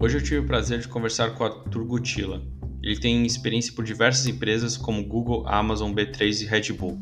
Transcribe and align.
Hoje 0.00 0.16
eu 0.16 0.22
tive 0.22 0.38
o 0.38 0.46
prazer 0.46 0.78
de 0.78 0.86
conversar 0.86 1.34
com 1.34 1.42
o 1.42 1.46
Arthur 1.48 1.84
Gutila. 1.84 2.40
Ele 2.80 2.96
tem 3.00 3.26
experiência 3.26 3.72
por 3.74 3.84
diversas 3.84 4.28
empresas 4.28 4.76
como 4.76 5.04
Google, 5.04 5.44
Amazon, 5.48 5.92
B3 5.92 6.42
e 6.42 6.44
Red 6.44 6.72
Bull. 6.72 6.96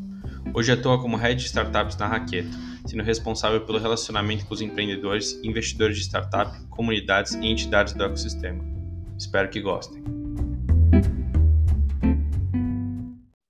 Hoje 0.51 0.71
atua 0.71 0.99
como 0.99 1.15
Head 1.15 1.39
de 1.39 1.45
Startups 1.45 1.95
na 1.95 2.07
Raqueto, 2.07 2.49
sendo 2.87 3.03
responsável 3.03 3.61
pelo 3.61 3.77
relacionamento 3.77 4.47
com 4.47 4.53
os 4.55 4.61
empreendedores, 4.61 5.39
investidores 5.43 5.95
de 5.95 6.05
startup, 6.05 6.51
comunidades 6.69 7.35
e 7.35 7.45
entidades 7.45 7.93
do 7.93 8.03
ecossistema. 8.03 8.65
Espero 9.15 9.47
que 9.47 9.61
gostem. 9.61 10.03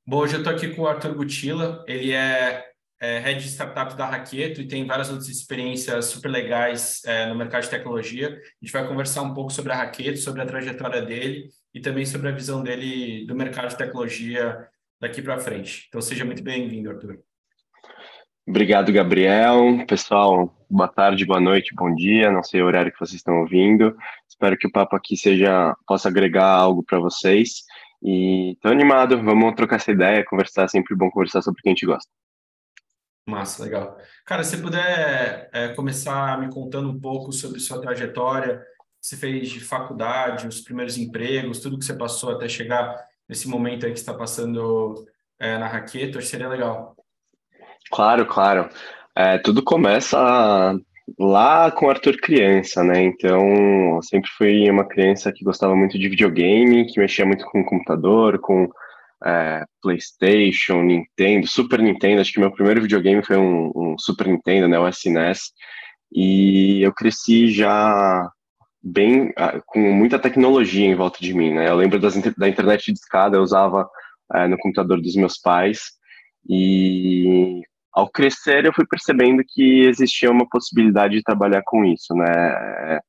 Bom, 0.05 0.18
hoje 0.18 0.34
eu 0.34 0.39
estou 0.39 0.52
aqui 0.52 0.68
com 0.75 0.82
o 0.82 0.88
Arthur 0.88 1.16
Gutila. 1.16 1.86
Ele 1.88 2.11
é 2.11 2.66
é, 3.00 3.20
head 3.20 3.39
de 3.39 3.50
startup 3.50 3.95
da 3.95 4.05
Raqueto 4.05 4.61
e 4.61 4.68
tem 4.68 4.86
várias 4.86 5.09
outras 5.09 5.29
experiências 5.29 6.05
super 6.05 6.29
legais 6.29 7.02
é, 7.05 7.27
no 7.27 7.36
mercado 7.36 7.64
de 7.64 7.70
tecnologia. 7.70 8.29
A 8.29 8.65
gente 8.65 8.74
vai 8.74 8.88
conversar 8.88 9.21
um 9.21 9.33
pouco 9.33 9.51
sobre 9.51 9.71
a 9.71 9.75
Raqueto, 9.75 10.18
sobre 10.18 10.42
a 10.42 10.46
trajetória 10.46 11.02
dele 11.02 11.50
e 11.74 11.79
também 11.79 12.05
sobre 12.05 12.29
a 12.29 12.32
visão 12.32 12.64
dele 12.64 13.25
do 13.25 13.36
mercado 13.36 13.69
de 13.69 13.78
tecnologia 13.78 14.68
daqui 15.00 15.21
para 15.21 15.38
frente. 15.38 15.86
Então, 15.88 16.02
seja 16.02 16.25
muito 16.25 16.43
bem-vindo, 16.43 16.89
Arthur. 16.89 17.19
Obrigado, 18.47 18.91
Gabriel. 18.93 19.86
Pessoal, 19.88 20.55
boa 20.69 20.88
tarde, 20.88 21.25
boa 21.25 21.39
noite, 21.39 21.75
bom 21.75 21.93
dia. 21.93 22.32
Não 22.32 22.41
sei 22.41 22.61
o 22.61 22.66
horário 22.66 22.91
que 22.91 23.00
vocês 23.00 23.18
estão 23.18 23.41
ouvindo. 23.41 23.96
Espero 24.27 24.57
que 24.57 24.66
o 24.66 24.71
papo 24.71 24.96
aqui 24.96 25.18
seja 25.18 25.75
possa 25.86 26.07
agregar 26.07 26.47
algo 26.47 26.82
para 26.82 26.97
vocês. 26.97 27.64
E 28.02 28.54
estou 28.54 28.71
animado. 28.71 29.21
Vamos 29.21 29.54
trocar 29.54 29.75
essa 29.75 29.91
ideia, 29.91 30.25
conversar. 30.25 30.64
É 30.64 30.68
sempre 30.68 30.96
bom 30.96 31.11
conversar 31.11 31.41
sobre 31.41 31.60
o 31.60 31.61
que 31.61 31.69
a 31.69 31.71
gente 31.71 31.86
gosta. 31.86 32.09
Massa, 33.28 33.64
legal. 33.64 33.98
Cara, 34.26 34.42
se 34.42 34.56
puder 34.62 35.50
é, 35.52 35.67
começar 35.73 36.40
me 36.40 36.50
contando 36.50 36.90
um 36.90 36.98
pouco 36.98 37.34
sobre 37.34 37.59
sua 37.59 37.81
trajetória, 37.81 38.64
você 39.02 39.17
fez 39.17 39.50
de 39.50 39.59
faculdade, 39.59 40.47
os 40.47 40.61
primeiros 40.61 40.97
empregos, 40.97 41.59
tudo 41.59 41.78
que 41.78 41.84
você 41.84 41.94
passou 41.94 42.31
até 42.31 42.47
chegar 42.47 42.95
nesse 43.28 43.50
momento 43.50 43.86
aí 43.86 43.92
que 43.92 44.00
está 44.00 44.14
passando 44.14 45.06
é, 45.38 45.58
na 45.58 45.67
Raqueto, 45.67 46.17
acho 46.17 46.28
que 46.28 46.31
seria 46.31 46.47
legal. 46.47 46.95
Claro, 47.92 48.25
claro. 48.25 48.69
É, 49.14 49.38
tudo 49.39 49.62
começa 49.62 50.17
lá 51.19 51.69
com 51.72 51.89
Arthur 51.89 52.17
criança, 52.17 52.81
né? 52.81 53.03
Então, 53.03 53.95
eu 53.95 54.02
sempre 54.03 54.30
fui 54.38 54.69
uma 54.69 54.88
criança 54.88 55.34
que 55.34 55.44
gostava 55.44 55.75
muito 55.75 56.00
de 56.00 56.08
videogame, 56.08 56.86
que 56.86 57.00
mexia 57.00 57.25
muito 57.25 57.45
com 57.45 57.64
computador, 57.66 58.39
com 58.39 58.69
é, 59.25 59.63
PlayStation, 59.81 60.83
Nintendo, 60.83 61.47
Super 61.47 61.79
Nintendo. 61.81 62.21
Acho 62.21 62.33
que 62.33 62.39
meu 62.39 62.51
primeiro 62.51 62.81
videogame 62.81 63.23
foi 63.23 63.37
um, 63.37 63.71
um, 63.75 63.95
Super 63.97 64.27
Nintendo, 64.27 64.67
né, 64.67 64.79
o 64.79 64.87
SNES. 64.87 65.51
E 66.11 66.81
eu 66.81 66.93
cresci 66.93 67.51
já 67.51 68.29
bem 68.81 69.33
com 69.65 69.79
muita 69.79 70.17
tecnologia 70.19 70.85
em 70.85 70.95
volta 70.95 71.19
de 71.19 71.33
mim, 71.33 71.53
né? 71.53 71.69
Eu 71.69 71.75
lembro 71.75 71.99
das, 71.99 72.15
da 72.15 72.47
internet 72.47 72.91
de 72.93 72.97
escada, 72.97 73.35
eu 73.35 73.41
usava 73.41 73.89
é, 74.33 74.47
no 74.47 74.57
computador 74.57 75.01
dos 75.01 75.15
meus 75.15 75.38
pais. 75.38 75.79
E 76.49 77.61
ao 77.93 78.09
crescer, 78.09 78.65
eu 78.65 78.73
fui 78.73 78.85
percebendo 78.88 79.43
que 79.45 79.81
existia 79.85 80.31
uma 80.31 80.47
possibilidade 80.47 81.15
de 81.15 81.23
trabalhar 81.23 81.61
com 81.65 81.83
isso, 81.83 82.13
né? 82.13 82.99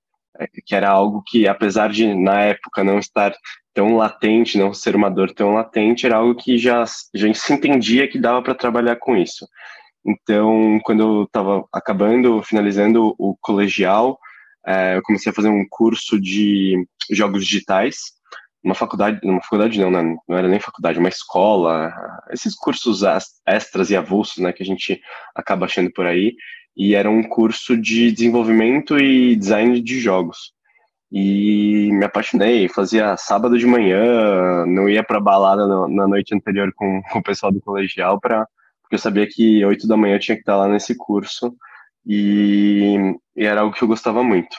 Que 0.67 0.75
era 0.75 0.89
algo 0.89 1.23
que, 1.27 1.49
apesar 1.49 1.91
de 1.91 2.15
na 2.15 2.41
época 2.43 2.85
não 2.85 2.99
estar 2.99 3.35
tão 3.75 3.97
latente, 3.97 4.59
não 4.59 4.75
ser 4.75 4.97
uma 4.97 5.11
dor 5.11 5.33
tão 5.33 5.55
latente, 5.55 6.07
era 6.07 6.17
algo 6.17 6.35
que 6.35 6.59
já, 6.59 6.85
já 7.15 7.35
se 7.35 7.53
entendia 7.53 8.09
que 8.09 8.19
dava 8.19 8.43
para 8.43 8.55
trabalhar 8.55 8.97
com 8.97 9.17
isso. 9.17 9.47
Então, 10.05 10.81
quando 10.85 11.01
eu 11.03 11.23
estava 11.25 11.65
acabando, 11.73 12.43
finalizando 12.43 13.15
o 13.19 13.37
colegial, 13.41 14.19
é, 14.67 14.97
eu 14.97 15.03
comecei 15.03 15.31
a 15.31 15.35
fazer 15.35 15.49
um 15.49 15.67
curso 15.69 16.21
de 16.21 16.87
jogos 17.11 17.47
digitais, 17.47 17.97
uma 18.63 18.75
faculdade, 18.75 19.21
uma 19.25 19.41
faculdade 19.41 19.79
não, 19.81 19.91
né, 19.91 20.17
não 20.29 20.37
era 20.37 20.49
nem 20.49 20.61
faculdade, 20.61 20.99
uma 20.99 21.09
escola, 21.09 21.93
esses 22.31 22.55
cursos 22.55 23.03
extras 23.47 23.91
e 23.91 23.97
avulsos, 23.97 24.39
né, 24.39 24.53
que 24.53 24.63
a 24.63 24.67
gente 24.67 25.01
acaba 25.35 25.67
achando 25.67 25.91
por 25.93 26.07
aí, 26.07 26.35
e 26.79 26.95
era 26.95 27.11
um 27.11 27.25
curso 27.25 27.77
de 27.77 28.13
desenvolvimento 28.13 28.97
e 28.97 29.35
design 29.35 29.81
de 29.83 29.99
jogos 29.99 30.53
e 31.11 31.91
me 31.93 32.05
apaixonei. 32.05 32.69
Fazia 32.69 33.17
sábado 33.17 33.59
de 33.59 33.67
manhã, 33.67 34.65
não 34.67 34.89
ia 34.89 35.03
para 35.03 35.21
balada 35.21 35.67
no, 35.67 35.89
na 35.89 36.07
noite 36.07 36.35
anterior 36.35 36.73
com, 36.75 37.03
com, 37.11 37.19
o 37.19 37.23
pessoal 37.23 37.51
do 37.51 37.61
colegial, 37.61 38.21
pra, 38.21 38.47
porque 38.83 38.95
eu 38.95 38.99
sabia 38.99 39.27
que 39.27 39.65
oito 39.65 39.89
da 39.89 39.97
manhã 39.97 40.15
eu 40.15 40.21
tinha 40.21 40.37
que 40.37 40.43
estar 40.43 40.57
lá 40.57 40.69
nesse 40.69 40.97
curso 40.97 41.55
e, 42.07 42.97
e 43.37 43.45
era 43.45 43.63
algo 43.63 43.75
que 43.75 43.83
eu 43.83 43.89
gostava 43.89 44.23
muito. 44.23 44.57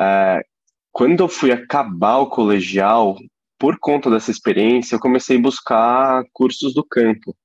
É, 0.00 0.42
quando 0.90 1.20
eu 1.20 1.28
fui 1.28 1.52
acabar 1.52 2.18
o 2.18 2.28
colegial, 2.28 3.16
por 3.58 3.78
conta 3.78 4.10
dessa 4.10 4.30
experiência, 4.30 4.96
eu 4.96 5.00
comecei 5.00 5.36
a 5.36 5.40
buscar 5.40 6.24
cursos 6.32 6.74
do 6.74 6.84
campo. 6.84 7.36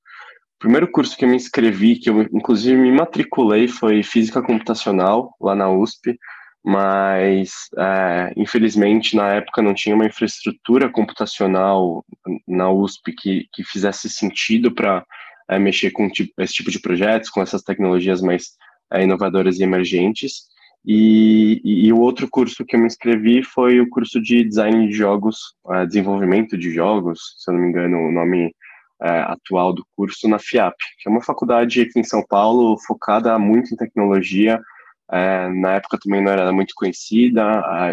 Primeiro 0.58 0.90
curso 0.90 1.16
que 1.16 1.24
eu 1.24 1.28
me 1.28 1.36
inscrevi, 1.36 1.96
que 1.96 2.08
eu 2.08 2.22
inclusive 2.22 2.76
me 2.76 2.92
matriculei, 2.92 3.68
foi 3.68 4.02
Física 4.02 4.42
Computacional, 4.42 5.34
lá 5.40 5.54
na 5.54 5.70
USP 5.70 6.18
mas 6.64 7.68
é, 7.76 8.32
infelizmente 8.38 9.14
na 9.14 9.34
época 9.34 9.60
não 9.60 9.74
tinha 9.74 9.94
uma 9.94 10.06
infraestrutura 10.06 10.88
computacional 10.88 12.02
na 12.48 12.70
USP 12.70 13.12
que, 13.12 13.46
que 13.52 13.62
fizesse 13.62 14.08
sentido 14.08 14.72
para 14.72 15.04
é, 15.48 15.58
mexer 15.58 15.90
com 15.90 16.08
tipo, 16.08 16.32
esse 16.38 16.54
tipo 16.54 16.70
de 16.70 16.80
projetos, 16.80 17.28
com 17.28 17.42
essas 17.42 17.62
tecnologias 17.62 18.22
mais 18.22 18.52
é, 18.90 19.02
inovadoras 19.02 19.58
e 19.58 19.62
emergentes. 19.62 20.44
E, 20.86 21.60
e, 21.62 21.86
e, 21.86 21.92
o 21.92 22.00
outro 22.00 22.28
curso 22.30 22.64
que 22.64 22.76
eu 22.76 22.80
me 22.80 22.86
inscrevi 22.86 23.42
foi 23.42 23.80
o 23.80 23.88
curso 23.88 24.20
de 24.20 24.44
design 24.44 24.88
de 24.88 24.94
jogos, 24.94 25.54
é, 25.70 25.86
desenvolvimento 25.86 26.56
de 26.56 26.70
jogos, 26.70 27.20
se 27.38 27.50
eu 27.50 27.54
não 27.54 27.62
me 27.62 27.68
engano, 27.68 27.98
o 27.98 28.12
nome 28.12 28.54
atual 29.08 29.72
do 29.72 29.84
curso, 29.96 30.28
na 30.28 30.38
FIAP, 30.38 30.74
que 30.98 31.08
é 31.08 31.10
uma 31.10 31.22
faculdade 31.22 31.80
aqui 31.80 31.98
em 31.98 32.04
São 32.04 32.24
Paulo 32.26 32.76
focada 32.86 33.38
muito 33.38 33.72
em 33.72 33.76
tecnologia, 33.76 34.60
é, 35.10 35.48
na 35.48 35.74
época 35.74 35.98
também 36.02 36.22
não 36.22 36.32
era 36.32 36.50
muito 36.52 36.72
conhecida, 36.74 37.42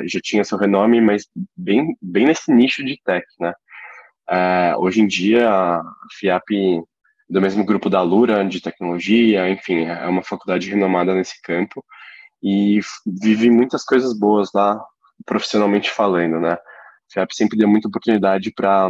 já 0.05 0.19
tinha 0.21 0.43
seu 0.43 0.57
renome, 0.57 1.01
mas 1.01 1.27
bem, 1.55 1.95
bem 2.01 2.25
nesse 2.25 2.51
nicho 2.51 2.83
de 2.83 2.99
tech, 3.03 3.25
né? 3.39 3.53
É, 4.29 4.73
hoje 4.77 5.01
em 5.01 5.07
dia, 5.07 5.49
a 5.49 5.83
FIAP, 6.17 6.81
do 7.29 7.41
mesmo 7.41 7.65
grupo 7.65 7.89
da 7.89 8.01
Lura, 8.01 8.45
de 8.45 8.61
tecnologia, 8.61 9.49
enfim, 9.49 9.83
é 9.85 10.07
uma 10.07 10.23
faculdade 10.23 10.69
renomada 10.69 11.13
nesse 11.13 11.41
campo 11.41 11.83
e 12.41 12.79
vive 13.05 13.49
muitas 13.49 13.83
coisas 13.83 14.17
boas 14.17 14.49
lá, 14.53 14.81
profissionalmente 15.25 15.91
falando, 15.91 16.39
né? 16.39 16.53
A 16.53 17.13
FIAP 17.13 17.33
sempre 17.33 17.57
deu 17.57 17.67
muita 17.67 17.89
oportunidade 17.89 18.53
para 18.55 18.87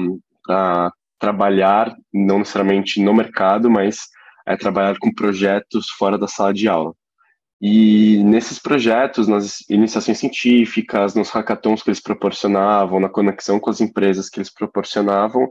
trabalhar, 1.21 1.95
não 2.11 2.39
necessariamente 2.39 2.99
no 2.99 3.13
mercado, 3.13 3.69
mas 3.69 4.07
é, 4.45 4.57
trabalhar 4.57 4.97
com 4.99 5.13
projetos 5.13 5.87
fora 5.91 6.17
da 6.17 6.27
sala 6.27 6.51
de 6.51 6.67
aula. 6.67 6.93
E 7.61 8.23
nesses 8.23 8.57
projetos, 8.57 9.27
nas 9.27 9.59
iniciações 9.69 10.17
científicas, 10.17 11.13
nos 11.13 11.29
hackathons 11.29 11.83
que 11.83 11.91
eles 11.91 12.01
proporcionavam, 12.01 12.99
na 12.99 13.07
conexão 13.07 13.59
com 13.59 13.69
as 13.69 13.79
empresas 13.79 14.29
que 14.29 14.39
eles 14.39 14.51
proporcionavam, 14.51 15.47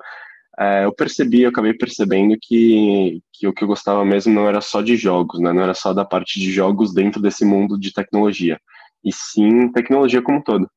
é, 0.59 0.85
eu 0.85 0.93
percebi, 0.93 1.43
eu 1.43 1.51
acabei 1.51 1.73
percebendo 1.73 2.37
que, 2.43 3.23
que 3.33 3.47
o 3.47 3.53
que 3.53 3.63
eu 3.63 3.69
gostava 3.69 4.05
mesmo 4.05 4.35
não 4.35 4.49
era 4.49 4.61
só 4.61 4.83
de 4.83 4.97
jogos, 4.97 5.41
né? 5.41 5.53
não 5.53 5.63
era 5.63 5.73
só 5.73 5.95
da 5.95 6.05
parte 6.05 6.41
de 6.41 6.51
jogos 6.51 6.93
dentro 6.93 7.23
desse 7.23 7.45
mundo 7.45 7.79
de 7.79 7.93
tecnologia, 7.93 8.61
e 9.05 9.13
sim 9.13 9.71
tecnologia 9.71 10.21
como 10.21 10.39
um 10.39 10.43
todo. 10.43 10.69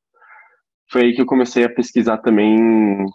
Foi 0.90 1.02
aí 1.02 1.14
que 1.14 1.20
eu 1.20 1.26
comecei 1.26 1.64
a 1.64 1.68
pesquisar 1.72 2.18
também 2.18 2.56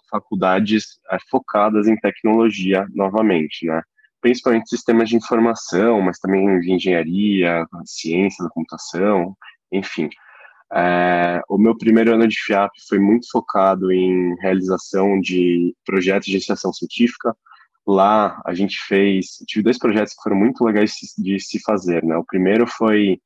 faculdades 0.10 1.00
é, 1.12 1.18
focadas 1.30 1.88
em 1.88 1.96
tecnologia 1.96 2.88
novamente, 2.94 3.66
né? 3.66 3.82
principalmente 4.22 4.70
sistemas 4.70 5.10
de 5.10 5.16
informação, 5.16 6.02
mas 6.02 6.20
também 6.20 6.60
de 6.60 6.72
engenharia, 6.72 7.66
ciência 7.86 8.44
da 8.44 8.52
computação, 8.52 9.36
enfim. 9.72 10.10
É, 10.72 11.42
o 11.50 11.58
meu 11.58 11.76
primeiro 11.78 12.14
ano 12.14 12.28
de 12.28 12.36
FIAP 12.44 12.72
foi 12.88 13.00
muito 13.00 13.28
focado 13.32 13.92
em 13.92 14.36
realização 14.40 15.20
de 15.20 15.74
projetos 15.86 16.28
de 16.28 16.34
iniciação 16.34 16.72
científica. 16.72 17.36
Lá 17.88 18.40
a 18.46 18.54
gente 18.54 18.78
fez, 18.88 19.38
tive 19.48 19.64
dois 19.64 19.80
projetos 19.80 20.14
que 20.14 20.22
foram 20.22 20.36
muito 20.36 20.64
legais 20.64 20.94
de 21.18 21.40
se 21.40 21.60
fazer, 21.62 22.04
né? 22.04 22.16
O 22.18 22.26
primeiro 22.26 22.68
foi 22.68 23.20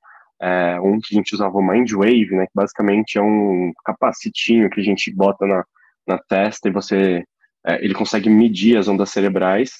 é, 0.44 0.78
um 0.82 1.00
que 1.00 1.16
a 1.16 1.18
gente 1.18 1.34
usava 1.34 1.58
o 1.58 1.62
Mindwave, 1.62 2.36
né? 2.36 2.46
Que 2.46 2.52
basicamente 2.54 3.18
é 3.18 3.22
um 3.22 3.72
capacitinho 3.86 4.70
que 4.70 4.82
a 4.82 4.84
gente 4.84 5.10
bota 5.16 5.46
na, 5.48 5.64
na 6.06 6.18
testa 6.18 6.68
e 6.68 6.72
você, 6.72 7.24
é, 7.66 7.84
ele 7.84 7.94
consegue 7.94 8.30
medir 8.30 8.78
as 8.78 8.90
ondas 8.90 9.10
cerebrais 9.10 9.72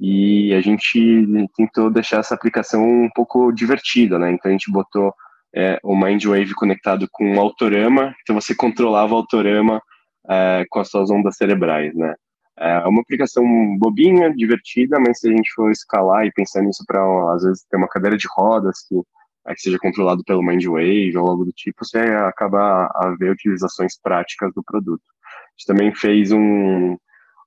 e 0.00 0.52
a 0.52 0.60
gente 0.60 1.46
tentou 1.56 1.90
deixar 1.90 2.18
essa 2.18 2.34
aplicação 2.34 2.82
um 2.82 3.10
pouco 3.14 3.52
divertida, 3.52 4.18
né? 4.18 4.32
Então 4.32 4.48
a 4.48 4.52
gente 4.52 4.72
botou 4.72 5.14
é, 5.54 5.78
o 5.84 5.96
Mindwave 5.96 6.54
conectado 6.54 7.06
com 7.12 7.36
o 7.36 7.40
Autorama, 7.40 8.12
então 8.22 8.34
você 8.34 8.52
controlava 8.52 9.14
o 9.14 9.18
Autorama 9.18 9.80
é, 10.28 10.64
com 10.68 10.80
as 10.80 10.88
suas 10.90 11.08
ondas 11.08 11.36
cerebrais, 11.36 11.94
né? 11.94 12.14
É 12.58 12.78
uma 12.86 13.00
aplicação 13.00 13.44
bobinha, 13.78 14.34
divertida, 14.34 14.98
mas 14.98 15.20
se 15.20 15.28
a 15.28 15.32
gente 15.32 15.50
for 15.54 15.70
escalar 15.70 16.26
e 16.26 16.32
pensar 16.32 16.62
nisso 16.62 16.84
para, 16.86 17.00
às 17.32 17.42
vezes, 17.42 17.64
ter 17.70 17.76
uma 17.76 17.88
cadeira 17.88 18.18
de 18.18 18.26
rodas 18.36 18.82
que 18.86 18.96
é, 19.46 19.54
que 19.54 19.60
seja 19.60 19.78
controlado 19.78 20.22
pelo 20.24 20.42
Mindwave 20.42 21.16
ou 21.16 21.28
algo 21.28 21.44
do 21.44 21.52
tipo, 21.52 21.84
você 21.84 21.98
acaba 21.98 22.86
a 22.94 23.14
ver 23.18 23.30
utilizações 23.30 23.98
práticas 24.00 24.52
do 24.54 24.62
produto. 24.62 25.02
A 25.02 25.50
gente 25.56 25.66
também 25.66 25.94
fez 25.94 26.32
um, 26.32 26.96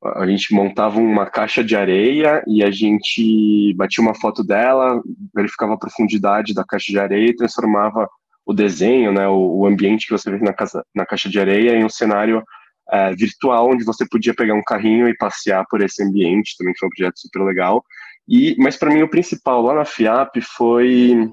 a 0.03 0.25
gente 0.27 0.53
montava 0.53 0.99
uma 0.99 1.25
caixa 1.25 1.63
de 1.63 1.75
areia 1.75 2.43
e 2.45 2.63
a 2.63 2.69
gente 2.69 3.73
batia 3.75 4.03
uma 4.03 4.13
foto 4.13 4.43
dela, 4.43 5.01
verificava 5.33 5.73
a 5.73 5.79
profundidade 5.79 6.53
da 6.53 6.65
caixa 6.65 6.91
de 6.91 6.99
areia 6.99 7.29
e 7.29 7.35
transformava 7.35 8.09
o 8.45 8.53
desenho, 8.53 9.13
né, 9.13 9.27
o, 9.29 9.65
ambiente 9.65 10.05
que 10.05 10.11
você 10.11 10.29
vê 10.29 10.37
na, 10.39 10.51
casa, 10.51 10.85
na 10.93 11.05
caixa 11.05 11.29
de 11.29 11.39
areia 11.39 11.77
em 11.77 11.85
um 11.85 11.89
cenário 11.89 12.43
é, 12.91 13.15
virtual 13.15 13.69
onde 13.69 13.85
você 13.85 14.05
podia 14.05 14.33
pegar 14.33 14.53
um 14.53 14.63
carrinho 14.63 15.07
e 15.07 15.15
passear 15.15 15.65
por 15.69 15.81
esse 15.81 16.03
ambiente. 16.03 16.57
Também 16.57 16.73
foi 16.77 16.87
um 16.87 16.91
projeto 16.91 17.19
super 17.19 17.41
legal. 17.43 17.81
E, 18.27 18.55
mas 18.59 18.75
para 18.75 18.93
mim 18.93 19.01
o 19.01 19.09
principal 19.09 19.61
lá 19.61 19.73
na 19.73 19.85
FIAP 19.85 20.41
foi 20.41 21.29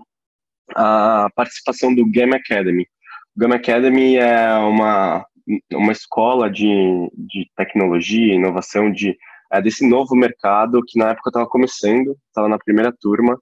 a 0.76 1.28
participação 1.34 1.94
do 1.94 2.04
Game 2.06 2.34
Academy. 2.34 2.86
O 3.36 3.40
Game 3.40 3.54
Academy 3.54 4.16
é 4.16 4.54
uma 4.58 5.24
uma 5.72 5.92
escola 5.92 6.50
de, 6.50 6.66
de 7.16 7.50
tecnologia, 7.56 8.34
inovação, 8.34 8.90
de, 8.90 9.16
é, 9.52 9.60
desse 9.60 9.88
novo 9.88 10.14
mercado 10.14 10.82
que 10.86 10.98
na 10.98 11.10
época 11.10 11.30
estava 11.30 11.46
começando, 11.48 12.16
estava 12.28 12.48
na 12.48 12.58
primeira 12.58 12.92
turma, 12.92 13.36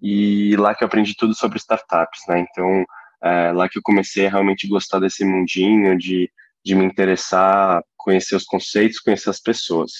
e 0.00 0.56
lá 0.56 0.74
que 0.74 0.84
eu 0.84 0.86
aprendi 0.86 1.14
tudo 1.16 1.34
sobre 1.34 1.58
startups, 1.58 2.20
né? 2.28 2.46
Então, 2.48 2.84
é, 3.22 3.52
lá 3.52 3.68
que 3.68 3.78
eu 3.78 3.82
comecei 3.82 4.26
a 4.26 4.30
realmente 4.30 4.68
gostar 4.68 4.98
desse 4.98 5.24
mundinho, 5.24 5.98
de, 5.98 6.30
de 6.64 6.74
me 6.74 6.84
interessar, 6.84 7.82
conhecer 7.96 8.36
os 8.36 8.44
conceitos, 8.44 9.00
conhecer 9.00 9.30
as 9.30 9.40
pessoas. 9.40 9.92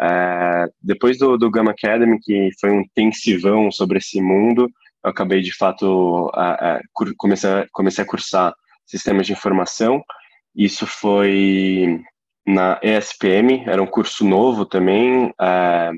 É, 0.00 0.66
depois 0.80 1.18
do, 1.18 1.36
do 1.36 1.50
Gamma 1.50 1.72
Academy, 1.72 2.18
que 2.20 2.50
foi 2.60 2.70
um 2.70 2.80
intensivão 2.80 3.70
sobre 3.70 3.98
esse 3.98 4.20
mundo, 4.20 4.68
eu 5.04 5.10
acabei 5.10 5.42
de 5.42 5.54
fato 5.54 6.30
a, 6.34 6.76
a, 6.76 6.80
comecei, 7.16 7.66
comecei 7.72 8.02
a 8.02 8.06
cursar 8.06 8.54
sistemas 8.86 9.26
de 9.26 9.32
informação 9.32 10.02
isso 10.54 10.86
foi 10.86 12.00
na 12.46 12.78
ESPM, 12.82 13.64
era 13.66 13.82
um 13.82 13.86
curso 13.86 14.24
novo 14.24 14.64
também, 14.64 15.32
é, 15.40 15.90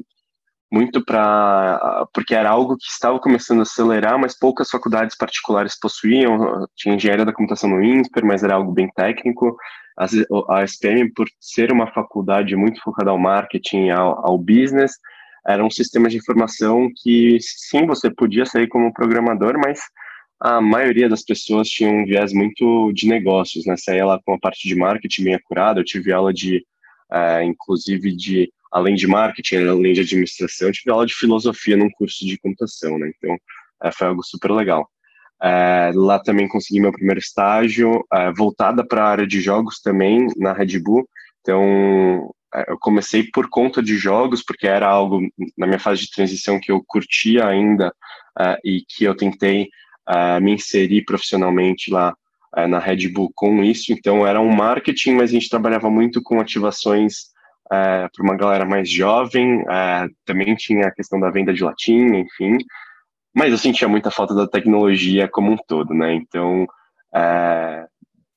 muito 0.72 1.04
para. 1.04 2.06
porque 2.12 2.34
era 2.34 2.50
algo 2.50 2.76
que 2.76 2.86
estava 2.86 3.20
começando 3.20 3.60
a 3.60 3.62
acelerar, 3.62 4.18
mas 4.18 4.38
poucas 4.38 4.70
faculdades 4.70 5.16
particulares 5.16 5.78
possuíam. 5.78 6.66
Tinha 6.74 6.94
engenharia 6.94 7.24
da 7.24 7.32
computação 7.32 7.68
no 7.70 7.82
INSPER, 7.84 8.24
mas 8.24 8.42
era 8.42 8.54
algo 8.54 8.72
bem 8.72 8.88
técnico. 8.94 9.56
A 10.48 10.64
ESPM, 10.64 11.12
por 11.14 11.26
ser 11.40 11.72
uma 11.72 11.90
faculdade 11.92 12.54
muito 12.56 12.82
focada 12.82 13.10
ao 13.10 13.18
marketing, 13.18 13.90
ao, 13.90 14.26
ao 14.26 14.38
business, 14.38 14.92
era 15.46 15.64
um 15.64 15.70
sistema 15.70 16.08
de 16.08 16.16
informação 16.16 16.90
que, 17.02 17.38
sim, 17.40 17.86
você 17.86 18.10
podia 18.10 18.44
sair 18.44 18.66
como 18.66 18.92
programador, 18.92 19.56
mas 19.58 19.80
a 20.40 20.60
maioria 20.60 21.08
das 21.08 21.22
pessoas 21.22 21.68
tinha 21.68 21.88
um 21.88 22.04
viés 22.04 22.32
muito 22.32 22.92
de 22.92 23.06
negócios, 23.06 23.64
né? 23.64 23.76
Saía 23.76 24.04
lá 24.04 24.20
com 24.24 24.34
a 24.34 24.38
parte 24.38 24.68
de 24.68 24.74
marketing 24.74 25.24
bem 25.24 25.34
acurada, 25.34 25.80
eu 25.80 25.84
tive 25.84 26.12
aula 26.12 26.32
de, 26.32 26.64
é, 27.12 27.44
inclusive, 27.44 28.14
de, 28.14 28.52
além 28.72 28.94
de 28.96 29.06
marketing, 29.06 29.66
além 29.68 29.92
de 29.94 30.00
administração, 30.00 30.68
eu 30.68 30.72
tive 30.72 30.90
aula 30.90 31.06
de 31.06 31.14
filosofia 31.14 31.76
num 31.76 31.90
curso 31.90 32.26
de 32.26 32.36
computação, 32.38 32.98
né? 32.98 33.10
Então, 33.16 33.36
é, 33.84 33.92
foi 33.92 34.08
algo 34.08 34.22
super 34.24 34.50
legal. 34.50 34.88
É, 35.42 35.92
lá 35.94 36.18
também 36.18 36.48
consegui 36.48 36.80
meu 36.80 36.92
primeiro 36.92 37.20
estágio, 37.20 38.04
voltada 38.36 38.86
para 38.86 39.04
a 39.04 39.08
área 39.08 39.26
de 39.26 39.40
jogos 39.40 39.80
também, 39.80 40.26
na 40.36 40.52
Red 40.52 40.78
Bull. 40.80 41.08
Então, 41.40 42.34
eu 42.68 42.78
comecei 42.78 43.24
por 43.32 43.48
conta 43.48 43.82
de 43.82 43.96
jogos, 43.96 44.42
porque 44.42 44.66
era 44.66 44.88
algo, 44.88 45.20
na 45.56 45.66
minha 45.66 45.78
fase 45.78 46.02
de 46.02 46.10
transição, 46.10 46.60
que 46.60 46.70
eu 46.70 46.82
curtia 46.86 47.46
ainda 47.46 47.92
é, 48.38 48.58
e 48.64 48.82
que 48.86 49.04
eu 49.04 49.14
tentei 49.14 49.68
uh, 50.08 50.40
me 50.40 50.52
inserir 50.52 51.04
profissionalmente 51.04 51.90
lá 51.90 52.14
uh, 52.56 52.68
na 52.68 52.78
Red 52.78 53.08
Bull 53.08 53.30
com 53.34 53.62
isso. 53.62 53.92
Então, 53.92 54.26
era 54.26 54.40
um 54.40 54.50
marketing, 54.50 55.14
mas 55.14 55.30
a 55.30 55.32
gente 55.32 55.48
trabalhava 55.48 55.90
muito 55.90 56.22
com 56.22 56.40
ativações 56.40 57.30
uh, 57.66 58.08
para 58.12 58.22
uma 58.22 58.36
galera 58.36 58.64
mais 58.64 58.88
jovem. 58.88 59.64
também 60.24 60.54
tinha 60.54 60.86
a 60.86 60.94
questão 60.94 61.18
da 61.18 61.30
venda 61.30 61.52
de 61.52 61.64
latinha, 61.64 62.20
enfim. 62.20 62.58
Mas 63.34 63.52
eu 63.52 63.58
sentia 63.58 63.88
muita 63.88 64.10
falta 64.10 64.34
da 64.34 64.46
tecnologia 64.46 65.28
como 65.28 65.52
um 65.52 65.56
todo, 65.68 65.92
né? 65.92 66.14
Então, 66.14 66.66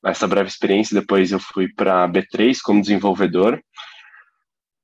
essa 0.05 0.27
breve 0.27 0.49
experiência, 0.49 0.99
depois 0.99 1.31
eu 1.31 1.39
fui 1.39 1.67
para 1.67 2.03
a 2.03 2.07
B3 2.07 2.57
como 2.63 2.81
desenvolvedor. 2.81 3.61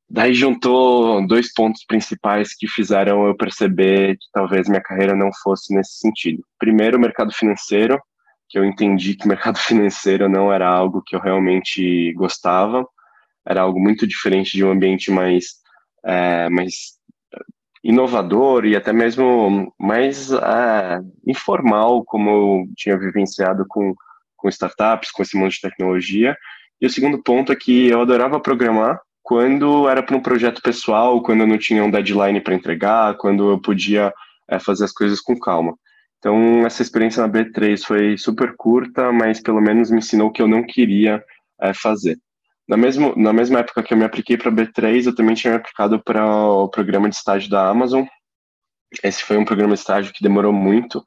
Daí 0.09 0.33
juntou 0.33 1.25
dois 1.25 1.51
pontos 1.51 1.83
principais 1.85 2.55
que 2.55 2.67
fizeram 2.67 3.25
eu 3.25 3.35
perceber 3.35 4.17
que 4.17 4.27
talvez 4.31 4.69
minha 4.69 4.81
carreira 4.81 5.15
não 5.15 5.31
fosse 5.41 5.73
nesse 5.73 5.97
sentido. 5.97 6.43
Primeiro, 6.59 6.97
o 6.97 7.01
mercado 7.01 7.33
financeiro, 7.33 7.99
que 8.47 8.59
eu 8.59 8.63
entendi 8.63 9.15
que 9.15 9.25
o 9.25 9.27
mercado 9.29 9.57
financeiro 9.57 10.29
não 10.29 10.53
era 10.53 10.67
algo 10.67 11.01
que 11.05 11.15
eu 11.15 11.19
realmente 11.19 12.13
gostava, 12.13 12.85
era 13.47 13.61
algo 13.61 13.79
muito 13.79 14.05
diferente 14.07 14.55
de 14.55 14.63
um 14.63 14.71
ambiente 14.71 15.11
mais, 15.11 15.55
é, 16.03 16.49
mais 16.49 16.95
inovador 17.83 18.65
e 18.65 18.75
até 18.75 18.91
mesmo 18.91 19.73
mais 19.79 20.31
é, 20.31 20.99
informal, 21.27 22.03
como 22.03 22.29
eu 22.29 22.69
tinha 22.75 22.97
vivenciado 22.97 23.65
com, 23.67 23.93
com 24.35 24.49
startups, 24.49 25.11
com 25.11 25.23
esse 25.23 25.37
monte 25.37 25.55
de 25.55 25.61
tecnologia. 25.61 26.37
E 26.79 26.85
o 26.85 26.89
segundo 26.89 27.21
ponto 27.21 27.51
é 27.51 27.55
que 27.55 27.87
eu 27.87 28.01
adorava 28.01 28.39
programar, 28.39 28.99
quando 29.25 29.89
era 29.89 30.03
para 30.03 30.15
um 30.15 30.21
projeto 30.21 30.61
pessoal, 30.61 31.19
quando 31.23 31.41
eu 31.41 31.47
não 31.47 31.57
tinha 31.57 31.83
um 31.83 31.89
deadline 31.89 32.39
para 32.39 32.53
entregar, 32.53 33.17
quando 33.17 33.49
eu 33.49 33.59
podia 33.59 34.13
é, 34.47 34.59
fazer 34.59 34.85
as 34.85 34.91
coisas 34.91 35.19
com 35.19 35.35
calma. 35.39 35.75
Então, 36.19 36.63
essa 36.63 36.83
experiência 36.83 37.25
na 37.25 37.33
B3 37.33 37.83
foi 37.83 38.15
super 38.19 38.55
curta, 38.55 39.11
mas 39.11 39.41
pelo 39.41 39.59
menos 39.59 39.89
me 39.89 39.97
ensinou 39.97 40.27
o 40.27 40.31
que 40.31 40.43
eu 40.43 40.47
não 40.47 40.63
queria 40.63 41.23
é, 41.59 41.73
fazer. 41.73 42.19
Na, 42.69 42.77
mesmo, 42.77 43.15
na 43.17 43.33
mesma 43.33 43.61
época 43.61 43.81
que 43.81 43.95
eu 43.95 43.97
me 43.97 44.05
apliquei 44.05 44.37
para 44.37 44.49
a 44.49 44.53
B3, 44.53 45.07
eu 45.07 45.15
também 45.15 45.33
tinha 45.33 45.53
me 45.53 45.57
aplicado 45.57 45.99
para 46.03 46.23
o 46.23 46.69
programa 46.69 47.09
de 47.09 47.15
estágio 47.15 47.49
da 47.49 47.67
Amazon. 47.67 48.05
Esse 49.03 49.23
foi 49.23 49.37
um 49.37 49.45
programa 49.45 49.73
de 49.73 49.79
estágio 49.79 50.13
que 50.13 50.21
demorou 50.21 50.53
muito, 50.53 51.03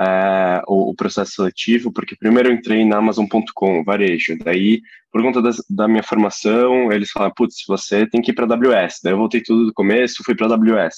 é, 0.00 0.62
o, 0.66 0.90
o, 0.90 0.94
processo 0.94 1.32
seletivo, 1.32 1.92
porque 1.92 2.16
primeiro 2.16 2.48
eu 2.48 2.54
entrei 2.54 2.84
na 2.84 2.98
Amazon.com, 2.98 3.84
varejo, 3.84 4.36
daí, 4.44 4.80
por 5.12 5.22
conta 5.22 5.40
das, 5.40 5.56
da 5.68 5.86
minha 5.86 6.02
formação, 6.02 6.92
eles 6.92 7.10
falaram, 7.10 7.32
putz, 7.36 7.64
você 7.66 8.06
tem 8.06 8.20
que 8.20 8.30
ir 8.30 8.34
para 8.34 8.46
a 8.46 8.54
AWS, 8.54 9.00
daí 9.02 9.12
eu 9.12 9.18
voltei 9.18 9.40
tudo 9.42 9.66
do 9.66 9.72
começo, 9.72 10.24
fui 10.24 10.34
para 10.34 10.46
a 10.46 10.50
AWS, 10.54 10.96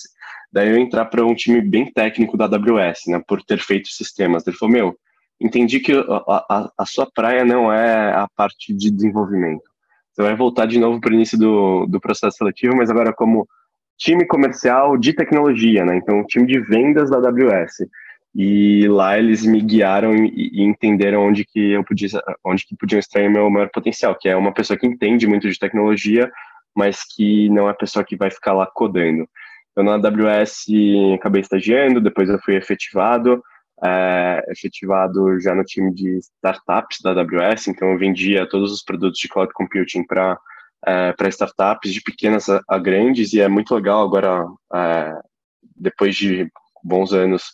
daí 0.52 0.70
eu 0.70 0.78
entrar 0.78 1.04
para 1.06 1.24
um 1.24 1.34
time 1.34 1.60
bem 1.60 1.92
técnico 1.92 2.36
da 2.36 2.46
AWS, 2.46 3.00
né, 3.08 3.22
por 3.26 3.42
ter 3.42 3.58
feito 3.58 3.88
sistemas, 3.88 4.46
ele 4.46 4.56
falou, 4.56 4.72
meu, 4.72 4.96
entendi 5.40 5.80
que 5.80 5.92
a, 5.92 6.04
a, 6.28 6.70
a 6.78 6.86
sua 6.86 7.06
praia 7.14 7.44
não 7.44 7.72
é 7.72 8.12
a 8.12 8.26
parte 8.34 8.72
de 8.72 8.90
desenvolvimento, 8.90 9.64
você 10.12 10.22
vai 10.22 10.34
voltar 10.34 10.66
de 10.66 10.78
novo 10.78 11.00
para 11.00 11.10
o 11.10 11.14
início 11.14 11.38
do, 11.38 11.86
do 11.86 12.00
processo 12.00 12.38
seletivo, 12.38 12.74
mas 12.74 12.88
agora 12.88 13.12
como 13.12 13.46
time 13.98 14.26
comercial 14.26 14.96
de 14.96 15.12
tecnologia, 15.12 15.84
né, 15.84 15.96
então 15.96 16.24
time 16.24 16.46
de 16.46 16.58
vendas 16.60 17.10
da 17.10 17.18
AWS, 17.18 17.86
e 18.38 18.86
lá 18.86 19.18
eles 19.18 19.46
me 19.46 19.62
guiaram 19.62 20.14
e, 20.14 20.62
entenderam 20.62 21.26
onde 21.26 21.42
que 21.42 21.70
eu 21.70 21.82
podia, 21.82 22.10
onde 22.44 22.66
que 22.66 22.76
podiam 22.76 22.98
extrair 22.98 23.30
meu 23.30 23.48
maior 23.48 23.70
potencial, 23.70 24.14
que 24.14 24.28
é 24.28 24.36
uma 24.36 24.52
pessoa 24.52 24.78
que 24.78 24.86
entende 24.86 25.26
muito 25.26 25.48
de 25.48 25.58
tecnologia, 25.58 26.30
mas 26.74 27.00
que 27.02 27.48
não 27.48 27.66
é 27.66 27.70
a 27.70 27.74
pessoa 27.74 28.04
que 28.04 28.14
vai 28.14 28.30
ficar 28.30 28.52
lá 28.52 28.66
codando. 28.66 29.26
Eu 29.74 29.82
na 29.82 29.94
AWS 29.94 30.66
acabei 31.14 31.40
estagiando, 31.40 31.98
depois 31.98 32.28
eu 32.28 32.38
fui 32.40 32.56
efetivado, 32.56 33.42
é, 33.82 34.44
efetivado 34.50 35.40
já 35.40 35.54
no 35.54 35.64
time 35.64 35.94
de 35.94 36.18
startups 36.18 37.00
da 37.02 37.12
AWS, 37.12 37.68
então 37.68 37.90
eu 37.92 37.98
vendia 37.98 38.46
todos 38.46 38.70
os 38.70 38.82
produtos 38.82 39.18
de 39.18 39.28
cloud 39.28 39.50
computing 39.54 40.04
para 40.06 40.38
é, 40.86 41.12
para 41.14 41.28
startups 41.30 41.90
de 41.90 42.02
pequenas 42.02 42.50
a, 42.50 42.60
a, 42.68 42.78
grandes 42.78 43.32
e 43.32 43.40
é 43.40 43.48
muito 43.48 43.74
legal 43.74 44.04
agora 44.04 44.46
é, 44.74 45.18
depois 45.74 46.14
de 46.14 46.48
bons 46.84 47.14
anos 47.14 47.44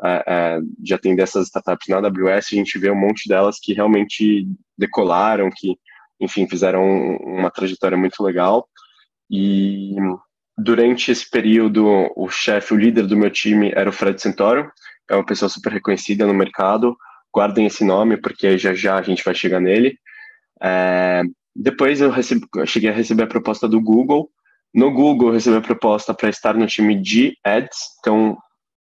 uh, 0.00 0.60
uh, 0.60 0.74
de 0.78 0.94
atender 0.94 1.22
essas 1.22 1.46
startups 1.46 1.88
na 1.88 1.96
AWS, 1.96 2.48
a 2.52 2.56
gente 2.56 2.78
vê 2.78 2.90
um 2.90 2.98
monte 2.98 3.28
delas 3.28 3.58
que 3.60 3.72
realmente 3.72 4.46
decolaram, 4.76 5.50
que, 5.54 5.76
enfim, 6.20 6.48
fizeram 6.48 6.84
uma 7.16 7.50
trajetória 7.50 7.96
muito 7.96 8.22
legal. 8.22 8.68
E 9.30 9.96
durante 10.56 11.10
esse 11.10 11.28
período, 11.28 12.10
o 12.16 12.28
chefe, 12.28 12.74
o 12.74 12.78
líder 12.78 13.06
do 13.06 13.16
meu 13.16 13.30
time 13.30 13.72
era 13.74 13.90
o 13.90 13.92
Fred 13.92 14.20
Santoro, 14.20 14.70
é 15.10 15.14
uma 15.14 15.26
pessoa 15.26 15.48
super 15.48 15.72
reconhecida 15.72 16.26
no 16.26 16.34
mercado. 16.34 16.96
Guardem 17.34 17.66
esse 17.66 17.84
nome, 17.84 18.16
porque 18.16 18.56
já 18.56 18.72
já 18.74 18.98
a 18.98 19.02
gente 19.02 19.22
vai 19.24 19.34
chegar 19.34 19.60
nele. 19.60 19.98
É, 20.62 21.22
depois 21.54 22.00
eu, 22.00 22.10
recebi, 22.10 22.46
eu 22.54 22.66
cheguei 22.66 22.90
a 22.90 22.92
receber 22.92 23.24
a 23.24 23.28
proposta 23.28 23.68
do 23.68 23.80
Google. 23.80 24.30
No 24.74 24.92
Google, 24.92 25.28
eu 25.28 25.34
recebi 25.34 25.56
a 25.56 25.60
proposta 25.60 26.12
para 26.12 26.28
estar 26.28 26.54
no 26.54 26.66
time 26.66 27.00
de 27.00 27.36
Ads, 27.44 27.78
então 28.00 28.36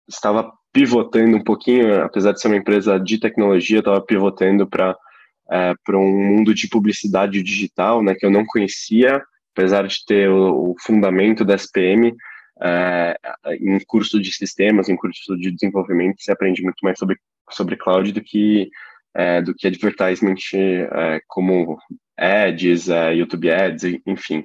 estava 0.09 0.53
pivotando 0.77 1.39
um 1.39 1.43
pouquinho, 1.43 2.03
apesar 2.03 2.33
de 2.33 2.41
ser 2.41 2.49
uma 2.49 2.57
empresa 2.59 3.01
de 3.01 3.19
tecnologia, 3.19 3.79
estava 3.79 3.99
pivotando 3.99 4.67
para 4.67 4.95
é, 5.51 5.75
para 5.83 5.97
um 5.97 6.13
mundo 6.13 6.53
de 6.53 6.69
publicidade 6.69 7.43
digital, 7.43 8.03
né, 8.03 8.15
que 8.15 8.27
eu 8.27 8.31
não 8.31 8.45
conhecia, 8.45 9.23
apesar 9.55 9.87
de 9.87 10.05
ter 10.05 10.29
o, 10.29 10.73
o 10.73 10.75
fundamento 10.81 11.45
da 11.45 11.55
SPM, 11.55 12.15
é, 12.61 13.17
em 13.61 13.79
curso 13.87 14.21
de 14.21 14.33
sistemas, 14.33 14.89
em 14.89 14.97
curso 14.97 15.37
de 15.39 15.51
desenvolvimento, 15.51 16.21
você 16.21 16.33
aprende 16.33 16.63
muito 16.63 16.81
mais 16.83 16.99
sobre, 16.99 17.17
sobre 17.51 17.77
cloud 17.77 18.13
do 18.13 18.21
que, 18.21 18.69
é, 19.15 19.41
do 19.41 19.55
que 19.55 19.67
advertisement 19.69 20.35
é, 20.53 21.21
como 21.27 21.79
ads, 22.19 22.89
é, 22.89 23.15
YouTube 23.15 23.51
ads, 23.51 23.85
enfim. 24.05 24.45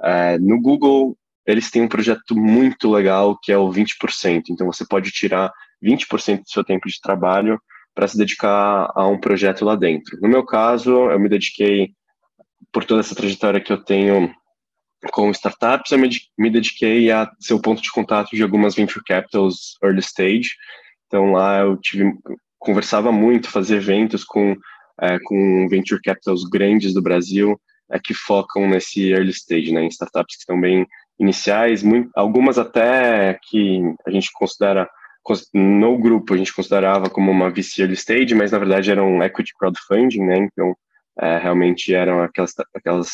É, 0.00 0.38
no 0.38 0.60
Google, 0.62 1.18
eles 1.48 1.70
têm 1.70 1.80
um 1.80 1.88
projeto 1.88 2.36
muito 2.36 2.90
legal 2.90 3.38
que 3.42 3.50
é 3.50 3.56
o 3.56 3.70
20%. 3.70 4.44
Então, 4.50 4.66
você 4.66 4.86
pode 4.86 5.10
tirar 5.10 5.50
20% 5.82 6.42
do 6.42 6.50
seu 6.50 6.62
tempo 6.62 6.86
de 6.86 7.00
trabalho 7.00 7.58
para 7.94 8.06
se 8.06 8.18
dedicar 8.18 8.92
a 8.94 9.08
um 9.08 9.18
projeto 9.18 9.64
lá 9.64 9.74
dentro. 9.74 10.18
No 10.20 10.28
meu 10.28 10.44
caso, 10.44 10.90
eu 11.10 11.18
me 11.18 11.28
dediquei, 11.28 11.92
por 12.70 12.84
toda 12.84 13.00
essa 13.00 13.14
trajetória 13.14 13.60
que 13.60 13.72
eu 13.72 13.82
tenho 13.82 14.30
com 15.10 15.30
startups, 15.30 15.90
eu 15.90 15.98
me 15.98 16.50
dediquei 16.50 17.10
a 17.10 17.30
ser 17.40 17.54
o 17.54 17.62
ponto 17.62 17.80
de 17.80 17.90
contato 17.90 18.36
de 18.36 18.42
algumas 18.42 18.74
venture 18.74 19.02
capitals 19.04 19.78
early 19.82 20.00
stage. 20.00 20.50
Então 21.06 21.32
lá 21.32 21.60
eu 21.60 21.76
tive 21.78 22.12
conversava 22.58 23.10
muito, 23.12 23.48
fazia 23.48 23.76
eventos 23.76 24.24
com 24.24 24.56
é, 25.00 25.18
com 25.20 25.68
venture 25.68 26.00
capitals 26.02 26.42
grandes 26.44 26.92
do 26.92 27.00
Brasil 27.00 27.58
é, 27.90 27.98
que 27.98 28.12
focam 28.12 28.68
nesse 28.68 29.10
early 29.10 29.30
stage, 29.30 29.72
né, 29.72 29.82
em 29.84 29.88
startups 29.88 30.34
que 30.34 30.40
estão 30.40 30.60
bem 30.60 30.86
iniciais, 31.18 31.82
muito, 31.82 32.10
algumas 32.14 32.58
até 32.58 33.38
que 33.42 33.82
a 34.06 34.10
gente 34.10 34.30
considera 34.32 34.88
no 35.52 35.98
grupo 35.98 36.32
a 36.32 36.36
gente 36.38 36.54
considerava 36.54 37.10
como 37.10 37.30
uma 37.30 37.50
VC 37.50 37.82
early 37.82 37.94
stage, 37.94 38.34
mas 38.34 38.52
na 38.52 38.58
verdade 38.58 38.90
eram 38.90 39.22
equity 39.22 39.52
crowdfunding, 39.58 40.24
né? 40.24 40.38
Então 40.38 40.74
é, 41.20 41.38
realmente 41.38 41.92
eram 41.94 42.22
aquelas 42.22 42.54
aquelas 42.74 43.08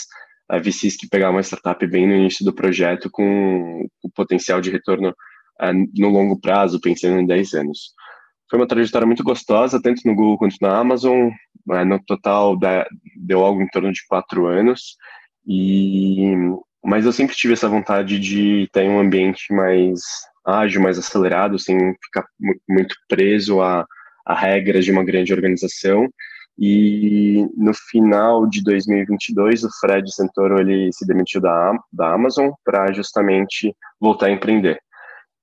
uh, 0.52 0.60
VCs 0.62 0.96
que 0.96 1.08
pegavam 1.08 1.36
uma 1.36 1.42
startup 1.42 1.84
bem 1.86 2.06
no 2.06 2.14
início 2.14 2.44
do 2.44 2.54
projeto 2.54 3.10
com 3.10 3.86
o 4.02 4.10
potencial 4.10 4.60
de 4.60 4.70
retorno 4.70 5.10
uh, 5.10 5.90
no 5.98 6.08
longo 6.08 6.40
prazo, 6.40 6.80
pensando 6.80 7.18
em 7.18 7.26
10 7.26 7.54
anos. 7.54 7.94
Foi 8.50 8.58
uma 8.58 8.68
trajetória 8.68 9.06
muito 9.06 9.24
gostosa, 9.24 9.80
tanto 9.82 10.02
no 10.04 10.14
Google 10.14 10.38
quanto 10.38 10.56
na 10.60 10.76
Amazon. 10.78 11.30
Uh, 11.68 11.84
no 11.84 11.98
total, 12.04 12.56
deu 13.16 13.42
algo 13.42 13.62
em 13.62 13.68
torno 13.68 13.92
de 13.92 14.06
quatro 14.06 14.46
anos. 14.46 14.96
E, 15.46 16.32
mas 16.84 17.06
eu 17.06 17.12
sempre 17.12 17.34
tive 17.34 17.54
essa 17.54 17.68
vontade 17.68 18.18
de 18.18 18.68
ter 18.72 18.88
um 18.88 18.98
ambiente 18.98 19.52
mais 19.52 20.00
ágil, 20.44 20.82
mais 20.82 20.98
acelerado, 20.98 21.58
sem 21.58 21.78
ficar 22.04 22.26
muito 22.68 22.94
preso 23.08 23.62
a, 23.62 23.86
a 24.26 24.34
regras 24.34 24.84
de 24.84 24.92
uma 24.92 25.02
grande 25.02 25.32
organização. 25.32 26.08
E 26.58 27.48
no 27.56 27.72
final 27.74 28.46
de 28.46 28.62
2022, 28.62 29.64
o 29.64 29.70
Fred 29.80 30.14
Santoro 30.14 30.60
ele 30.60 30.92
se 30.92 31.06
demitiu 31.06 31.40
da, 31.40 31.72
da 31.92 32.12
Amazon 32.12 32.50
para 32.62 32.92
justamente 32.92 33.74
voltar 33.98 34.26
a 34.26 34.30
empreender. 34.30 34.78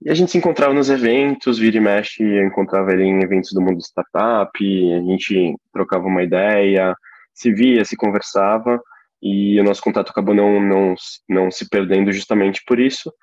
E 0.04 0.10
a 0.10 0.14
gente 0.14 0.32
se 0.32 0.38
encontrava 0.38 0.74
nos 0.74 0.90
eventos, 0.90 1.60
vira 1.60 1.78
e 1.78 1.80
mexe, 1.80 2.24
eu 2.24 2.46
encontrava 2.46 2.92
ele 2.92 3.04
em 3.04 3.22
eventos 3.24 3.52
do 3.52 3.62
mundo 3.62 3.82
startup, 3.82 4.52
a 4.60 5.02
gente 5.02 5.56
trocava 5.74 6.06
uma 6.06 6.24
ideia, 6.24 6.96
se 7.34 7.52
via, 7.52 7.84
se 7.86 7.96
conversava, 7.96 8.82
e 9.22 9.60
o 9.60 9.64
nosso 9.64 9.82
contato 9.82 10.10
acabou 10.10 10.34
não, 10.34 10.60
não, 10.60 10.96
não 11.30 11.52
se 11.52 11.70
perdendo 11.70 12.12
justamente 12.12 12.62
por 12.66 12.80
isso. 12.80 13.14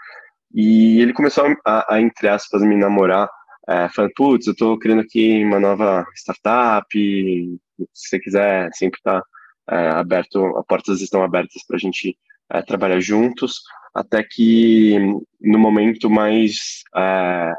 E 0.54 1.00
ele 1.00 1.12
começou 1.12 1.44
a, 1.66 1.94
a 1.94 2.00
entre 2.00 2.28
aspas, 2.28 2.62
me 2.62 2.76
namorar, 2.76 3.28
é, 3.68 3.88
falando, 3.90 4.12
putz, 4.16 4.46
eu 4.46 4.52
estou 4.52 4.78
criando 4.78 5.00
aqui 5.00 5.44
uma 5.44 5.60
nova 5.60 6.06
startup, 6.14 6.86
se 6.90 8.08
você 8.08 8.18
quiser, 8.18 8.70
sempre 8.72 8.98
está 8.98 9.22
é, 9.70 9.88
aberto, 9.88 10.56
as 10.56 10.64
portas 10.66 11.00
estão 11.00 11.22
abertas 11.22 11.62
para 11.66 11.76
a 11.76 11.80
gente 11.80 12.16
é, 12.50 12.62
trabalhar 12.62 13.00
juntos, 13.00 13.60
até 13.94 14.22
que 14.22 14.96
no 15.40 15.58
momento 15.58 16.08
mais 16.08 16.82
é, 16.96 17.52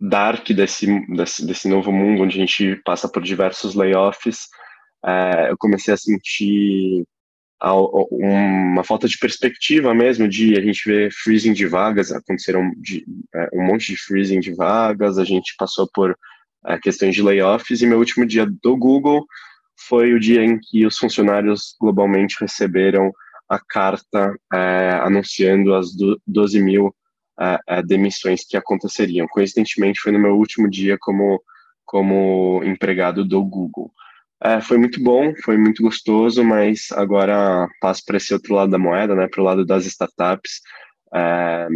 dark 0.00 0.48
desse, 0.50 0.86
desse, 1.08 1.46
desse 1.46 1.68
novo 1.68 1.92
mundo, 1.92 2.22
onde 2.22 2.36
a 2.36 2.46
gente 2.46 2.76
passa 2.84 3.08
por 3.08 3.22
diversos 3.22 3.74
layoffs, 3.74 4.48
é, 5.04 5.50
eu 5.50 5.56
comecei 5.58 5.92
a 5.92 5.96
sentir 5.96 7.04
uma 7.62 8.82
falta 8.82 9.06
de 9.06 9.16
perspectiva 9.16 9.94
mesmo 9.94 10.28
de 10.28 10.58
a 10.58 10.60
gente 10.60 10.82
ver 10.84 11.12
freezing 11.12 11.52
de 11.52 11.66
vagas, 11.66 12.10
aconteceram 12.10 12.72
de, 12.76 13.04
é, 13.34 13.48
um 13.54 13.64
monte 13.64 13.92
de 13.92 13.96
freezing 13.96 14.40
de 14.40 14.52
vagas, 14.52 15.18
a 15.18 15.24
gente 15.24 15.54
passou 15.56 15.88
por 15.94 16.16
é, 16.66 16.78
questões 16.78 17.14
de 17.14 17.22
layoffs 17.22 17.80
e 17.80 17.86
meu 17.86 17.98
último 17.98 18.26
dia 18.26 18.46
do 18.62 18.76
Google 18.76 19.24
foi 19.88 20.12
o 20.12 20.20
dia 20.20 20.44
em 20.44 20.58
que 20.58 20.86
os 20.86 20.98
funcionários 20.98 21.76
globalmente 21.80 22.36
receberam 22.40 23.12
a 23.48 23.58
carta 23.58 24.34
é, 24.52 25.00
anunciando 25.02 25.74
as 25.74 25.88
12 26.26 26.60
mil 26.60 26.94
é, 27.40 27.58
é, 27.68 27.82
demissões 27.82 28.44
que 28.46 28.56
aconteceriam. 28.56 29.26
Coincidentemente, 29.28 30.00
foi 30.00 30.12
no 30.12 30.18
meu 30.18 30.36
último 30.36 30.68
dia 30.68 30.96
como, 31.00 31.42
como 31.84 32.62
empregado 32.64 33.24
do 33.24 33.42
Google. 33.42 33.92
É, 34.44 34.60
foi 34.60 34.76
muito 34.76 35.00
bom, 35.00 35.32
foi 35.44 35.56
muito 35.56 35.82
gostoso, 35.82 36.42
mas 36.42 36.88
agora 36.92 37.68
passo 37.80 38.02
para 38.04 38.16
esse 38.16 38.34
outro 38.34 38.54
lado 38.54 38.72
da 38.72 38.78
moeda, 38.78 39.14
né, 39.14 39.28
para 39.28 39.40
o 39.40 39.44
lado 39.44 39.64
das 39.64 39.86
startups, 39.86 40.60
é, 41.14 41.68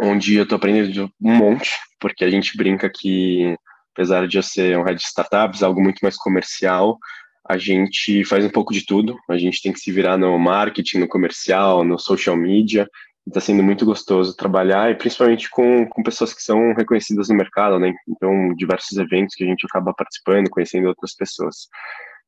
onde 0.00 0.34
eu 0.34 0.44
estou 0.44 0.56
aprendendo 0.56 1.10
um 1.20 1.36
monte, 1.36 1.70
porque 2.00 2.24
a 2.24 2.30
gente 2.30 2.56
brinca 2.56 2.90
que, 2.90 3.54
apesar 3.92 4.26
de 4.26 4.38
eu 4.38 4.42
ser 4.42 4.78
um 4.78 4.82
head 4.82 4.98
de 4.98 5.04
startups, 5.04 5.62
algo 5.62 5.82
muito 5.82 5.98
mais 6.02 6.16
comercial, 6.16 6.98
a 7.46 7.58
gente 7.58 8.24
faz 8.24 8.42
um 8.44 8.50
pouco 8.50 8.72
de 8.72 8.86
tudo, 8.86 9.18
a 9.28 9.36
gente 9.36 9.60
tem 9.60 9.70
que 9.70 9.78
se 9.80 9.92
virar 9.92 10.16
no 10.16 10.38
marketing, 10.38 11.00
no 11.00 11.08
comercial, 11.08 11.84
no 11.84 11.98
social 11.98 12.34
media, 12.36 12.88
está 13.26 13.40
sendo 13.40 13.62
muito 13.62 13.84
gostoso 13.84 14.36
trabalhar 14.36 14.90
e 14.90 14.94
principalmente 14.94 15.48
com, 15.50 15.86
com 15.88 16.02
pessoas 16.02 16.34
que 16.34 16.42
são 16.42 16.74
reconhecidas 16.74 17.28
no 17.28 17.34
mercado, 17.34 17.78
né? 17.78 17.94
Então, 18.06 18.54
diversos 18.54 18.96
eventos 18.98 19.34
que 19.34 19.44
a 19.44 19.46
gente 19.46 19.66
acaba 19.66 19.94
participando, 19.94 20.50
conhecendo 20.50 20.88
outras 20.88 21.14
pessoas. 21.14 21.68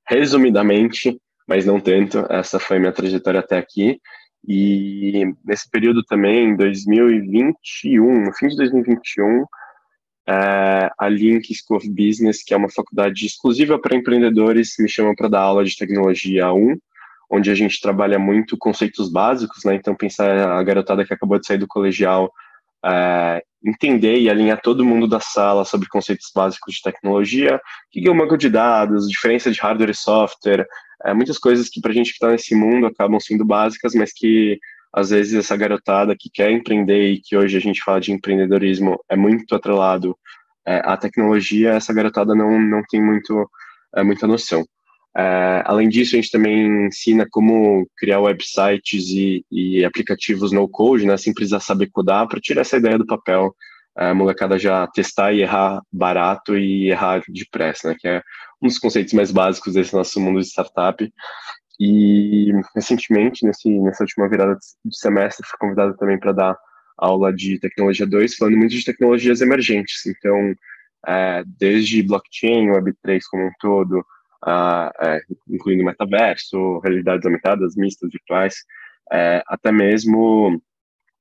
Resumidamente, 0.09 1.21
mas 1.47 1.67
não 1.67 1.79
tanto, 1.81 2.25
essa 2.31 2.59
foi 2.59 2.79
minha 2.79 2.93
trajetória 2.93 3.41
até 3.41 3.59
aqui. 3.59 4.01
E 4.49 5.25
nesse 5.45 5.69
período 5.71 6.03
também, 6.05 6.51
em 6.51 6.57
2021, 6.57 8.25
no 8.25 8.33
fim 8.33 8.49
de 8.49 8.57
2021, 8.57 9.45
é, 10.29 10.91
a 10.99 11.09
Link 11.09 11.53
School 11.55 11.79
of 11.79 11.89
Business, 11.91 12.43
que 12.43 12.55
é 12.55 12.57
uma 12.57 12.71
faculdade 12.71 13.27
exclusiva 13.27 13.79
para 13.79 13.97
empreendedores, 13.97 14.75
me 14.79 14.89
chama 14.89 15.15
para 15.15 15.29
dar 15.29 15.41
aula 15.41 15.65
de 15.65 15.77
tecnologia 15.77 16.53
1, 16.53 16.77
onde 17.31 17.51
a 17.51 17.55
gente 17.55 17.81
trabalha 17.81 18.19
muito 18.19 18.57
conceitos 18.57 19.11
básicos, 19.11 19.65
né? 19.65 19.75
Então, 19.75 19.95
pensar 19.95 20.39
a 20.39 20.63
garotada 20.63 21.05
que 21.05 21.13
acabou 21.13 21.39
de 21.39 21.47
sair 21.47 21.59
do 21.59 21.67
colegial, 21.67 22.33
é, 22.85 23.43
entender 23.65 24.19
e 24.19 24.31
alinhar 24.31 24.61
todo 24.61 24.85
mundo 24.85 25.09
da 25.09 25.19
sala 25.19 25.65
sobre 25.65 25.89
conceitos 25.89 26.31
básicos 26.35 26.75
de 26.75 26.83
tecnologia, 26.83 27.57
o 27.57 27.61
que 27.91 28.07
é 28.07 28.11
um 28.11 28.17
banco 28.17 28.37
de 28.37 28.49
dados, 28.49 29.09
diferença 29.09 29.51
de 29.51 29.61
hardware 29.61 29.91
e 29.91 29.95
software, 29.95 30.67
é, 31.05 31.13
muitas 31.13 31.39
coisas 31.39 31.69
que 31.69 31.81
para 31.81 31.91
a 31.91 31.95
gente 31.95 32.09
que 32.09 32.15
está 32.15 32.29
nesse 32.31 32.55
mundo 32.55 32.87
acabam 32.87 33.19
sendo 33.19 33.45
básicas, 33.45 33.95
mas 33.95 34.13
que 34.13 34.59
às 34.93 35.11
vezes 35.11 35.35
essa 35.35 35.57
garotada 35.57 36.17
que 36.19 36.31
quer 36.33 36.51
empreender 36.51 37.11
e 37.11 37.21
que 37.21 37.37
hoje 37.37 37.57
a 37.57 37.61
gente 37.61 37.83
fala 37.83 38.01
de 38.01 38.13
empreendedorismo 38.13 38.99
é 39.09 39.17
muito 39.17 39.55
atrelado 39.55 40.17
é, 40.67 40.81
à 40.85 40.97
tecnologia, 40.97 41.73
essa 41.73 41.93
garotada 41.93 42.35
não, 42.35 42.59
não 42.61 42.83
tem 42.89 43.03
muito, 43.03 43.49
é, 43.95 44.03
muita 44.03 44.27
noção. 44.27 44.65
É, 45.19 45.63
além 45.65 45.89
disso, 45.89 46.15
a 46.15 46.21
gente 46.21 46.31
também 46.31 46.87
ensina 46.89 47.27
como 47.31 47.89
criar 47.97 48.21
websites 48.21 49.09
e, 49.09 49.45
e 49.51 49.83
aplicativos 49.83 50.53
no 50.53 50.69
code, 50.69 51.07
né, 51.07 51.17
sem 51.17 51.33
precisar 51.33 51.61
saber 51.61 51.89
codar, 51.91 52.29
para 52.29 52.39
tirar 52.39 52.61
essa 52.61 52.77
ideia 52.77 52.99
do 52.99 53.07
papel, 53.07 53.55
é, 53.97 54.11
a 54.11 54.15
molecada 54.15 54.59
já 54.59 54.87
testar 54.89 55.33
e 55.33 55.41
errar 55.41 55.81
barato 55.91 56.59
e 56.59 56.91
errar 56.91 57.23
depressa, 57.29 57.89
né, 57.89 57.97
que 57.99 58.07
é 58.07 58.21
um 58.61 58.69
dos 58.69 58.79
conceitos 58.79 59.15
mais 59.15 59.33
básicos 59.33 59.73
desse 59.73 59.95
nosso 59.95 60.21
mundo 60.21 60.39
de 60.39 60.49
startup. 60.49 61.11
E 61.81 62.53
recentemente, 62.75 63.45
nesse, 63.47 63.71
nessa 63.71 64.05
última 64.05 64.29
virada 64.29 64.59
de 64.85 64.99
semestre, 64.99 65.47
fui 65.47 65.59
convidado 65.59 65.97
também 65.97 66.19
para 66.19 66.33
dar 66.33 66.59
aula 66.99 67.33
de 67.33 67.59
tecnologia 67.59 68.07
2, 68.07 68.35
falando 68.37 68.57
muito 68.59 68.75
de 68.75 68.85
tecnologias 68.85 69.41
emergentes. 69.41 70.05
Então, 70.07 70.55
é, 71.07 71.43
desde 71.59 72.03
blockchain, 72.03 72.69
Web3 72.69 73.21
como 73.31 73.47
um 73.47 73.51
todo, 73.61 74.05
uh, 74.47 74.91
é, 75.01 75.21
incluindo 75.49 75.85
metaverso, 75.85 76.79
realidades 76.79 77.27
aumentadas, 77.27 77.77
mistas, 77.77 78.11
virtuais, 78.11 78.55
é, 79.13 79.43
até 79.47 79.73
mesmo 79.73 80.61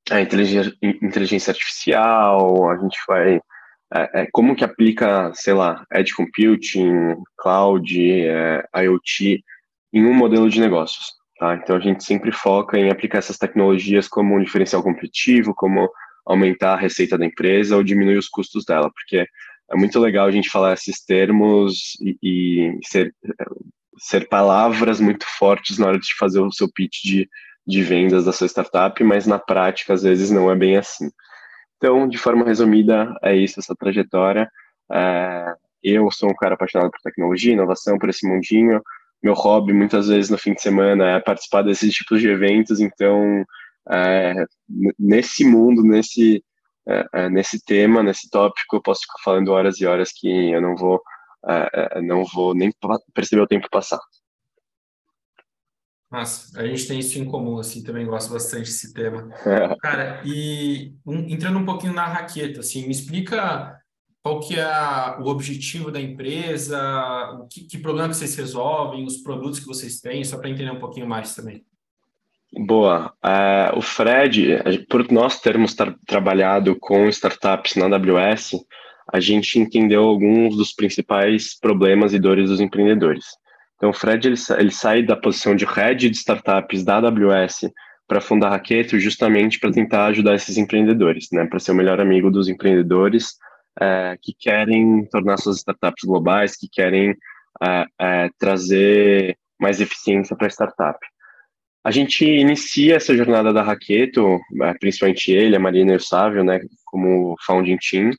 a 0.09 0.21
inteligência, 0.21 0.71
inteligência 0.81 1.51
artificial, 1.51 2.69
a 2.69 2.77
gente 2.77 2.97
vai 3.07 3.39
é, 3.93 4.21
é, 4.21 4.27
como 4.31 4.55
que 4.55 4.63
aplica, 4.63 5.31
sei 5.33 5.53
lá, 5.53 5.85
edge 5.93 6.13
computing, 6.13 7.15
cloud, 7.37 8.27
é, 8.27 8.63
IoT 8.83 9.43
em 9.93 10.05
um 10.05 10.13
modelo 10.13 10.49
de 10.49 10.59
negócios. 10.59 11.13
Tá? 11.39 11.55
Então 11.55 11.75
a 11.75 11.79
gente 11.79 12.03
sempre 12.03 12.31
foca 12.31 12.77
em 12.77 12.89
aplicar 12.89 13.19
essas 13.19 13.37
tecnologias 13.37 14.07
como 14.07 14.35
um 14.35 14.43
diferencial 14.43 14.81
competitivo, 14.81 15.53
como 15.53 15.89
aumentar 16.25 16.73
a 16.73 16.79
receita 16.79 17.17
da 17.17 17.25
empresa 17.25 17.75
ou 17.75 17.83
diminuir 17.83 18.17
os 18.17 18.27
custos 18.27 18.65
dela, 18.65 18.89
porque 18.91 19.27
é 19.71 19.75
muito 19.75 19.99
legal 19.99 20.27
a 20.27 20.31
gente 20.31 20.49
falar 20.49 20.73
esses 20.73 21.03
termos 21.03 21.97
e, 22.01 22.17
e 22.21 22.79
ser, 22.83 23.13
ser 23.97 24.27
palavras 24.27 24.99
muito 24.99 25.25
fortes 25.37 25.77
na 25.77 25.87
hora 25.87 25.99
de 25.99 26.15
fazer 26.17 26.39
o 26.39 26.51
seu 26.51 26.71
pitch 26.71 27.03
de, 27.03 27.29
de 27.65 27.81
vendas 27.81 28.25
da 28.25 28.31
sua 28.31 28.47
startup, 28.47 29.03
mas 29.03 29.25
na 29.25 29.39
prática 29.39 29.93
às 29.93 30.03
vezes 30.03 30.29
não 30.29 30.51
é 30.51 30.55
bem 30.55 30.77
assim. 30.77 31.09
Então, 31.77 32.07
de 32.07 32.17
forma 32.17 32.45
resumida, 32.45 33.13
é 33.21 33.35
isso, 33.35 33.59
essa 33.59 33.75
trajetória. 33.75 34.49
É, 34.91 35.53
eu 35.83 36.09
sou 36.11 36.29
um 36.29 36.35
cara 36.35 36.55
apaixonado 36.55 36.91
por 36.91 37.01
tecnologia, 37.01 37.53
inovação, 37.53 37.97
por 37.97 38.09
esse 38.09 38.27
mundinho. 38.27 38.81
Meu 39.21 39.33
hobby, 39.33 39.73
muitas 39.73 40.07
vezes, 40.07 40.29
no 40.29 40.37
fim 40.37 40.53
de 40.53 40.61
semana, 40.61 41.11
é 41.11 41.19
participar 41.19 41.63
desses 41.63 41.93
tipos 41.93 42.21
de 42.21 42.29
eventos. 42.29 42.79
Então, 42.79 43.45
é, 43.91 44.45
nesse 44.97 45.45
mundo, 45.45 45.83
nesse, 45.83 46.43
é, 46.87 47.05
é 47.13 47.29
nesse 47.29 47.63
tema, 47.63 48.03
nesse 48.03 48.29
tópico, 48.29 48.75
eu 48.75 48.81
posso 48.81 49.01
ficar 49.01 49.19
falando 49.23 49.49
horas 49.49 49.79
e 49.79 49.85
horas 49.85 50.11
que 50.11 50.27
eu 50.27 50.61
não 50.61 50.75
vou, 50.75 51.01
é, 51.47 51.97
é, 51.97 52.01
não 52.01 52.23
vou 52.25 52.53
nem 52.53 52.71
perceber 53.13 53.41
o 53.41 53.47
tempo 53.47 53.69
passar. 53.69 53.99
Nossa, 56.11 56.59
a 56.59 56.65
gente 56.65 56.87
tem 56.87 56.99
isso 56.99 57.19
em 57.19 57.25
comum, 57.25 57.59
assim, 57.59 57.83
também 57.83 58.05
gosto 58.05 58.31
bastante 58.31 58.65
desse 58.65 58.93
tema. 58.93 59.27
Cara, 59.81 60.21
e 60.23 60.93
um, 61.05 61.27
entrando 61.27 61.57
um 61.57 61.65
pouquinho 61.65 61.93
na 61.93 62.05
raqueta, 62.05 62.61
assim, 62.61 62.83
me 62.83 62.91
explica 62.91 63.81
qual 64.23 64.39
que 64.39 64.57
é 64.57 64.65
o 65.19 65.27
objetivo 65.27 65.91
da 65.91 65.99
empresa, 65.99 66.79
o 67.39 67.47
que, 67.47 67.65
que 67.65 67.77
problema 67.77 68.09
que 68.09 68.15
vocês 68.15 68.35
resolvem, 68.35 69.05
os 69.05 69.17
produtos 69.17 69.59
que 69.59 69.67
vocês 69.67 69.99
têm, 69.99 70.23
só 70.23 70.37
para 70.37 70.49
entender 70.49 70.71
um 70.71 70.79
pouquinho 70.79 71.07
mais 71.07 71.35
também. 71.35 71.65
Boa. 72.57 73.13
Uh, 73.23 73.77
o 73.77 73.81
Fred, 73.81 74.63
por 74.89 75.11
nós 75.11 75.41
termos 75.41 75.73
tra 75.73 75.93
trabalhado 76.07 76.75
com 76.79 77.09
startups 77.09 77.75
na 77.75 77.85
AWS, 77.85 78.51
a 79.11 79.19
gente 79.19 79.59
entendeu 79.59 80.03
alguns 80.03 80.55
dos 80.55 80.73
principais 80.73 81.59
problemas 81.59 82.13
e 82.13 82.19
dores 82.19 82.49
dos 82.49 82.61
empreendedores. 82.61 83.25
Então, 83.75 83.89
o 83.89 83.93
Fred 83.93 84.27
ele, 84.27 84.37
ele 84.57 84.71
sai 84.71 85.03
da 85.03 85.17
posição 85.17 85.53
de 85.55 85.65
head 85.65 86.09
de 86.09 86.15
startups 86.15 86.83
da 86.83 86.97
AWS 86.97 87.69
para 88.07 88.21
fundar 88.21 88.47
a 88.47 88.51
Raqueto 88.51 88.97
justamente 88.99 89.59
para 89.59 89.71
tentar 89.71 90.05
ajudar 90.07 90.35
esses 90.35 90.57
empreendedores, 90.57 91.27
né, 91.31 91.45
para 91.45 91.59
ser 91.59 91.71
o 91.71 91.75
melhor 91.75 91.99
amigo 91.99 92.31
dos 92.31 92.47
empreendedores 92.47 93.33
é, 93.81 94.17
que 94.21 94.33
querem 94.33 95.05
tornar 95.11 95.37
suas 95.37 95.57
startups 95.57 96.03
globais, 96.05 96.55
que 96.55 96.69
querem 96.71 97.15
é, 97.61 97.85
é, 97.99 98.29
trazer 98.39 99.37
mais 99.59 99.81
eficiência 99.81 100.35
para 100.35 100.47
a 100.47 100.49
startup. 100.49 100.99
A 101.85 101.91
gente 101.91 102.25
inicia 102.25 102.95
essa 102.95 103.15
jornada 103.15 103.53
da 103.53 103.61
Raqueto, 103.61 104.39
é, 104.63 104.73
principalmente 104.73 105.31
ele, 105.31 105.55
a 105.55 105.59
Marina 105.59 105.93
e 105.93 105.97
o 105.97 105.99
Sávio, 105.99 106.43
né, 106.43 106.59
como 106.83 107.35
founding 107.45 107.77
team, 107.77 108.09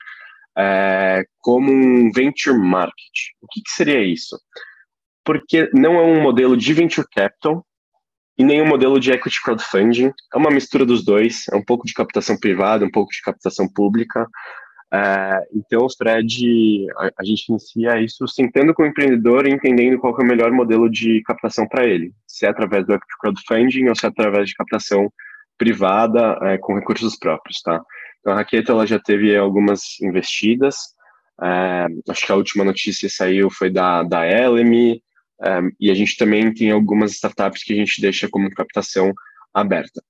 é, 0.57 1.25
como 1.41 1.71
um 1.71 2.11
venture 2.13 2.57
market. 2.57 3.35
O 3.43 3.47
que, 3.49 3.61
que 3.61 3.71
seria 3.71 4.03
isso? 4.03 4.37
porque 5.27 5.69
não 5.75 5.95
é 5.97 6.03
um 6.03 6.23
modelo 6.23 6.57
de 6.57 6.73
venture 6.73 7.07
capital 7.13 7.67
e 8.39 8.45
nem 8.45 8.63
um 8.63 8.67
modelo 8.67 9.01
de 9.01 9.11
equity 9.11 9.43
crowdfunding. 9.43 10.13
É 10.33 10.39
uma 10.39 10.51
mistura 10.51 10.87
dos 10.87 11.05
dois, 11.05 11.47
é 11.53 11.57
um 11.57 11.65
pouco 11.65 11.85
de 11.85 11.93
captação 11.93 12.39
privada, 12.39 12.85
um 12.85 12.91
pouco 12.91 13.11
de 13.11 13.21
captação 13.21 13.69
pública. 13.69 14.27
É, 14.97 15.47
então, 15.53 15.85
o 15.85 15.91
Fred, 15.91 16.87
a, 16.97 17.11
a, 17.19 17.25
gente 17.25 17.49
inicia 17.51 18.01
isso 18.01 18.27
sentando 18.27 18.73
com 18.73 18.83
o 18.83 18.87
empreendedor 18.87 19.47
e 19.47 19.51
entendendo 19.51 19.99
qual 19.99 20.19
é 20.19 20.23
o 20.23 20.27
melhor 20.27 20.51
modelo 20.53 20.89
de 20.89 21.23
captação 21.23 21.69
para 21.69 21.85
ele, 21.85 22.13
se 22.27 22.47
é 22.47 22.49
através 22.49 22.87
do 22.87 22.99
crowdfunding 23.21 23.89
ou 23.89 23.95
se 23.95 24.07
é 24.07 24.09
através 24.09 24.49
de 24.49 24.55
captação 24.55 25.13
privada 25.59 26.39
é, 26.43 26.57
com 26.57 26.75
recursos 26.75 27.19
próprios, 27.19 27.61
tá? 27.61 27.83
Então, 28.21 28.33
a 28.33 28.37
Raqueta 28.37 28.73
ela 28.73 28.87
já 28.87 28.99
teve 28.99 29.37
algumas 29.37 30.01
investidas, 30.01 30.77
é, 31.43 31.87
acho 32.09 32.25
que 32.25 32.33
a 32.33 32.37
última 32.37 32.65
notícia 32.65 33.09
saiu 33.11 33.51
foi 33.51 33.71
da, 33.71 34.03
da 34.03 34.27
Elemi, 34.27 35.03
um, 35.43 35.71
e 35.79 35.91
a 35.91 35.95
gente 35.95 36.17
também 36.17 36.55
tem 36.55 36.71
algumas 36.71 37.13
startups 37.13 37.63
que 37.63 37.75
a 37.75 37.77
gente 37.77 38.01
deixa 38.01 38.29
como 38.31 38.51
captação 38.51 39.13
aberta. 39.53 40.03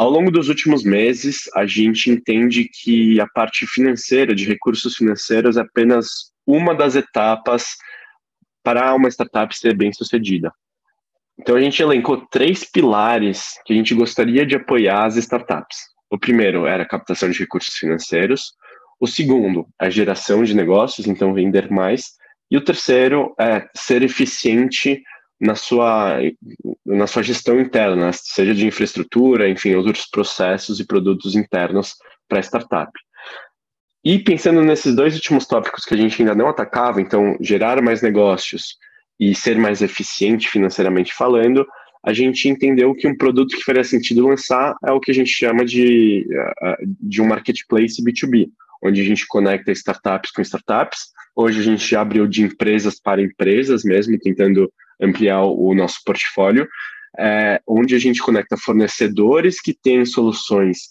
Ao 0.00 0.08
longo 0.08 0.30
dos 0.30 0.48
últimos 0.48 0.82
meses, 0.82 1.40
a 1.54 1.66
gente 1.66 2.10
entende 2.10 2.70
que 2.72 3.20
a 3.20 3.26
parte 3.34 3.66
financeira, 3.66 4.34
de 4.34 4.46
recursos 4.46 4.96
financeiros, 4.96 5.58
é 5.58 5.60
apenas 5.60 6.32
uma 6.46 6.74
das 6.74 6.96
etapas 6.96 7.76
para 8.62 8.94
uma 8.94 9.10
startup 9.10 9.54
ser 9.54 9.76
bem 9.76 9.92
sucedida. 9.92 10.50
Então, 11.38 11.54
a 11.54 11.60
gente 11.60 11.82
elencou 11.82 12.26
três 12.30 12.64
pilares 12.64 13.50
que 13.66 13.74
a 13.74 13.76
gente 13.76 13.94
gostaria 13.94 14.46
de 14.46 14.56
apoiar 14.56 15.04
as 15.04 15.16
startups. 15.16 15.76
O 16.10 16.18
primeiro 16.18 16.66
era 16.66 16.82
a 16.82 16.88
captação 16.88 17.28
de 17.28 17.38
recursos 17.38 17.74
financeiros. 17.74 18.54
O 18.98 19.06
segundo, 19.06 19.66
a 19.78 19.90
geração 19.90 20.42
de 20.42 20.54
negócios, 20.54 21.06
então 21.06 21.34
vender 21.34 21.70
mais. 21.70 22.12
E 22.50 22.56
o 22.56 22.64
terceiro 22.64 23.34
é 23.38 23.68
ser 23.76 24.02
eficiente 24.02 25.02
na 25.40 25.54
sua, 25.54 26.18
na 26.84 27.06
sua 27.06 27.22
gestão 27.22 27.58
interna, 27.60 28.12
seja 28.12 28.54
de 28.54 28.66
infraestrutura, 28.66 29.48
enfim, 29.48 29.74
outros 29.74 30.06
processos 30.06 30.80
e 30.80 30.86
produtos 30.86 31.34
internos 31.34 31.94
para 32.28 32.38
a 32.38 32.42
startup. 32.42 32.92
E 34.04 34.18
pensando 34.18 34.62
nesses 34.62 34.94
dois 34.94 35.14
últimos 35.14 35.46
tópicos 35.46 35.84
que 35.84 35.94
a 35.94 35.96
gente 35.96 36.20
ainda 36.20 36.34
não 36.34 36.48
atacava, 36.48 37.00
então 37.00 37.36
gerar 37.40 37.82
mais 37.82 38.02
negócios 38.02 38.76
e 39.18 39.34
ser 39.34 39.58
mais 39.58 39.82
eficiente 39.82 40.48
financeiramente 40.48 41.12
falando, 41.14 41.66
a 42.02 42.12
gente 42.12 42.48
entendeu 42.48 42.94
que 42.94 43.06
um 43.06 43.16
produto 43.16 43.56
que 43.56 43.64
faria 43.64 43.84
sentido 43.84 44.26
lançar 44.26 44.74
é 44.86 44.92
o 44.92 45.00
que 45.00 45.10
a 45.10 45.14
gente 45.14 45.30
chama 45.30 45.64
de, 45.64 46.26
de 47.00 47.20
um 47.20 47.26
marketplace 47.26 48.02
B2B, 48.02 48.48
onde 48.82 49.02
a 49.02 49.04
gente 49.04 49.26
conecta 49.26 49.70
startups 49.72 50.30
com 50.30 50.40
startups 50.40 51.10
Hoje 51.34 51.60
a 51.60 51.62
gente 51.62 51.96
abriu 51.96 52.26
de 52.26 52.42
empresas 52.42 53.00
para 53.00 53.22
empresas 53.22 53.84
mesmo, 53.84 54.18
tentando 54.18 54.70
ampliar 55.00 55.44
o 55.44 55.74
nosso 55.74 56.00
portfólio, 56.04 56.68
é, 57.18 57.60
onde 57.66 57.94
a 57.94 57.98
gente 57.98 58.22
conecta 58.22 58.56
fornecedores 58.56 59.60
que 59.60 59.74
têm 59.74 60.04
soluções 60.04 60.90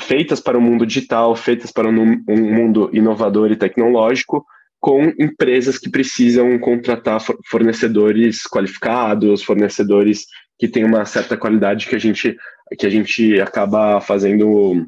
feitas 0.00 0.40
para 0.40 0.56
o 0.56 0.60
mundo 0.60 0.86
digital, 0.86 1.34
feitas 1.34 1.72
para 1.72 1.88
um, 1.88 2.24
um 2.28 2.54
mundo 2.54 2.90
inovador 2.92 3.50
e 3.50 3.56
tecnológico, 3.56 4.44
com 4.80 5.12
empresas 5.18 5.78
que 5.78 5.90
precisam 5.90 6.58
contratar 6.58 7.20
fornecedores 7.48 8.42
qualificados, 8.42 9.42
fornecedores 9.42 10.26
que 10.58 10.68
têm 10.68 10.84
uma 10.84 11.04
certa 11.04 11.36
qualidade 11.36 11.86
que 11.86 11.94
a 11.94 11.98
gente, 11.98 12.36
que 12.78 12.86
a 12.86 12.90
gente 12.90 13.40
acaba 13.40 14.00
fazendo 14.00 14.86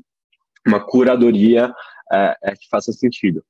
uma 0.67 0.81
curadoria 0.81 1.73
é, 2.13 2.37
é, 2.43 2.53
que 2.53 2.69
faça 2.71 2.93
sentido. 2.93 3.45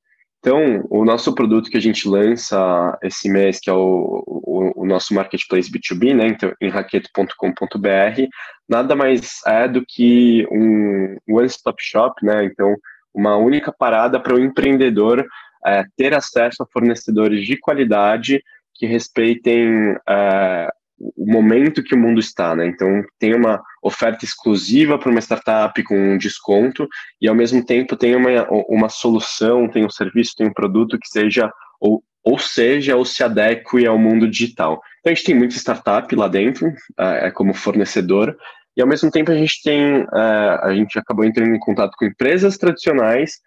Então, 0.45 0.85
o 0.91 1.03
nosso 1.03 1.33
produto 1.33 1.71
que 1.71 1.77
a 1.77 1.81
gente 1.81 2.07
lança 2.07 2.95
esse 3.01 3.27
mês, 3.27 3.59
que 3.59 3.67
é 3.67 3.73
o, 3.73 4.23
o, 4.27 4.83
o 4.83 4.85
nosso 4.85 5.11
marketplace 5.11 5.71
B2B, 5.71 6.13
né, 6.13 6.27
então, 6.27 6.53
em 6.61 6.69
raqueto.com.br, 6.69 8.27
nada 8.69 8.95
mais 8.95 9.41
é 9.47 9.67
do 9.67 9.83
que 9.83 10.45
um 10.51 11.17
one-stop 11.27 11.81
shop, 11.81 12.23
né, 12.23 12.45
então, 12.45 12.75
uma 13.11 13.35
única 13.37 13.73
parada 13.75 14.19
para 14.19 14.35
o 14.35 14.39
empreendedor 14.39 15.25
é, 15.65 15.83
ter 15.97 16.13
acesso 16.13 16.61
a 16.61 16.67
fornecedores 16.71 17.43
de 17.43 17.57
qualidade 17.57 18.39
que 18.75 18.85
respeitem 18.85 19.97
é, 20.07 20.69
o 20.97 21.29
momento 21.29 21.83
que 21.83 21.93
o 21.93 21.97
mundo 21.97 22.19
está, 22.19 22.55
né? 22.55 22.65
Então 22.67 23.03
tem 23.19 23.33
uma 23.35 23.61
oferta 23.81 24.23
exclusiva 24.23 24.97
para 24.97 25.09
uma 25.09 25.19
startup 25.19 25.83
com 25.83 26.13
um 26.13 26.17
desconto 26.17 26.87
e 27.21 27.27
ao 27.27 27.35
mesmo 27.35 27.65
tempo 27.65 27.97
tem 27.97 28.15
uma, 28.15 28.47
uma 28.69 28.89
solução, 28.89 29.67
tem 29.67 29.85
um 29.85 29.89
serviço, 29.89 30.35
tem 30.37 30.47
um 30.47 30.53
produto 30.53 30.97
que 30.97 31.07
seja 31.07 31.51
ou, 31.79 32.03
ou 32.23 32.39
seja 32.39 32.95
ou 32.95 33.03
se 33.03 33.23
adeque 33.23 33.85
ao 33.85 33.97
mundo 33.97 34.29
digital. 34.29 34.81
Então 34.99 35.11
a 35.11 35.15
gente 35.15 35.25
tem 35.25 35.35
muita 35.35 35.55
startup 35.55 36.13
lá 36.15 36.27
dentro, 36.27 36.71
é, 36.97 37.29
como 37.31 37.53
fornecedor 37.53 38.35
e 38.77 38.81
ao 38.81 38.87
mesmo 38.87 39.11
tempo 39.11 39.31
a 39.31 39.35
gente 39.35 39.61
tem, 39.63 40.05
é, 40.13 40.59
a 40.61 40.73
gente 40.73 40.97
acabou 40.97 41.25
entrando 41.25 41.53
em 41.53 41.59
contato 41.59 41.95
com 41.97 42.05
empresas 42.05 42.57
tradicionais 42.57 43.39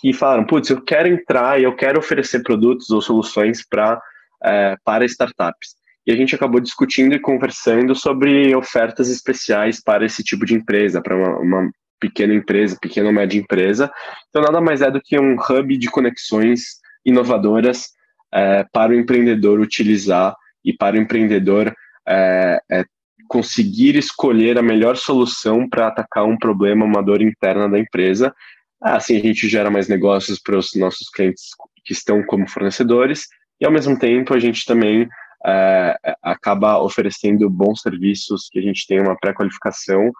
que 0.00 0.12
falaram, 0.12 0.44
putz, 0.44 0.70
eu 0.70 0.82
quero 0.82 1.08
entrar 1.08 1.60
e 1.60 1.64
eu 1.64 1.76
quero 1.76 1.98
oferecer 1.98 2.42
produtos 2.42 2.90
ou 2.90 3.00
soluções 3.00 3.66
para 3.66 4.00
é, 4.42 4.76
para 4.84 5.06
startups 5.06 5.83
e 6.06 6.12
a 6.12 6.16
gente 6.16 6.34
acabou 6.34 6.60
discutindo 6.60 7.14
e 7.14 7.20
conversando 7.20 7.94
sobre 7.94 8.54
ofertas 8.54 9.08
especiais 9.08 9.82
para 9.82 10.04
esse 10.04 10.22
tipo 10.22 10.44
de 10.44 10.54
empresa, 10.54 11.00
para 11.00 11.16
uma, 11.16 11.38
uma 11.38 11.70
pequena 11.98 12.34
empresa, 12.34 12.76
pequena 12.80 13.06
ou 13.06 13.12
média 13.12 13.38
empresa. 13.38 13.90
Então, 14.28 14.42
nada 14.42 14.60
mais 14.60 14.82
é 14.82 14.90
do 14.90 15.00
que 15.00 15.18
um 15.18 15.36
hub 15.36 15.76
de 15.76 15.90
conexões 15.90 16.80
inovadoras 17.04 17.88
é, 18.32 18.64
para 18.72 18.92
o 18.92 18.94
empreendedor 18.94 19.60
utilizar 19.60 20.34
e 20.64 20.72
para 20.72 20.96
o 20.96 20.98
empreendedor 20.98 21.74
é, 22.06 22.60
é, 22.70 22.84
conseguir 23.28 23.96
escolher 23.96 24.58
a 24.58 24.62
melhor 24.62 24.96
solução 24.96 25.68
para 25.68 25.88
atacar 25.88 26.24
um 26.24 26.36
problema, 26.36 26.84
uma 26.84 27.02
dor 27.02 27.22
interna 27.22 27.68
da 27.68 27.78
empresa. 27.78 28.34
Assim, 28.82 29.16
a 29.16 29.20
gente 29.20 29.48
gera 29.48 29.70
mais 29.70 29.88
negócios 29.88 30.38
para 30.38 30.58
os 30.58 30.74
nossos 30.74 31.08
clientes 31.08 31.50
que 31.84 31.92
estão 31.92 32.22
como 32.24 32.48
fornecedores 32.48 33.26
e, 33.60 33.64
ao 33.64 33.72
mesmo 33.72 33.98
tempo, 33.98 34.34
a 34.34 34.38
gente 34.38 34.66
também 34.66 35.08
é, 35.46 35.96
acaba 36.22 36.78
oferecendo 36.78 37.48
bons 37.50 37.80
serviços, 37.82 38.48
que 38.50 38.58
a 38.58 38.62
gente 38.62 38.86
tem 38.86 39.00
uma 39.00 39.16
pré-qualificação 39.16 40.10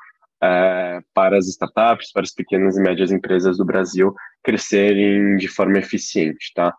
é, 0.43 1.01
para 1.15 1.39
as 1.39 1.47
startups, 1.49 2.13
para 2.13 2.23
as 2.23 2.33
pequenas 2.33 2.77
e 2.77 2.83
médias 2.83 3.11
empresas 3.11 3.57
do 3.57 3.65
Brasil 3.65 4.15
crescerem 4.43 5.37
de 5.37 5.49
forma 5.49 5.79
eficiente, 5.79 6.53
tá? 6.55 6.75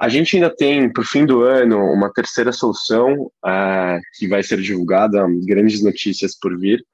A 0.00 0.08
gente 0.08 0.36
ainda 0.36 0.54
tem, 0.54 0.92
para 0.92 1.02
o 1.02 1.06
fim 1.06 1.26
do 1.26 1.42
ano, 1.42 1.78
uma 1.92 2.12
terceira 2.12 2.52
solução 2.52 3.30
é, 3.44 3.98
que 4.16 4.28
vai 4.28 4.42
ser 4.42 4.60
divulgada, 4.60 5.26
grandes 5.44 5.82
notícias 5.82 6.38
por 6.38 6.56
vir, 6.58 6.84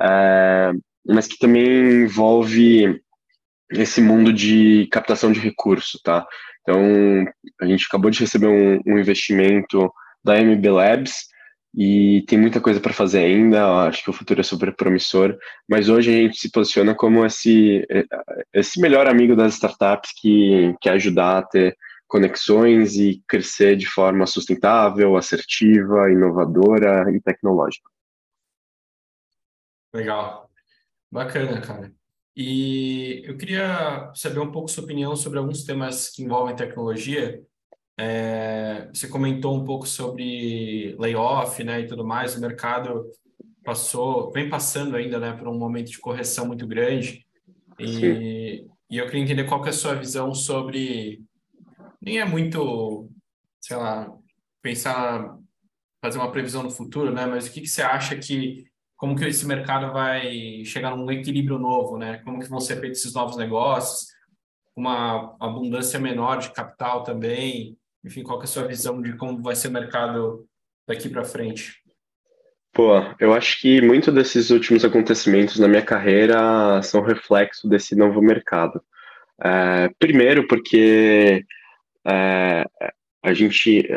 é, 0.00 0.72
mas 1.06 1.26
que 1.26 1.38
também 1.38 2.02
envolve 2.02 3.00
esse 3.70 4.00
mundo 4.00 4.32
de 4.32 4.86
captação 4.90 5.32
de 5.32 5.40
recurso, 5.40 5.98
tá? 6.02 6.26
Então, 6.62 7.24
a 7.62 7.66
gente 7.66 7.86
acabou 7.88 8.10
de 8.10 8.20
receber 8.20 8.48
um, 8.48 8.80
um 8.86 8.98
investimento 8.98 9.90
da 10.22 10.38
MB 10.38 10.70
Labs 10.70 11.28
e 11.74 12.24
tem 12.26 12.38
muita 12.38 12.60
coisa 12.60 12.80
para 12.80 12.92
fazer 12.92 13.24
ainda. 13.24 13.86
Acho 13.86 14.04
que 14.04 14.10
o 14.10 14.12
futuro 14.12 14.40
é 14.40 14.44
super 14.44 14.74
promissor, 14.74 15.38
mas 15.68 15.88
hoje 15.88 16.10
a 16.10 16.14
gente 16.14 16.38
se 16.38 16.50
posiciona 16.50 16.94
como 16.94 17.24
esse, 17.24 17.86
esse 18.52 18.80
melhor 18.80 19.06
amigo 19.06 19.36
das 19.36 19.54
startups 19.54 20.10
que 20.20 20.74
quer 20.80 20.94
ajudar 20.94 21.38
a 21.38 21.42
ter 21.42 21.76
conexões 22.08 22.96
e 22.96 23.22
crescer 23.28 23.76
de 23.76 23.86
forma 23.86 24.26
sustentável, 24.26 25.16
assertiva, 25.16 26.10
inovadora 26.10 27.04
e 27.14 27.20
tecnológica. 27.20 27.88
Legal. 29.94 30.50
Bacana, 31.10 31.60
cara. 31.60 31.92
E 32.36 33.22
eu 33.24 33.36
queria 33.36 34.12
saber 34.14 34.40
um 34.40 34.50
pouco 34.50 34.68
sua 34.68 34.84
opinião 34.84 35.14
sobre 35.14 35.38
alguns 35.38 35.64
temas 35.64 36.08
que 36.08 36.22
envolvem 36.22 36.56
tecnologia. 36.56 37.44
É, 38.02 38.88
você 38.94 39.06
comentou 39.06 39.54
um 39.54 39.62
pouco 39.62 39.86
sobre 39.86 40.96
layoff, 40.98 41.62
né, 41.62 41.80
e 41.80 41.86
tudo 41.86 42.02
mais. 42.02 42.34
O 42.34 42.40
mercado 42.40 43.10
passou, 43.62 44.32
vem 44.32 44.48
passando 44.48 44.96
ainda, 44.96 45.18
né, 45.18 45.34
por 45.34 45.46
um 45.46 45.58
momento 45.58 45.90
de 45.90 45.98
correção 45.98 46.46
muito 46.46 46.66
grande. 46.66 47.26
E, 47.78 48.66
e 48.88 48.96
eu 48.96 49.04
queria 49.04 49.20
entender 49.20 49.44
qual 49.44 49.60
que 49.60 49.68
é 49.68 49.70
a 49.70 49.74
sua 49.74 49.94
visão 49.94 50.34
sobre 50.34 51.22
nem 52.00 52.18
é 52.18 52.24
muito, 52.24 53.10
sei 53.60 53.76
lá, 53.76 54.10
pensar, 54.62 55.36
fazer 56.02 56.16
uma 56.16 56.32
previsão 56.32 56.62
no 56.62 56.70
futuro, 56.70 57.12
né? 57.12 57.26
Mas 57.26 57.46
o 57.46 57.52
que, 57.52 57.60
que 57.60 57.68
você 57.68 57.82
acha 57.82 58.16
que, 58.16 58.64
como 58.96 59.14
que 59.14 59.26
esse 59.26 59.46
mercado 59.46 59.92
vai 59.92 60.64
chegar 60.64 60.96
num 60.96 61.10
equilíbrio 61.10 61.58
novo, 61.58 61.98
né? 61.98 62.22
Como 62.24 62.40
que 62.40 62.48
vão 62.48 62.60
ser 62.60 62.80
feitos 62.80 63.00
esses 63.00 63.12
novos 63.12 63.36
negócios, 63.36 64.06
uma 64.74 65.36
abundância 65.38 66.00
menor 66.00 66.38
de 66.38 66.50
capital 66.52 67.02
também, 67.02 67.76
enfim, 68.04 68.22
qual 68.22 68.40
é 68.40 68.44
a 68.44 68.46
sua 68.46 68.66
visão 68.66 69.00
de 69.00 69.14
como 69.14 69.42
vai 69.42 69.54
ser 69.54 69.68
o 69.68 69.72
mercado 69.72 70.46
daqui 70.86 71.08
para 71.08 71.24
frente? 71.24 71.80
Pô, 72.72 72.92
eu 73.18 73.32
acho 73.32 73.60
que 73.60 73.80
muito 73.80 74.12
desses 74.12 74.50
últimos 74.50 74.84
acontecimentos 74.84 75.58
na 75.58 75.66
minha 75.66 75.84
carreira 75.84 76.80
são 76.82 77.02
reflexo 77.02 77.68
desse 77.68 77.96
novo 77.96 78.22
mercado. 78.22 78.80
É, 79.42 79.90
primeiro, 79.98 80.46
porque 80.46 81.44
é, 82.06 82.64
a 83.22 83.34
gente. 83.34 83.88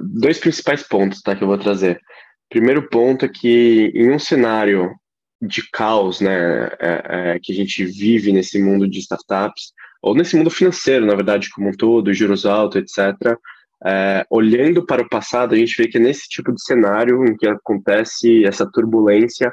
Dois 0.00 0.38
principais 0.38 0.82
pontos 0.82 1.22
tá, 1.22 1.34
que 1.34 1.42
eu 1.42 1.48
vou 1.48 1.58
trazer. 1.58 2.00
Primeiro 2.48 2.88
ponto 2.88 3.24
é 3.24 3.28
que 3.28 3.92
em 3.94 4.10
um 4.10 4.18
cenário 4.18 4.94
de 5.40 5.68
caos 5.70 6.20
né, 6.20 6.66
é, 6.80 7.34
é, 7.34 7.38
que 7.42 7.52
a 7.52 7.54
gente 7.54 7.84
vive 7.84 8.32
nesse 8.32 8.60
mundo 8.62 8.88
de 8.88 8.98
startups, 9.00 9.72
ou 10.06 10.14
nesse 10.14 10.36
mundo 10.36 10.50
financeiro, 10.50 11.04
na 11.04 11.16
verdade, 11.16 11.50
como 11.50 11.68
um 11.68 11.72
todo, 11.72 12.14
juros 12.14 12.46
altos, 12.46 12.80
etc., 12.80 13.36
é, 13.84 14.24
olhando 14.30 14.86
para 14.86 15.02
o 15.02 15.08
passado, 15.08 15.52
a 15.52 15.58
gente 15.58 15.76
vê 15.76 15.88
que 15.88 15.98
nesse 15.98 16.28
tipo 16.28 16.52
de 16.52 16.62
cenário 16.62 17.24
em 17.26 17.36
que 17.36 17.46
acontece 17.46 18.44
essa 18.44 18.64
turbulência 18.70 19.52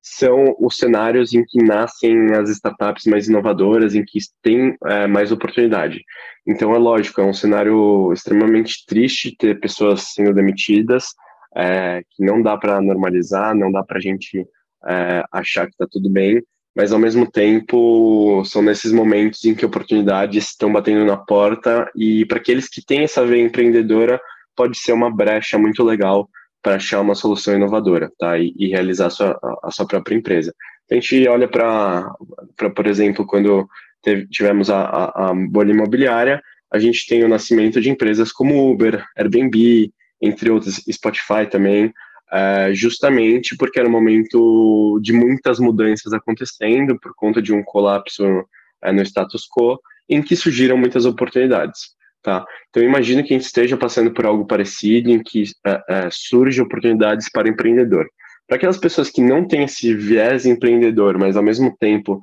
são 0.00 0.54
os 0.60 0.76
cenários 0.76 1.34
em 1.34 1.44
que 1.44 1.60
nascem 1.62 2.32
as 2.32 2.48
startups 2.48 3.06
mais 3.06 3.28
inovadoras, 3.28 3.96
em 3.96 4.04
que 4.04 4.20
tem 4.40 4.76
é, 4.86 5.08
mais 5.08 5.32
oportunidade. 5.32 6.00
Então, 6.46 6.72
é 6.72 6.78
lógico, 6.78 7.20
é 7.20 7.24
um 7.24 7.34
cenário 7.34 8.12
extremamente 8.12 8.86
triste 8.86 9.36
ter 9.36 9.58
pessoas 9.58 10.12
sendo 10.14 10.32
demitidas, 10.32 11.06
é, 11.56 12.02
que 12.10 12.24
não 12.24 12.40
dá 12.40 12.56
para 12.56 12.80
normalizar, 12.80 13.52
não 13.52 13.72
dá 13.72 13.82
para 13.82 13.98
a 13.98 14.00
gente 14.00 14.46
é, 14.86 15.24
achar 15.32 15.66
que 15.66 15.72
está 15.72 15.88
tudo 15.90 16.08
bem, 16.08 16.40
mas 16.78 16.92
ao 16.92 16.98
mesmo 17.00 17.28
tempo 17.28 18.44
são 18.44 18.62
nesses 18.62 18.92
momentos 18.92 19.44
em 19.44 19.52
que 19.52 19.66
oportunidades 19.66 20.44
estão 20.44 20.72
batendo 20.72 21.04
na 21.04 21.16
porta 21.16 21.90
e 21.96 22.24
para 22.26 22.38
aqueles 22.38 22.68
que 22.68 22.80
têm 22.80 23.02
essa 23.02 23.26
veia 23.26 23.42
empreendedora 23.42 24.20
pode 24.54 24.78
ser 24.78 24.92
uma 24.92 25.12
brecha 25.12 25.58
muito 25.58 25.82
legal 25.82 26.30
para 26.62 26.76
achar 26.76 27.00
uma 27.00 27.16
solução 27.16 27.56
inovadora, 27.56 28.12
tá? 28.16 28.38
E, 28.38 28.54
e 28.56 28.68
realizar 28.68 29.06
a 29.06 29.10
sua, 29.10 29.58
a 29.64 29.70
sua 29.72 29.88
própria 29.88 30.14
empresa. 30.14 30.54
A 30.88 30.94
gente 30.94 31.26
olha 31.26 31.48
para, 31.48 32.14
por 32.76 32.86
exemplo, 32.86 33.26
quando 33.26 33.68
teve, 34.00 34.28
tivemos 34.28 34.70
a, 34.70 34.80
a, 34.82 35.30
a 35.30 35.34
bolha 35.34 35.72
imobiliária, 35.72 36.40
a 36.72 36.78
gente 36.78 37.08
tem 37.08 37.24
o 37.24 37.28
nascimento 37.28 37.80
de 37.80 37.90
empresas 37.90 38.30
como 38.30 38.70
Uber, 38.70 39.04
Airbnb, 39.16 39.92
entre 40.22 40.48
outras, 40.48 40.76
Spotify 40.88 41.44
também, 41.50 41.92
é, 42.30 42.70
justamente 42.74 43.56
porque 43.56 43.78
era 43.78 43.88
um 43.88 43.92
momento 43.92 44.98
de 45.02 45.12
muitas 45.12 45.58
mudanças 45.58 46.12
acontecendo 46.12 46.98
por 47.00 47.12
conta 47.14 47.40
de 47.40 47.52
um 47.52 47.62
colapso 47.62 48.24
é, 48.82 48.92
no 48.92 49.02
status 49.02 49.46
quo, 49.48 49.78
em 50.08 50.22
que 50.22 50.36
surgiram 50.36 50.76
muitas 50.76 51.06
oportunidades. 51.06 51.96
Tá? 52.22 52.44
Então, 52.68 52.82
imagino 52.82 53.22
que 53.22 53.32
a 53.32 53.36
gente 53.38 53.46
esteja 53.46 53.76
passando 53.76 54.12
por 54.12 54.26
algo 54.26 54.46
parecido, 54.46 55.10
em 55.10 55.22
que 55.22 55.44
é, 55.66 55.82
é, 55.88 56.08
surgem 56.10 56.62
oportunidades 56.62 57.30
para 57.30 57.48
empreendedor. 57.48 58.06
Para 58.46 58.56
aquelas 58.56 58.78
pessoas 58.78 59.10
que 59.10 59.20
não 59.20 59.46
têm 59.46 59.64
esse 59.64 59.94
viés 59.94 60.44
empreendedor, 60.46 61.18
mas 61.18 61.36
ao 61.36 61.42
mesmo 61.42 61.74
tempo 61.78 62.20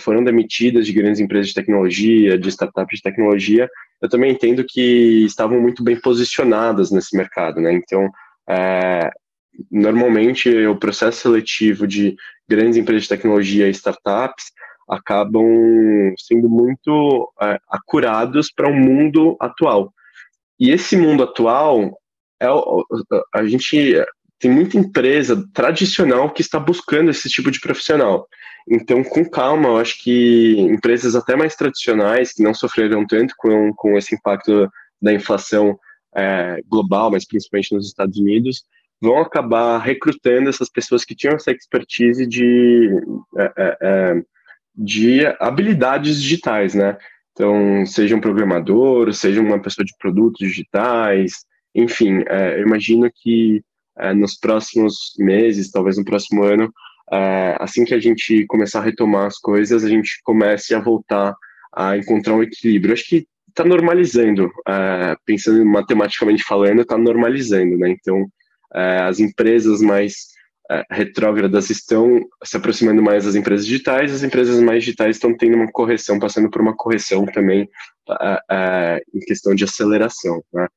foram 0.00 0.22
demitidas 0.22 0.84
de 0.84 0.92
grandes 0.92 1.18
empresas 1.18 1.48
de 1.48 1.54
tecnologia, 1.54 2.36
de 2.36 2.48
startups 2.50 2.98
de 2.98 3.02
tecnologia, 3.02 3.70
eu 4.02 4.08
também 4.08 4.30
entendo 4.30 4.62
que 4.68 5.24
estavam 5.24 5.58
muito 5.62 5.82
bem 5.82 5.98
posicionadas 5.98 6.90
nesse 6.90 7.16
mercado. 7.16 7.58
Né? 7.58 7.72
Então, 7.72 8.10
normalmente, 9.70 10.48
o 10.66 10.76
processo 10.76 11.22
seletivo 11.22 11.86
de 11.86 12.16
grandes 12.48 12.76
empresas 12.76 13.04
de 13.04 13.08
tecnologia 13.08 13.68
e 13.68 13.70
startups 13.70 14.46
acabam 14.88 16.14
sendo 16.18 16.48
muito 16.48 17.32
é, 17.40 17.58
acurados 17.68 18.52
para 18.52 18.68
o 18.68 18.72
um 18.72 18.78
mundo 18.78 19.36
atual. 19.40 19.92
E 20.58 20.70
esse 20.70 20.96
mundo 20.96 21.22
atual, 21.22 21.98
é, 22.40 22.46
a 23.34 23.44
gente 23.44 24.04
tem 24.38 24.50
muita 24.50 24.76
empresa 24.76 25.48
tradicional 25.54 26.30
que 26.30 26.42
está 26.42 26.58
buscando 26.58 27.10
esse 27.10 27.28
tipo 27.28 27.50
de 27.50 27.60
profissional. 27.60 28.26
Então, 28.68 29.02
com 29.02 29.24
calma, 29.28 29.68
eu 29.68 29.76
acho 29.78 30.02
que 30.02 30.56
empresas 30.58 31.14
até 31.14 31.36
mais 31.36 31.54
tradicionais, 31.56 32.32
que 32.32 32.42
não 32.42 32.52
sofreram 32.52 33.06
tanto 33.06 33.34
com, 33.36 33.72
com 33.74 33.96
esse 33.96 34.14
impacto 34.14 34.68
da 35.00 35.12
inflação 35.12 35.78
é, 36.14 36.60
global, 36.68 37.10
mas 37.10 37.26
principalmente 37.26 37.74
nos 37.74 37.86
Estados 37.86 38.18
Unidos, 38.18 38.64
vão 39.02 39.18
acabar 39.18 39.78
recrutando 39.78 40.48
essas 40.48 40.70
pessoas 40.70 41.04
que 41.04 41.16
tinham 41.16 41.34
essa 41.34 41.50
expertise 41.50 42.24
de 42.24 42.88
é, 43.36 43.52
é, 43.58 43.76
é 43.82 44.22
de 44.74 45.26
habilidades 45.38 46.22
digitais, 46.22 46.72
né? 46.72 46.96
Então, 47.32 47.84
seja 47.84 48.16
um 48.16 48.20
programador, 48.20 49.12
seja 49.12 49.40
uma 49.40 49.60
pessoa 49.60 49.84
de 49.84 49.92
produtos 49.98 50.38
digitais, 50.38 51.44
enfim, 51.74 52.22
é, 52.28 52.58
eu 52.58 52.62
imagino 52.62 53.10
que 53.14 53.62
é, 53.98 54.14
nos 54.14 54.38
próximos 54.38 55.14
meses, 55.18 55.70
talvez 55.70 55.98
no 55.98 56.04
próximo 56.04 56.42
ano, 56.42 56.72
é, 57.12 57.56
assim 57.60 57.84
que 57.84 57.94
a 57.94 58.00
gente 58.00 58.46
começar 58.46 58.80
a 58.80 58.84
retomar 58.84 59.26
as 59.26 59.38
coisas, 59.38 59.84
a 59.84 59.88
gente 59.88 60.20
comece 60.22 60.74
a 60.74 60.80
voltar 60.80 61.34
a 61.74 61.96
encontrar 61.96 62.34
um 62.34 62.42
equilíbrio. 62.42 62.94
Acho 62.94 63.06
que 63.06 63.26
está 63.48 63.64
normalizando, 63.64 64.50
pensando 65.26 65.64
matematicamente 65.66 66.42
falando, 66.42 66.82
está 66.82 66.96
normalizando, 66.96 67.76
né? 67.76 67.90
Então, 67.90 68.26
as 68.74 69.20
empresas 69.20 69.80
mais 69.80 70.32
é, 70.70 70.84
retrógradas 70.90 71.70
estão 71.70 72.20
se 72.42 72.56
aproximando 72.56 73.02
mais 73.02 73.24
das 73.24 73.34
empresas 73.34 73.66
digitais, 73.66 74.12
as 74.12 74.22
empresas 74.22 74.60
mais 74.60 74.84
digitais 74.84 75.16
estão 75.16 75.36
tendo 75.36 75.56
uma 75.56 75.70
correção, 75.70 76.18
passando 76.18 76.48
por 76.50 76.62
uma 76.62 76.74
correção 76.74 77.26
também 77.26 77.68
é, 78.50 79.02
em 79.14 79.20
questão 79.20 79.54
de 79.54 79.64
aceleração. 79.64 80.42
Né? 80.52 80.68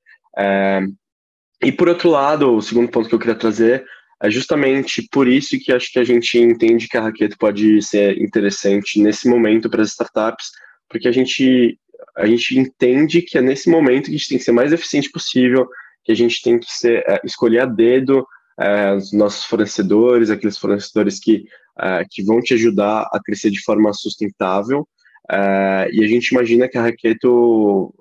E 1.64 1.72
por 1.72 1.88
outro 1.88 2.10
lado, 2.10 2.56
o 2.56 2.62
segundo 2.62 2.90
ponto 2.90 3.08
que 3.08 3.16
eu 3.16 3.20
queria 3.20 3.36
trazer 3.36 3.86
é 4.22 4.30
justamente 4.30 5.08
por 5.12 5.28
isso 5.28 5.58
que 5.60 5.72
acho 5.72 5.92
que 5.92 6.00
a 6.00 6.04
gente 6.04 6.38
entende 6.38 6.88
que 6.88 6.98
a 6.98 7.02
Raquete 7.02 7.38
pode 7.38 7.82
ser 7.82 8.22
interessante 8.22 9.00
nesse 9.00 9.28
momento 9.30 9.70
para 9.70 9.82
as 9.82 9.90
startups, 9.90 10.52
porque 10.90 11.08
a 11.08 11.12
gente, 11.12 11.78
a 12.18 12.26
gente 12.26 12.58
entende 12.58 13.22
que 13.22 13.38
é 13.38 13.42
nesse 13.42 13.70
momento 13.70 14.06
que 14.06 14.12
a 14.12 14.18
gente 14.18 14.30
tem 14.30 14.38
que 14.38 14.44
ser 14.44 14.52
mais 14.52 14.74
eficiente 14.74 15.10
possível, 15.10 15.68
que 16.06 16.12
a 16.12 16.16
gente 16.16 16.42
tem 16.42 16.60
que 16.60 16.72
ser, 16.72 17.04
é, 17.08 17.20
escolher 17.26 17.62
a 17.62 17.66
dedo 17.66 18.26
é, 18.60 18.94
os 18.94 19.12
nossos 19.12 19.44
fornecedores, 19.44 20.30
aqueles 20.30 20.58
fornecedores 20.58 21.20
que, 21.20 21.46
é, 21.80 22.06
que 22.10 22.24
vão 22.24 22.40
te 22.40 22.54
ajudar 22.54 23.10
a 23.12 23.20
crescer 23.22 23.50
de 23.50 23.62
forma 23.62 23.92
sustentável. 23.92 24.88
E 25.28 26.04
a 26.04 26.08
gente 26.08 26.28
imagina 26.28 26.70
que 26.70 26.78
a 26.78 26.84
Raqueto, 26.84 27.92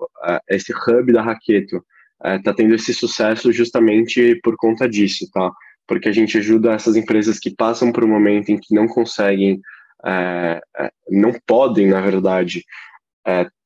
esse 0.46 0.74
hub 0.74 1.10
da 1.10 1.22
Raqueto, 1.22 1.82
está 2.22 2.52
tendo 2.52 2.74
esse 2.74 2.92
sucesso 2.92 3.50
justamente 3.50 4.38
por 4.42 4.56
conta 4.58 4.86
disso, 4.86 5.26
tá? 5.32 5.50
Porque 5.86 6.10
a 6.10 6.12
gente 6.12 6.36
ajuda 6.36 6.74
essas 6.74 6.96
empresas 6.96 7.38
que 7.38 7.56
passam 7.56 7.90
por 7.90 8.04
um 8.04 8.08
momento 8.08 8.50
em 8.50 8.58
que 8.58 8.74
não 8.74 8.86
conseguem, 8.86 9.58
não 11.08 11.32
podem, 11.46 11.88
na 11.88 12.02
verdade, 12.02 12.62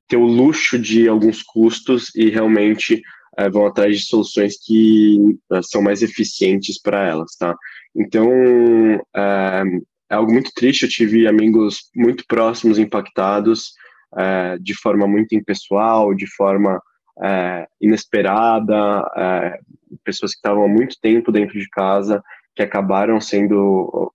ter 0.07 0.17
o 0.17 0.25
luxo 0.25 0.79
de 0.79 1.09
alguns 1.09 1.43
custos 1.43 2.15
e 2.15 2.31
realmente 2.31 3.03
é, 3.39 3.49
vão 3.49 3.67
atrás 3.67 3.99
de 3.99 4.07
soluções 4.07 4.57
que 4.61 5.39
uh, 5.51 5.63
são 5.63 5.81
mais 5.81 6.03
eficientes 6.03 6.81
para 6.81 7.07
elas, 7.07 7.37
tá? 7.37 7.57
Então, 7.95 8.27
uh, 8.27 9.87
é 10.11 10.15
algo 10.15 10.33
muito 10.33 10.51
triste. 10.55 10.83
Eu 10.83 10.89
tive 10.89 11.27
amigos 11.27 11.91
muito 11.95 12.25
próximos 12.27 12.79
impactados 12.79 13.73
é, 14.17 14.57
de 14.59 14.75
forma 14.75 15.07
muito 15.07 15.35
impessoal, 15.35 16.15
de 16.15 16.27
forma 16.27 16.81
é, 17.23 17.67
inesperada, 17.81 19.07
é, 19.17 19.59
pessoas 20.03 20.33
que 20.33 20.39
estavam 20.39 20.65
há 20.65 20.69
muito 20.69 20.97
tempo 21.01 21.31
dentro 21.31 21.59
de 21.59 21.69
casa, 21.69 22.23
que 22.55 22.63
acabaram 22.63 23.21
sendo, 23.21 24.11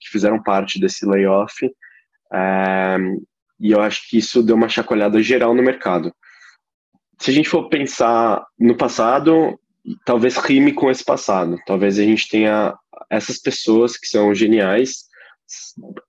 que 0.00 0.08
fizeram 0.10 0.42
parte 0.42 0.78
desse 0.78 1.04
layoff. 1.04 1.68
É, 2.32 2.96
e 3.58 3.72
eu 3.72 3.80
acho 3.80 4.08
que 4.08 4.18
isso 4.18 4.42
deu 4.42 4.54
uma 4.54 4.68
chacoalhada 4.68 5.20
geral 5.22 5.54
no 5.54 5.62
mercado. 5.62 6.12
Se 7.18 7.30
a 7.30 7.34
gente 7.34 7.48
for 7.48 7.68
pensar 7.68 8.44
no 8.58 8.76
passado, 8.76 9.58
talvez 10.04 10.36
rime 10.36 10.72
com 10.72 10.90
esse 10.90 11.04
passado. 11.04 11.56
Talvez 11.66 11.98
a 11.98 12.02
gente 12.02 12.28
tenha 12.28 12.74
essas 13.10 13.38
pessoas 13.38 13.96
que 13.96 14.06
são 14.06 14.34
geniais, 14.34 15.04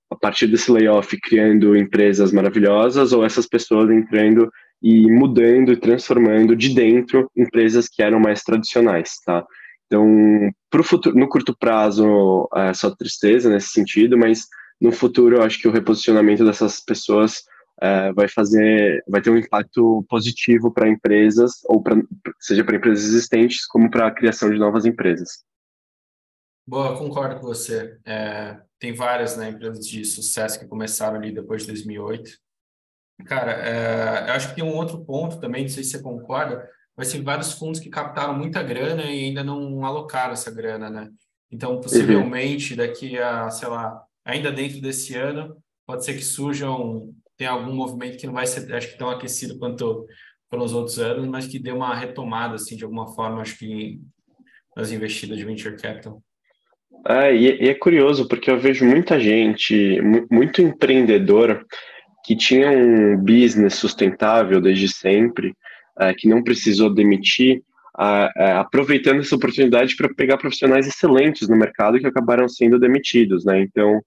a 0.09 0.15
partir 0.15 0.47
desse 0.47 0.71
layoff 0.71 1.15
criando 1.21 1.75
empresas 1.77 2.31
maravilhosas, 2.31 3.13
ou 3.13 3.23
essas 3.23 3.45
pessoas 3.45 3.89
entrando 3.89 4.51
e 4.81 5.09
mudando 5.11 5.71
e 5.71 5.77
transformando 5.77 6.55
de 6.55 6.73
dentro 6.73 7.29
empresas 7.35 7.87
que 7.87 8.01
eram 8.01 8.19
mais 8.19 8.43
tradicionais, 8.43 9.19
tá? 9.25 9.45
Então, 9.85 10.51
pro 10.69 10.83
futuro, 10.83 11.17
no 11.17 11.29
curto 11.29 11.55
prazo, 11.57 12.47
é 12.55 12.73
só 12.73 12.89
tristeza 12.91 13.49
nesse 13.49 13.69
sentido, 13.69 14.17
mas 14.17 14.45
no 14.79 14.91
futuro 14.91 15.37
eu 15.37 15.43
acho 15.43 15.59
que 15.59 15.67
o 15.67 15.71
reposicionamento 15.71 16.43
dessas 16.43 16.79
pessoas 16.79 17.43
é, 17.81 18.11
vai 18.13 18.27
fazer, 18.27 19.03
vai 19.07 19.21
ter 19.21 19.29
um 19.29 19.37
impacto 19.37 20.05
positivo 20.09 20.71
para 20.71 20.89
empresas, 20.89 21.61
ou 21.65 21.81
pra, 21.81 21.95
seja 22.39 22.63
para 22.63 22.75
empresas 22.75 23.05
existentes, 23.05 23.65
como 23.65 23.89
para 23.89 24.07
a 24.07 24.11
criação 24.11 24.49
de 24.49 24.57
novas 24.57 24.85
empresas. 24.85 25.43
Boa, 26.67 26.97
concordo 26.97 27.39
com 27.39 27.47
você. 27.47 27.97
É, 28.05 28.59
tem 28.79 28.93
várias 28.93 29.37
né, 29.37 29.49
empresas 29.49 29.87
de 29.87 30.03
sucesso 30.03 30.59
que 30.59 30.67
começaram 30.67 31.17
ali 31.17 31.31
depois 31.31 31.61
de 31.61 31.67
2008. 31.69 32.31
Cara, 33.25 33.51
é, 33.51 34.29
eu 34.29 34.33
acho 34.33 34.49
que 34.49 34.55
tem 34.55 34.63
um 34.63 34.75
outro 34.75 35.03
ponto 35.03 35.39
também, 35.39 35.63
não 35.63 35.69
sei 35.69 35.83
se 35.83 35.91
você 35.91 36.01
concorda, 36.01 36.69
mas 36.95 37.11
tem 37.11 37.23
vários 37.23 37.53
fundos 37.53 37.79
que 37.79 37.89
captaram 37.89 38.33
muita 38.33 38.61
grana 38.61 39.03
e 39.03 39.25
ainda 39.25 39.43
não 39.43 39.85
alocaram 39.85 40.33
essa 40.33 40.51
grana, 40.51 40.89
né? 40.89 41.09
Então, 41.51 41.79
possivelmente, 41.79 42.75
daqui 42.75 43.17
a, 43.17 43.49
sei 43.49 43.67
lá, 43.69 44.03
ainda 44.25 44.51
dentro 44.51 44.81
desse 44.81 45.15
ano, 45.15 45.57
pode 45.85 46.03
ser 46.03 46.13
que 46.13 46.23
surjam, 46.23 47.13
tem 47.37 47.47
algum 47.47 47.73
movimento 47.73 48.17
que 48.17 48.25
não 48.25 48.33
vai 48.33 48.47
ser, 48.47 48.73
acho 48.73 48.91
que 48.91 48.97
tão 48.97 49.09
aquecido 49.09 49.57
quanto 49.59 50.05
pelos 50.49 50.73
outros 50.73 50.97
anos, 50.99 51.27
mas 51.27 51.47
que 51.47 51.59
dê 51.59 51.71
uma 51.71 51.95
retomada, 51.95 52.55
assim, 52.55 52.75
de 52.75 52.83
alguma 52.83 53.07
forma, 53.13 53.41
acho 53.41 53.57
que 53.57 53.99
nas 54.75 54.91
investidas 54.91 55.37
de 55.37 55.45
venture 55.45 55.77
capital. 55.77 56.21
É, 57.07 57.35
e, 57.35 57.69
é 57.69 57.73
curioso, 57.73 58.27
porque 58.27 58.49
eu 58.49 58.59
vejo 58.59 58.85
muita 58.85 59.19
gente, 59.19 59.99
muito 60.31 60.61
empreendedor, 60.61 61.65
que 62.23 62.35
tinha 62.35 62.69
um 62.69 63.17
business 63.17 63.75
sustentável 63.75 64.59
desde 64.59 64.87
sempre, 64.89 65.53
é, 65.99 66.13
que 66.13 66.27
não 66.27 66.43
precisou 66.43 66.93
demitir, 66.93 67.61
é, 67.99 68.51
aproveitando 68.51 69.19
essa 69.19 69.35
oportunidade 69.35 69.95
para 69.95 70.13
pegar 70.13 70.37
profissionais 70.37 70.87
excelentes 70.87 71.47
no 71.47 71.55
mercado 71.55 71.99
que 71.99 72.05
acabaram 72.05 72.47
sendo 72.47 72.79
demitidos, 72.79 73.43
né? 73.43 73.61
Então, 73.61 73.99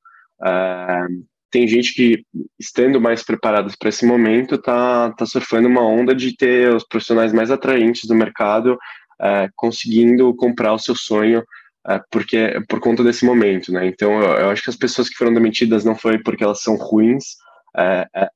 tem 1.50 1.66
gente 1.66 1.94
que, 1.94 2.24
estando 2.58 3.00
mais 3.00 3.22
preparados 3.22 3.74
para 3.76 3.88
esse 3.88 4.06
momento, 4.06 4.56
tá, 4.58 5.10
tá 5.12 5.26
surfando 5.26 5.68
uma 5.68 5.86
onda 5.86 6.14
de 6.14 6.36
ter 6.36 6.74
os 6.74 6.84
profissionais 6.84 7.32
mais 7.32 7.50
atraentes 7.50 8.06
do 8.06 8.14
mercado, 8.14 8.78
é, 9.20 9.48
conseguindo 9.56 10.34
comprar 10.34 10.72
o 10.72 10.78
seu 10.78 10.94
sonho 10.94 11.42
é, 11.88 12.00
porque 12.10 12.60
por 12.68 12.78
conta 12.78 13.02
desse 13.02 13.24
momento, 13.24 13.72
né? 13.72 13.86
Então 13.86 14.20
eu, 14.20 14.28
eu, 14.36 14.50
acho 14.50 14.62
que 14.62 14.70
as 14.70 14.76
pessoas 14.76 15.08
que 15.08 15.16
foram 15.16 15.32
demitidas 15.32 15.84
não 15.84 15.96
foi 15.96 16.18
porque 16.18 16.44
elas 16.44 16.60
são 16.60 16.76
ruins, 16.76 17.36
é, 17.76 18.06
é, 18.14 18.28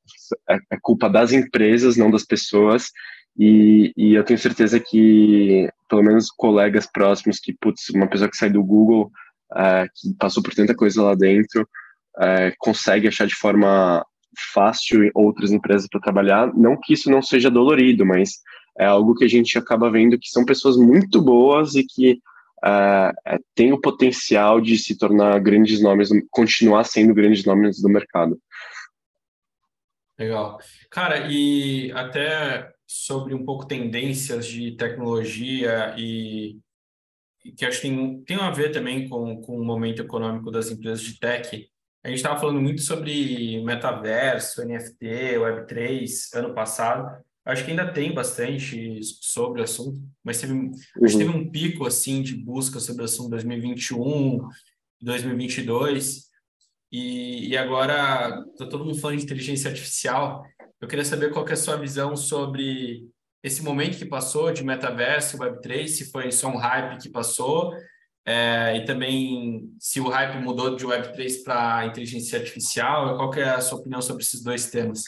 é, 0.51 0.59
é 0.73 0.79
culpa 0.81 1.09
das 1.11 1.33
empresas, 1.33 1.97
não 1.97 2.11
das 2.11 2.25
pessoas. 2.25 2.91
E, 3.37 3.93
e, 3.97 4.15
eu 4.15 4.25
tenho 4.25 4.39
certeza 4.39 4.79
que, 4.81 5.69
pelo 5.89 6.03
menos 6.05 6.31
colegas 6.31 6.87
próximos, 6.87 7.41
que, 7.41 7.53
putz, 7.61 7.91
uma 7.91 8.07
pessoa 8.07 8.31
que 8.31 8.37
sai 8.37 8.49
do 8.49 8.63
Google, 8.63 9.11
é, 9.57 9.87
que 9.95 10.15
passou 10.19 10.43
por 10.43 10.55
tanta 10.55 10.75
coisa 10.75 11.03
lá 11.03 11.15
dentro, 11.15 11.69
é, 12.21 12.53
consegue 12.59 13.09
achar 13.09 13.27
de 13.27 13.35
forma 13.35 14.05
fácil 14.53 15.11
outras 15.15 15.53
empresas 15.53 15.89
para 15.89 16.01
trabalhar. 16.01 16.53
Não 16.55 16.79
que 16.81 16.93
isso 16.93 17.11
não 17.11 17.23
seja 17.23 17.51
dolorido, 17.51 18.05
mas 18.05 18.41
é 18.79 18.85
algo 18.85 19.15
que 19.15 19.25
a 19.25 19.29
gente 19.29 19.57
acaba 19.57 19.91
vendo 19.91 20.19
que 20.19 20.29
são 20.29 20.45
pessoas 20.45 20.77
muito 20.77 21.23
boas 21.23 21.75
e 21.75 21.85
que 21.85 22.19
uh, 22.65 23.39
tem 23.55 23.73
o 23.73 23.81
potencial 23.81 24.61
de 24.61 24.77
se 24.77 24.99
tornar 24.99 25.39
grandes 25.41 25.81
nomes, 25.81 26.11
continuar 26.31 26.85
sendo 26.85 27.15
grandes 27.15 27.45
nomes 27.45 27.81
do 27.81 27.89
mercado. 27.89 28.39
Legal. 30.19 30.59
Cara, 30.91 31.29
e 31.31 31.91
até 31.93 32.73
sobre 32.87 33.35
um 33.35 33.45
pouco 33.45 33.67
tendências 33.67 34.47
de 34.47 34.73
tecnologia 34.77 35.95
e 35.99 36.59
que 37.57 37.67
acho 37.67 37.81
que 37.81 37.89
tem, 37.89 38.25
tem 38.25 38.37
a 38.37 38.51
ver 38.51 38.71
também 38.71 39.09
com, 39.09 39.41
com 39.43 39.59
o 39.59 39.65
momento 39.65 40.03
econômico 40.03 40.51
das 40.51 40.71
empresas 40.71 41.03
de 41.03 41.19
tech. 41.19 41.69
A 42.05 42.09
gente 42.09 42.19
estava 42.19 42.39
falando 42.39 42.61
muito 42.61 42.83
sobre 42.83 43.65
metaverso, 43.65 44.63
NFT, 44.63 45.39
Web3 45.39 46.05
ano 46.35 46.53
passado. 46.53 47.25
Acho 47.47 47.65
que 47.65 47.71
ainda 47.71 47.91
tem 47.91 48.13
bastante 48.13 49.01
sobre 49.23 49.63
o 49.63 49.65
assunto, 49.65 49.99
mas 50.23 50.39
teve, 50.39 50.53
uhum. 50.53 50.71
acho 51.03 51.17
que 51.17 51.25
teve 51.25 51.35
um 51.35 51.51
pico 51.51 51.87
assim 51.87 52.21
de 52.21 52.35
busca 52.35 52.79
sobre 52.79 53.03
o 53.03 53.05
assunto 53.07 53.31
2021, 53.31 54.47
2022, 55.01 56.25
e, 56.93 57.49
e 57.49 57.57
agora 57.57 58.45
está 58.53 58.67
todo 58.67 58.85
mundo 58.85 58.99
falando 58.99 59.19
de 59.19 59.25
inteligência 59.25 59.71
artificial. 59.71 60.45
Eu 60.79 60.87
queria 60.87 61.05
saber 61.07 61.33
qual 61.33 61.45
que 61.45 61.53
é 61.53 61.55
a 61.55 61.57
sua 61.57 61.77
visão 61.77 62.15
sobre 62.17 63.09
esse 63.43 63.63
momento 63.63 63.97
que 63.97 64.05
passou 64.05 64.53
de 64.53 64.63
metaverso, 64.63 65.39
Web3, 65.39 65.87
se 65.89 66.11
foi 66.11 66.31
só 66.31 66.49
um 66.49 66.57
hype 66.57 67.01
que 67.01 67.09
passou, 67.09 67.73
é, 68.27 68.79
e 68.79 68.85
também 68.85 69.71
se 69.79 70.01
o 70.01 70.09
hype 70.09 70.43
mudou 70.43 70.77
de 70.77 70.87
Web3 70.87 71.45
para 71.45 71.87
inteligência 71.87 72.39
artificial, 72.39 73.17
qual 73.17 73.31
que 73.31 73.41
é 73.41 73.51
a 73.51 73.61
sua 73.61 73.79
opinião 73.79 74.01
sobre 74.01 74.23
esses 74.23 74.43
dois 74.43 74.71
temas? 74.71 75.03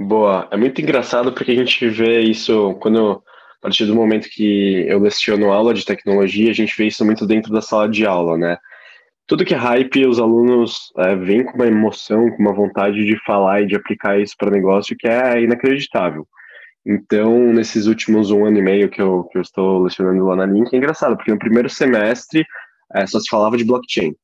Boa. 0.00 0.48
É 0.50 0.56
muito 0.56 0.80
engraçado 0.80 1.32
porque 1.32 1.52
a 1.52 1.56
gente 1.56 1.88
vê 1.88 2.20
isso 2.20 2.74
quando, 2.80 3.22
a 3.58 3.62
partir 3.62 3.86
do 3.86 3.94
momento 3.94 4.28
que 4.28 4.84
eu 4.88 4.98
leciono 4.98 5.52
aula 5.52 5.72
de 5.72 5.84
tecnologia, 5.84 6.50
a 6.50 6.54
gente 6.54 6.76
vê 6.76 6.86
isso 6.86 7.04
muito 7.04 7.26
dentro 7.26 7.52
da 7.52 7.60
sala 7.60 7.88
de 7.88 8.04
aula, 8.04 8.36
né? 8.36 8.56
Tudo 9.26 9.44
que 9.44 9.54
é 9.54 9.58
hype, 9.58 10.06
os 10.06 10.18
alunos 10.18 10.90
é, 10.96 11.14
vêm 11.14 11.44
com 11.44 11.52
uma 11.54 11.66
emoção, 11.66 12.30
com 12.30 12.42
uma 12.42 12.54
vontade 12.54 13.04
de 13.04 13.16
falar 13.24 13.62
e 13.62 13.66
de 13.66 13.76
aplicar 13.76 14.18
isso 14.18 14.34
para 14.36 14.50
negócio 14.50 14.96
que 14.96 15.06
é 15.06 15.40
inacreditável. 15.42 16.26
Então, 16.90 17.52
nesses 17.52 17.86
últimos 17.86 18.30
um 18.30 18.46
ano 18.46 18.58
e 18.58 18.62
meio 18.62 18.88
que 18.88 19.02
eu, 19.02 19.24
que 19.24 19.36
eu 19.36 19.42
estou 19.42 19.82
lecionando 19.82 20.24
lá 20.24 20.34
na 20.34 20.46
Link, 20.46 20.72
é 20.72 20.78
engraçado, 20.78 21.16
porque 21.16 21.30
no 21.30 21.38
primeiro 21.38 21.68
semestre 21.68 22.46
é, 22.94 23.06
só 23.06 23.20
se 23.20 23.28
falava 23.28 23.58
de 23.58 23.64
blockchain, 23.64 24.14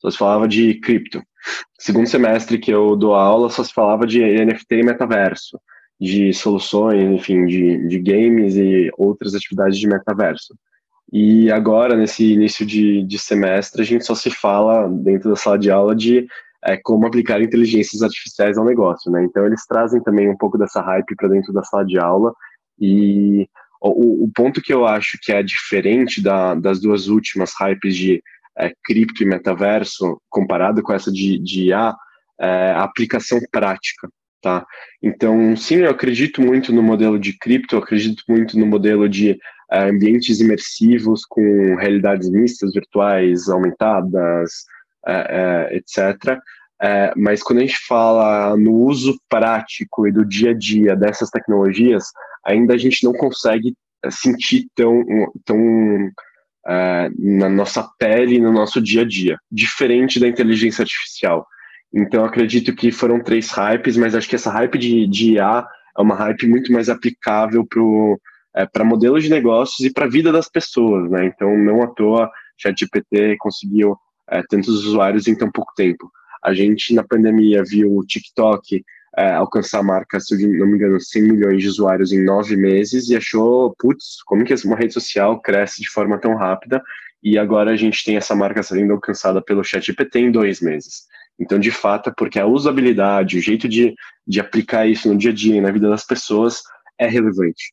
só 0.00 0.10
se 0.10 0.18
falava 0.18 0.48
de 0.48 0.74
cripto. 0.80 1.22
Segundo 1.78 2.08
semestre 2.08 2.58
que 2.58 2.72
eu 2.72 2.96
dou 2.96 3.14
aula, 3.14 3.48
só 3.48 3.62
se 3.62 3.72
falava 3.72 4.08
de 4.08 4.20
NFT 4.20 4.74
e 4.74 4.82
metaverso, 4.82 5.60
de 6.00 6.32
soluções, 6.32 7.00
enfim, 7.00 7.46
de, 7.46 7.86
de 7.86 8.00
games 8.00 8.56
e 8.56 8.90
outras 8.98 9.32
atividades 9.32 9.78
de 9.78 9.86
metaverso. 9.86 10.56
E 11.12 11.48
agora, 11.52 11.96
nesse 11.96 12.32
início 12.32 12.66
de, 12.66 13.04
de 13.04 13.18
semestre, 13.20 13.82
a 13.82 13.84
gente 13.84 14.04
só 14.04 14.16
se 14.16 14.30
fala 14.30 14.88
dentro 14.88 15.30
da 15.30 15.36
sala 15.36 15.58
de 15.58 15.70
aula 15.70 15.94
de 15.94 16.26
é, 16.64 16.76
como 16.76 17.06
aplicar 17.06 17.40
inteligências 17.40 18.02
artificiais 18.02 18.58
ao 18.58 18.64
negócio, 18.64 19.10
né? 19.10 19.24
Então, 19.24 19.46
eles 19.46 19.66
trazem 19.66 20.02
também 20.02 20.28
um 20.28 20.36
pouco 20.36 20.58
dessa 20.58 20.80
hype 20.80 21.14
para 21.16 21.28
dentro 21.28 21.52
da 21.52 21.62
sala 21.62 21.84
de 21.84 21.98
aula 21.98 22.34
e 22.78 23.48
o, 23.80 24.24
o, 24.24 24.30
ponto 24.34 24.60
que 24.60 24.72
eu 24.72 24.86
acho 24.86 25.18
que 25.22 25.32
é 25.32 25.42
diferente 25.42 26.22
da, 26.22 26.54
das 26.54 26.80
duas 26.80 27.08
últimas 27.08 27.52
hypes 27.58 27.96
de 27.96 28.22
é, 28.58 28.72
cripto 28.84 29.22
e 29.22 29.26
metaverso, 29.26 30.20
comparado 30.28 30.82
com 30.82 30.92
essa 30.92 31.10
de, 31.10 31.38
de 31.38 31.68
IA, 31.68 31.94
é, 32.38 32.72
a 32.72 32.82
aplicação 32.82 33.38
prática, 33.50 34.08
tá? 34.42 34.66
Então, 35.02 35.56
sim, 35.56 35.76
eu 35.76 35.90
acredito 35.90 36.42
muito 36.42 36.72
no 36.72 36.82
modelo 36.82 37.18
de 37.18 37.36
cripto, 37.38 37.76
acredito 37.76 38.22
muito 38.28 38.58
no 38.58 38.66
modelo 38.66 39.08
de 39.08 39.38
é, 39.72 39.88
ambientes 39.88 40.40
imersivos 40.40 41.24
com 41.24 41.74
realidades 41.76 42.30
mistas, 42.30 42.72
virtuais, 42.74 43.48
aumentadas, 43.48 44.50
é, 45.06 45.70
é, 45.70 45.76
etc., 45.76 46.38
é, 46.82 47.12
mas 47.14 47.42
quando 47.42 47.58
a 47.58 47.62
gente 47.62 47.76
fala 47.86 48.56
no 48.56 48.72
uso 48.72 49.20
prático 49.28 50.08
e 50.08 50.12
do 50.12 50.24
dia 50.24 50.52
a 50.52 50.54
dia 50.54 50.96
dessas 50.96 51.28
tecnologias, 51.28 52.04
ainda 52.42 52.72
a 52.72 52.78
gente 52.78 53.04
não 53.04 53.12
consegue 53.12 53.74
sentir 54.08 54.66
tão, 54.74 55.04
tão 55.44 55.58
uh, 56.66 57.10
na 57.18 57.50
nossa 57.50 57.86
pele, 57.98 58.40
no 58.40 58.50
nosso 58.50 58.80
dia 58.80 59.02
a 59.02 59.04
dia, 59.04 59.36
diferente 59.50 60.18
da 60.18 60.26
inteligência 60.26 60.82
artificial. 60.82 61.46
Então, 61.92 62.24
acredito 62.24 62.74
que 62.74 62.90
foram 62.90 63.22
três 63.22 63.50
hypes, 63.50 63.96
mas 63.96 64.14
acho 64.14 64.28
que 64.28 64.36
essa 64.36 64.50
hype 64.50 64.78
de, 64.78 65.06
de 65.06 65.32
IA 65.34 65.66
é 65.98 66.00
uma 66.00 66.14
hype 66.14 66.46
muito 66.46 66.72
mais 66.72 66.88
aplicável 66.88 67.66
para 67.66 68.82
é, 68.82 68.84
modelos 68.84 69.24
de 69.24 69.28
negócios 69.28 69.80
e 69.80 69.92
para 69.92 70.06
a 70.06 70.10
vida 70.10 70.32
das 70.32 70.48
pessoas, 70.48 71.10
né? 71.10 71.26
Então, 71.26 71.58
não 71.58 71.82
à 71.82 71.88
toa, 71.88 72.30
ChatGPT 72.56 73.36
conseguiu 73.38 73.96
é, 74.30 74.42
tantos 74.48 74.84
usuários 74.84 75.26
em 75.26 75.34
tão 75.34 75.50
pouco 75.50 75.72
tempo. 75.74 76.10
A 76.42 76.54
gente, 76.54 76.94
na 76.94 77.04
pandemia, 77.04 77.62
viu 77.64 77.96
o 77.96 78.04
TikTok 78.04 78.82
é, 79.16 79.32
alcançar 79.32 79.80
a 79.80 79.82
marca, 79.82 80.20
se 80.20 80.34
não 80.46 80.66
me 80.66 80.76
engano, 80.76 81.00
100 81.00 81.22
milhões 81.22 81.62
de 81.62 81.68
usuários 81.68 82.12
em 82.12 82.24
nove 82.24 82.56
meses 82.56 83.08
e 83.08 83.16
achou, 83.16 83.74
putz, 83.78 84.22
como 84.24 84.44
que 84.44 84.54
uma 84.64 84.76
rede 84.76 84.94
social 84.94 85.40
cresce 85.40 85.82
de 85.82 85.90
forma 85.90 86.18
tão 86.18 86.34
rápida? 86.36 86.82
E 87.22 87.36
agora 87.36 87.72
a 87.72 87.76
gente 87.76 88.04
tem 88.04 88.16
essa 88.16 88.34
marca 88.34 88.62
sendo 88.62 88.92
alcançada 88.92 89.42
pelo 89.42 89.64
ChatGPT 89.64 90.20
em 90.20 90.32
dois 90.32 90.60
meses. 90.60 91.02
Então, 91.38 91.58
de 91.58 91.70
fato, 91.70 92.10
é 92.10 92.12
porque 92.16 92.38
a 92.38 92.46
usabilidade, 92.46 93.38
o 93.38 93.42
jeito 93.42 93.68
de, 93.68 93.94
de 94.26 94.40
aplicar 94.40 94.86
isso 94.86 95.08
no 95.08 95.18
dia 95.18 95.30
a 95.30 95.34
dia, 95.34 95.60
na 95.60 95.70
vida 95.70 95.88
das 95.88 96.04
pessoas, 96.04 96.62
é 96.98 97.06
relevante. 97.06 97.72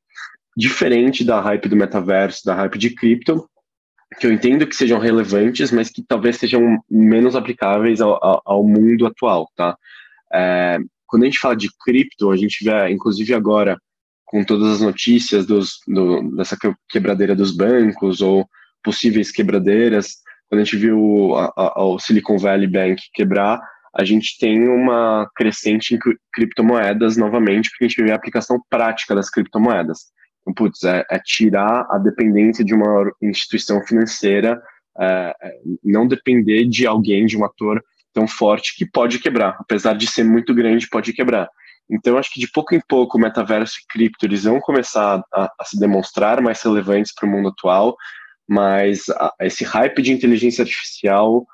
Diferente 0.56 1.24
da 1.24 1.40
hype 1.40 1.70
do 1.70 1.76
metaverso, 1.76 2.46
da 2.46 2.56
hype 2.56 2.78
de 2.78 2.90
cripto, 2.90 3.48
que 4.20 4.26
eu 4.26 4.32
entendo 4.32 4.66
que 4.66 4.76
sejam 4.76 5.00
relevantes, 5.00 5.72
mas 5.72 5.90
que 5.90 6.02
talvez 6.02 6.38
sejam 6.38 6.80
menos 6.90 7.36
aplicáveis 7.36 8.00
ao, 8.02 8.24
ao, 8.24 8.42
ao 8.46 8.64
mundo 8.64 9.06
atual, 9.06 9.50
tá? 9.56 9.78
É, 10.34 10.78
quando 11.06 11.24
a 11.24 11.26
gente 11.26 11.40
fala 11.40 11.56
de 11.56 11.70
cripto, 11.84 12.32
a 12.32 12.38
gente 12.38 12.64
vê, 12.64 12.90
inclusive 12.90 13.34
agora, 13.34 13.78
com 14.26 14.44
todas 14.44 14.74
as 14.74 14.82
notícias 14.82 15.46
dos, 15.46 15.80
do, 15.88 16.36
dessa 16.36 16.58
quebradeira 16.90 17.36
dos 17.36 17.56
bancos 17.56 18.22
ou 18.22 18.48
possíveis 18.84 19.32
quebradeiras, 19.32 20.18
quando 20.50 20.62
a 20.62 20.64
gente 20.64 20.78
viu 20.78 21.36
a, 21.36 21.52
a, 21.56 21.84
o 21.84 22.00
Silicon 22.00 22.38
Valley 22.38 22.68
Bank 22.68 23.02
quebrar, 23.14 23.60
a 23.94 24.04
gente 24.04 24.38
tem 24.38 24.68
uma 24.68 25.30
crescente 25.36 25.96
em 25.96 26.00
criptomoedas 26.34 27.18
novamente, 27.18 27.70
porque 27.70 27.86
a 27.86 27.88
gente 27.88 28.04
vê 28.04 28.12
a 28.12 28.16
aplicação 28.16 28.62
prática 28.70 29.16
das 29.16 29.30
criptomoedas. 29.30 30.12
Putz, 30.56 30.84
é, 30.84 31.06
é 31.10 31.20
tirar 31.20 31.88
a 31.90 31.98
dependência 31.98 32.64
de 32.64 32.74
uma 32.74 33.12
instituição 33.22 33.82
financeira, 33.86 34.62
é, 35.00 35.36
é 35.42 35.54
não 35.84 36.08
depender 36.08 36.66
de 36.66 36.86
alguém, 36.86 37.26
de 37.26 37.38
um 37.38 37.46
ator 37.46 37.84
tão 38.14 38.28
forte 38.28 38.76
que 38.76 38.86
pode 38.86 39.20
quebrar, 39.20 39.58
apesar 39.60 39.94
de 39.94 40.08
ser 40.08 40.24
muito 40.24 40.54
grande, 40.54 40.90
pode 40.90 41.14
quebrar. 41.14 41.48
Então, 41.90 42.18
acho 42.18 42.34
que 42.34 42.40
de 42.40 42.52
pouco 42.52 42.76
em 42.76 42.82
pouco 42.82 43.18
metaverso 43.18 43.80
e 43.80 43.88
cripto 43.88 44.26
eles 44.26 44.44
vão 44.44 44.60
começar 44.60 45.24
a, 45.34 45.44
a 45.60 45.64
se 45.64 45.80
demonstrar 45.80 46.42
mais 46.42 46.62
relevantes 46.62 47.14
para 47.14 47.28
o 47.28 47.32
mundo 47.32 47.50
atual, 47.50 47.96
mas 48.48 49.08
a, 49.10 49.34
esse 49.42 49.64
hype 49.64 50.02
de 50.02 50.12
inteligência 50.12 50.64
artificial 50.64 51.46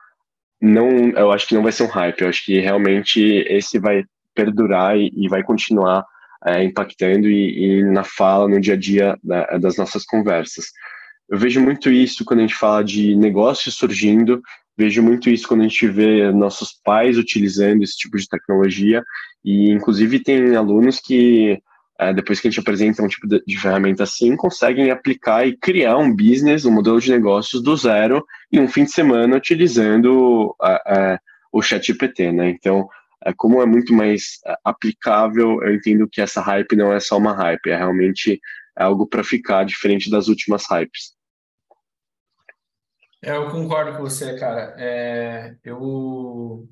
não, 0.62 1.10
eu 1.10 1.32
acho 1.32 1.46
que 1.46 1.54
não 1.54 1.62
vai 1.62 1.72
ser 1.72 1.84
um 1.84 1.88
hype. 1.88 2.22
Eu 2.22 2.30
acho 2.30 2.46
que 2.46 2.60
realmente 2.60 3.20
esse 3.50 3.78
vai 3.78 4.04
perdurar 4.34 4.98
e, 4.98 5.12
e 5.16 5.28
vai 5.28 5.44
continuar 5.44 6.06
é, 6.46 6.64
impactando 6.64 7.30
e, 7.30 7.80
e, 7.80 7.84
na 7.84 8.04
fala, 8.04 8.48
no 8.48 8.60
dia 8.60 8.74
a 8.74 8.78
dia 8.78 9.18
da, 9.24 9.58
das 9.58 9.78
nossas 9.78 10.04
conversas. 10.06 10.66
Eu 11.30 11.38
vejo 11.38 11.62
muito 11.62 11.90
isso 11.90 12.26
quando 12.26 12.40
a 12.40 12.44
gente 12.44 12.56
fala 12.56 12.84
de 12.84 13.16
negócios 13.16 13.76
surgindo 13.76 14.42
Vejo 14.78 15.04
muito 15.04 15.30
isso 15.30 15.48
quando 15.48 15.62
a 15.62 15.68
gente 15.68 15.88
vê 15.88 16.32
nossos 16.32 16.74
pais 16.84 17.18
utilizando 17.18 17.84
esse 17.84 17.96
tipo 17.96 18.18
de 18.18 18.28
tecnologia 18.28 19.04
e, 19.46 19.70
inclusive, 19.70 20.20
tem 20.20 20.56
alunos 20.56 21.00
que, 21.00 21.60
é, 22.00 22.12
depois 22.12 22.40
que 22.40 22.48
a 22.48 22.52
gente 22.52 22.60
apresenta 22.60 23.04
um 23.04 23.08
tipo 23.08 23.28
de, 23.28 23.44
de, 23.46 23.60
ferramenta 23.60 24.04
assim, 24.04 24.36
conseguem 24.36 24.90
aplicar 24.90 25.48
e 25.48 25.56
criar 25.56 25.98
um 25.98 26.14
business, 26.16 26.66
um 26.66 26.72
modelo 26.72 27.00
de 27.00 27.12
negócios 27.12 27.62
do 27.62 27.78
zero 27.78 28.26
em 28.52 28.60
um 28.60 28.68
fim 28.68 28.84
de 28.84 28.92
semana 28.92 29.38
utilizando 29.38 30.56
é, 30.88 31.20
o 31.52 31.62
ChatGPT, 31.62 32.32
né? 32.32 32.50
Então, 32.50 32.88
como 33.38 33.62
é 33.62 33.66
muito 33.66 33.94
mais 33.94 34.40
aplicável, 34.64 35.62
eu 35.64 35.74
entendo 35.74 36.10
que 36.10 36.20
essa 36.20 36.42
hype 36.42 36.76
não 36.76 36.92
é 36.92 37.00
só 37.00 37.18
uma 37.18 37.34
hype, 37.34 37.70
é 37.70 37.78
realmente 37.78 38.42
algo 38.76 39.08
para 39.08 39.24
ficar 39.24 39.64
diferente 39.64 40.10
das 40.10 40.28
últimas 40.28 40.66
hypes. 40.70 41.16
É, 43.22 43.38
eu 43.38 43.50
concordo 43.50 43.96
com 43.96 44.04
você, 44.04 44.38
cara. 44.38 44.76
É, 44.78 45.56
eu, 45.64 46.68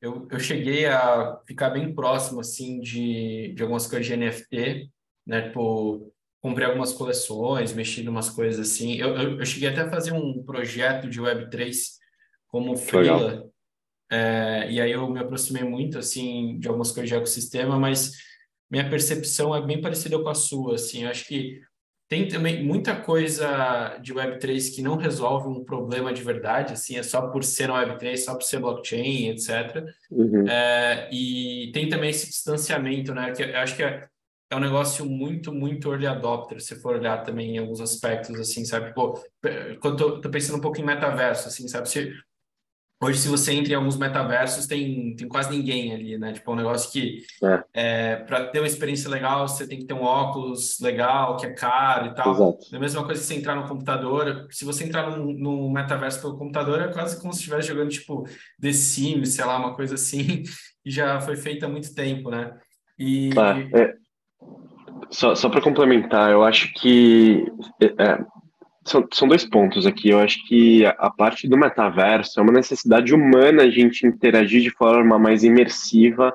eu, 0.00 0.26
eu 0.28 0.40
cheguei 0.40 0.86
a 0.86 1.38
ficar 1.46 1.70
bem 1.70 1.94
próximo, 1.94 2.40
assim, 2.40 2.80
de, 2.80 3.52
de 3.54 3.62
algumas 3.62 3.86
coisas 3.86 4.04
de 4.04 4.16
NFT, 4.16 4.90
né? 5.24 5.42
Tipo, 5.42 6.12
comprei 6.40 6.66
algumas 6.66 6.92
coleções, 6.92 7.72
mexi 7.72 8.02
em 8.02 8.08
umas 8.08 8.28
coisas 8.28 8.68
assim. 8.68 8.96
Eu, 8.96 9.16
eu, 9.16 9.38
eu, 9.38 9.46
cheguei 9.46 9.68
até 9.68 9.82
a 9.82 9.90
fazer 9.90 10.12
um 10.12 10.42
projeto 10.42 11.08
de 11.08 11.20
Web3 11.20 11.72
como 12.48 12.76
freela, 12.76 13.48
é, 14.12 14.70
e 14.70 14.78
aí 14.78 14.92
eu 14.92 15.08
me 15.08 15.18
aproximei 15.18 15.64
muito, 15.64 15.98
assim, 15.98 16.58
de 16.58 16.68
algumas 16.68 16.92
coisas 16.92 17.08
de 17.08 17.14
ecossistema, 17.14 17.78
mas 17.78 18.12
minha 18.70 18.88
percepção 18.88 19.56
é 19.56 19.64
bem 19.64 19.80
parecida 19.80 20.18
com 20.18 20.28
a 20.28 20.34
sua, 20.34 20.74
assim. 20.74 21.04
Eu 21.04 21.08
acho 21.08 21.26
que 21.26 21.62
tem 22.10 22.28
também 22.28 22.62
muita 22.62 22.94
coisa 22.94 23.96
de 24.02 24.12
Web3 24.12 24.74
que 24.74 24.82
não 24.82 24.96
resolve 24.96 25.48
um 25.48 25.64
problema 25.64 26.12
de 26.12 26.22
verdade, 26.22 26.74
assim, 26.74 26.98
é 26.98 27.02
só 27.02 27.28
por 27.28 27.42
ser 27.42 27.70
Web3, 27.70 28.18
só 28.18 28.34
por 28.34 28.42
ser 28.42 28.60
blockchain, 28.60 29.30
etc. 29.30 29.82
Uhum. 30.10 30.46
É, 30.46 31.08
e 31.10 31.70
tem 31.72 31.88
também 31.88 32.10
esse 32.10 32.26
distanciamento, 32.26 33.14
né? 33.14 33.32
Que 33.32 33.44
eu 33.44 33.56
acho 33.60 33.74
que 33.74 33.82
é, 33.82 34.06
é 34.50 34.56
um 34.56 34.60
negócio 34.60 35.06
muito, 35.06 35.54
muito 35.54 35.90
early 35.90 36.06
adopter, 36.06 36.60
se 36.60 36.76
for 36.76 36.96
olhar 36.96 37.22
também 37.22 37.56
em 37.56 37.58
alguns 37.58 37.80
aspectos, 37.80 38.38
assim, 38.38 38.62
sabe? 38.66 38.92
Pô, 38.92 39.18
quando 39.80 39.96
tô, 39.96 40.20
tô 40.20 40.28
pensando 40.28 40.58
um 40.58 40.60
pouco 40.60 40.78
em 40.78 40.84
metaverso, 40.84 41.48
assim, 41.48 41.66
sabe? 41.66 41.88
Se, 41.88 42.12
Hoje, 43.02 43.18
se 43.18 43.28
você 43.28 43.52
entra 43.52 43.72
em 43.72 43.74
alguns 43.74 43.96
metaversos, 43.96 44.64
tem, 44.64 45.16
tem 45.16 45.26
quase 45.26 45.50
ninguém 45.50 45.92
ali, 45.92 46.16
né? 46.16 46.32
Tipo, 46.32 46.52
é 46.52 46.54
um 46.54 46.56
negócio 46.56 46.92
que, 46.92 47.18
é. 47.42 47.64
é 47.74 48.16
para 48.16 48.44
ter 48.46 48.60
uma 48.60 48.66
experiência 48.66 49.10
legal, 49.10 49.48
você 49.48 49.66
tem 49.66 49.80
que 49.80 49.86
ter 49.86 49.94
um 49.94 50.04
óculos 50.04 50.78
legal, 50.80 51.36
que 51.36 51.46
é 51.46 51.50
caro 51.50 52.06
e 52.06 52.14
tal. 52.14 52.32
Exato. 52.32 52.58
É 52.72 52.76
a 52.76 52.80
mesma 52.80 53.04
coisa 53.04 53.20
que 53.20 53.26
você 53.26 53.34
entrar 53.34 53.56
no 53.56 53.66
computador. 53.66 54.46
Se 54.50 54.64
você 54.64 54.84
entrar 54.84 55.10
no, 55.10 55.32
no 55.32 55.68
metaverso 55.72 56.20
pelo 56.20 56.38
computador, 56.38 56.80
é 56.80 56.92
quase 56.92 57.20
como 57.20 57.32
se 57.32 57.40
estivesse 57.40 57.66
jogando, 57.66 57.90
tipo, 57.90 58.22
The 58.60 58.72
Sims, 58.72 59.30
sei 59.30 59.44
lá, 59.44 59.58
uma 59.58 59.74
coisa 59.74 59.96
assim, 59.96 60.44
e 60.86 60.90
já 60.90 61.20
foi 61.20 61.36
feita 61.36 61.66
há 61.66 61.68
muito 61.68 61.92
tempo, 61.92 62.30
né? 62.30 62.56
E... 62.96 63.30
Ah, 63.36 63.58
é. 63.76 63.94
Só, 65.10 65.34
só 65.34 65.48
para 65.48 65.60
complementar, 65.60 66.30
eu 66.30 66.44
acho 66.44 66.72
que 66.74 67.44
é, 67.80 68.24
são, 68.84 69.06
são 69.12 69.28
dois 69.28 69.44
pontos 69.44 69.86
aqui. 69.86 70.10
Eu 70.10 70.20
acho 70.20 70.44
que 70.46 70.84
a, 70.84 70.90
a 70.90 71.10
parte 71.10 71.48
do 71.48 71.56
metaverso 71.56 72.38
é 72.38 72.42
uma 72.42 72.52
necessidade 72.52 73.14
humana 73.14 73.62
a 73.62 73.70
gente 73.70 74.06
interagir 74.06 74.62
de 74.62 74.70
forma 74.70 75.18
mais 75.18 75.44
imersiva 75.44 76.34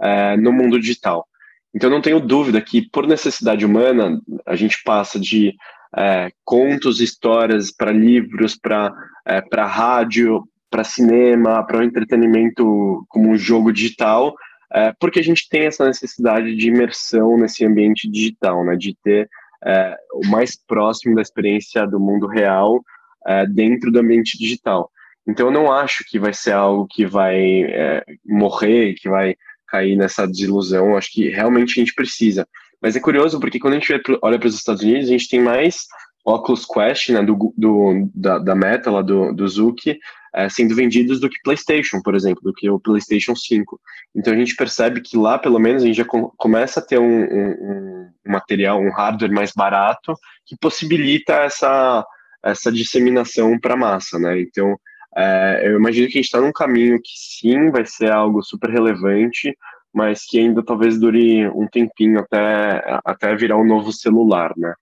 é, 0.00 0.36
no 0.36 0.52
mundo 0.52 0.78
digital. 0.78 1.26
Então, 1.74 1.90
não 1.90 2.00
tenho 2.00 2.20
dúvida 2.20 2.60
que, 2.60 2.88
por 2.90 3.06
necessidade 3.06 3.64
humana, 3.64 4.20
a 4.46 4.56
gente 4.56 4.82
passa 4.84 5.18
de 5.20 5.54
é, 5.96 6.30
contos, 6.44 7.00
histórias 7.00 7.70
para 7.70 7.92
livros, 7.92 8.56
para 8.56 8.92
é, 9.26 9.42
rádio, 9.64 10.44
para 10.70 10.84
cinema, 10.84 11.64
para 11.66 11.78
o 11.78 11.82
entretenimento 11.82 13.04
como 13.08 13.30
um 13.30 13.36
jogo 13.36 13.72
digital, 13.72 14.34
é, 14.72 14.92
porque 14.98 15.18
a 15.18 15.22
gente 15.22 15.48
tem 15.48 15.66
essa 15.66 15.86
necessidade 15.86 16.54
de 16.54 16.68
imersão 16.68 17.38
nesse 17.38 17.64
ambiente 17.64 18.08
digital, 18.10 18.64
né, 18.64 18.76
de 18.76 18.94
ter 19.02 19.28
é, 19.64 19.96
o 20.14 20.26
mais 20.28 20.56
próximo 20.56 21.14
da 21.14 21.22
experiência 21.22 21.86
do 21.86 21.98
mundo 21.98 22.26
real 22.26 22.82
é, 23.26 23.46
dentro 23.46 23.90
do 23.90 23.98
ambiente 23.98 24.38
digital. 24.38 24.90
Então, 25.26 25.48
eu 25.48 25.52
não 25.52 25.70
acho 25.70 26.04
que 26.08 26.18
vai 26.18 26.32
ser 26.32 26.52
algo 26.52 26.86
que 26.88 27.04
vai 27.04 27.62
é, 27.64 28.02
morrer, 28.24 28.94
que 28.94 29.08
vai 29.08 29.36
cair 29.66 29.96
nessa 29.96 30.26
desilusão. 30.26 30.96
Acho 30.96 31.12
que 31.12 31.28
realmente 31.28 31.72
a 31.78 31.84
gente 31.84 31.94
precisa. 31.94 32.48
Mas 32.80 32.96
é 32.96 33.00
curioso 33.00 33.38
porque 33.38 33.58
quando 33.58 33.74
a 33.74 33.78
gente 33.78 33.92
olha 34.22 34.38
para 34.38 34.48
os 34.48 34.54
Estados 34.54 34.82
Unidos, 34.82 35.08
a 35.08 35.12
gente 35.12 35.28
tem 35.28 35.40
mais 35.40 35.86
Oculus 36.28 36.66
Quest, 36.66 37.10
né, 37.10 37.22
do, 37.22 37.52
do 37.56 38.10
da, 38.14 38.38
da, 38.38 38.54
Meta, 38.54 38.90
lá 38.90 39.02
do, 39.02 39.32
do 39.32 39.48
Zuki, 39.48 39.98
é, 40.34 40.48
sendo 40.48 40.74
vendidos 40.74 41.20
do 41.20 41.28
que 41.28 41.40
PlayStation, 41.42 42.02
por 42.02 42.14
exemplo, 42.14 42.42
do 42.42 42.52
que 42.52 42.68
o 42.68 42.78
PlayStation 42.78 43.34
5. 43.34 43.80
Então 44.14 44.32
a 44.32 44.36
gente 44.36 44.54
percebe 44.54 45.00
que 45.00 45.16
lá, 45.16 45.38
pelo 45.38 45.58
menos, 45.58 45.82
a 45.82 45.86
gente 45.86 45.96
já 45.96 46.04
com, 46.04 46.30
começa 46.36 46.80
a 46.80 46.82
ter 46.82 46.98
um, 46.98 47.22
um, 47.22 48.10
um, 48.26 48.32
material, 48.32 48.80
um 48.80 48.90
hardware 48.90 49.32
mais 49.32 49.52
barato, 49.52 50.14
que 50.44 50.56
possibilita 50.60 51.32
essa, 51.34 52.04
essa 52.44 52.70
disseminação 52.70 53.58
para 53.58 53.74
a 53.74 53.78
massa, 53.78 54.18
né? 54.18 54.40
Então 54.40 54.76
é, 55.16 55.62
eu 55.64 55.78
imagino 55.78 56.06
que 56.06 56.18
a 56.18 56.20
gente 56.20 56.26
está 56.26 56.40
num 56.40 56.52
caminho 56.52 57.00
que 57.02 57.12
sim 57.16 57.70
vai 57.70 57.84
ser 57.84 58.10
algo 58.12 58.42
super 58.42 58.70
relevante, 58.70 59.56
mas 59.92 60.24
que 60.24 60.38
ainda 60.38 60.62
talvez 60.64 60.98
dure 60.98 61.48
um 61.48 61.66
tempinho 61.66 62.20
até, 62.20 63.00
até 63.04 63.34
virar 63.34 63.56
um 63.56 63.66
novo 63.66 63.92
celular, 63.92 64.52
né? 64.56 64.74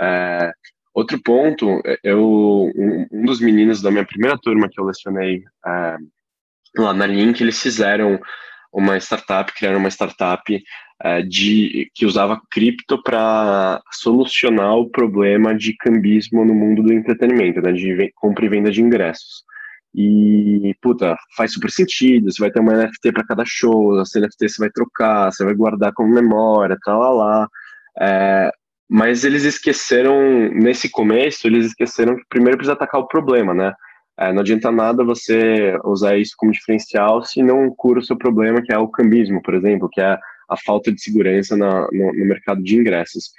É, 0.00 0.52
Outro 0.94 1.20
ponto, 1.20 1.82
eu, 2.04 2.70
um, 2.76 3.06
um, 3.10 3.24
dos 3.24 3.40
meninos 3.40 3.82
da 3.82 3.90
minha 3.90 4.06
primeira 4.06 4.38
turma 4.38 4.68
que 4.70 4.80
eu 4.80 4.84
lecionei 4.84 5.42
é, 5.66 5.96
lá 6.78 6.94
na 6.94 7.04
Link, 7.04 7.40
eles 7.40 7.60
fizeram 7.60 8.20
uma 8.72 8.96
startup, 8.98 9.52
criaram 9.52 9.78
uma 9.78 9.90
startup 9.90 10.62
é, 11.02 11.22
de, 11.22 11.90
que 11.94 12.06
usava 12.06 12.40
cripto 12.48 13.02
para 13.02 13.82
solucionar 13.92 14.76
o 14.76 14.88
problema 14.88 15.52
de 15.52 15.76
cambismo 15.76 16.44
no 16.44 16.54
mundo 16.54 16.82
do 16.82 16.92
entretenimento, 16.92 17.60
né, 17.60 17.72
de 17.72 18.12
compra 18.14 18.46
e 18.46 18.48
venda 18.48 18.70
de 18.70 18.80
ingressos. 18.80 19.42
E, 19.92 20.74
puta, 20.80 21.16
faz 21.36 21.52
super 21.52 21.70
sentido, 21.70 22.30
você 22.30 22.40
vai 22.40 22.50
ter 22.50 22.60
uma 22.60 22.72
NFT 22.72 23.12
para 23.12 23.26
cada 23.26 23.44
show, 23.44 24.00
essa 24.00 24.20
NFT 24.20 24.48
você 24.48 24.60
vai 24.60 24.70
trocar, 24.70 25.32
você 25.32 25.44
vai 25.44 25.54
guardar 25.54 25.92
como 25.92 26.14
memória, 26.14 26.76
tal, 26.84 27.00
lá, 27.00 27.10
lá. 27.10 27.48
É, 28.00 28.50
mas 28.88 29.24
eles 29.24 29.44
esqueceram, 29.44 30.50
nesse 30.50 30.88
começo, 30.90 31.46
eles 31.46 31.66
esqueceram 31.66 32.16
que 32.16 32.24
primeiro 32.28 32.58
precisa 32.58 32.74
atacar 32.74 33.00
o 33.00 33.08
problema, 33.08 33.54
né? 33.54 33.72
É, 34.18 34.32
não 34.32 34.40
adianta 34.40 34.70
nada 34.70 35.02
você 35.04 35.76
usar 35.84 36.16
isso 36.16 36.34
como 36.36 36.52
diferencial 36.52 37.24
se 37.24 37.42
não 37.42 37.68
cura 37.74 37.98
o 37.98 38.04
seu 38.04 38.16
problema, 38.16 38.62
que 38.62 38.72
é 38.72 38.78
o 38.78 38.88
cambismo, 38.88 39.42
por 39.42 39.54
exemplo, 39.54 39.88
que 39.90 40.00
é 40.00 40.16
a 40.48 40.56
falta 40.64 40.92
de 40.92 41.00
segurança 41.00 41.56
na, 41.56 41.88
no, 41.90 42.12
no, 42.12 42.24
mercado 42.26 42.62
de 42.62 42.76
ingressos. 42.76 43.30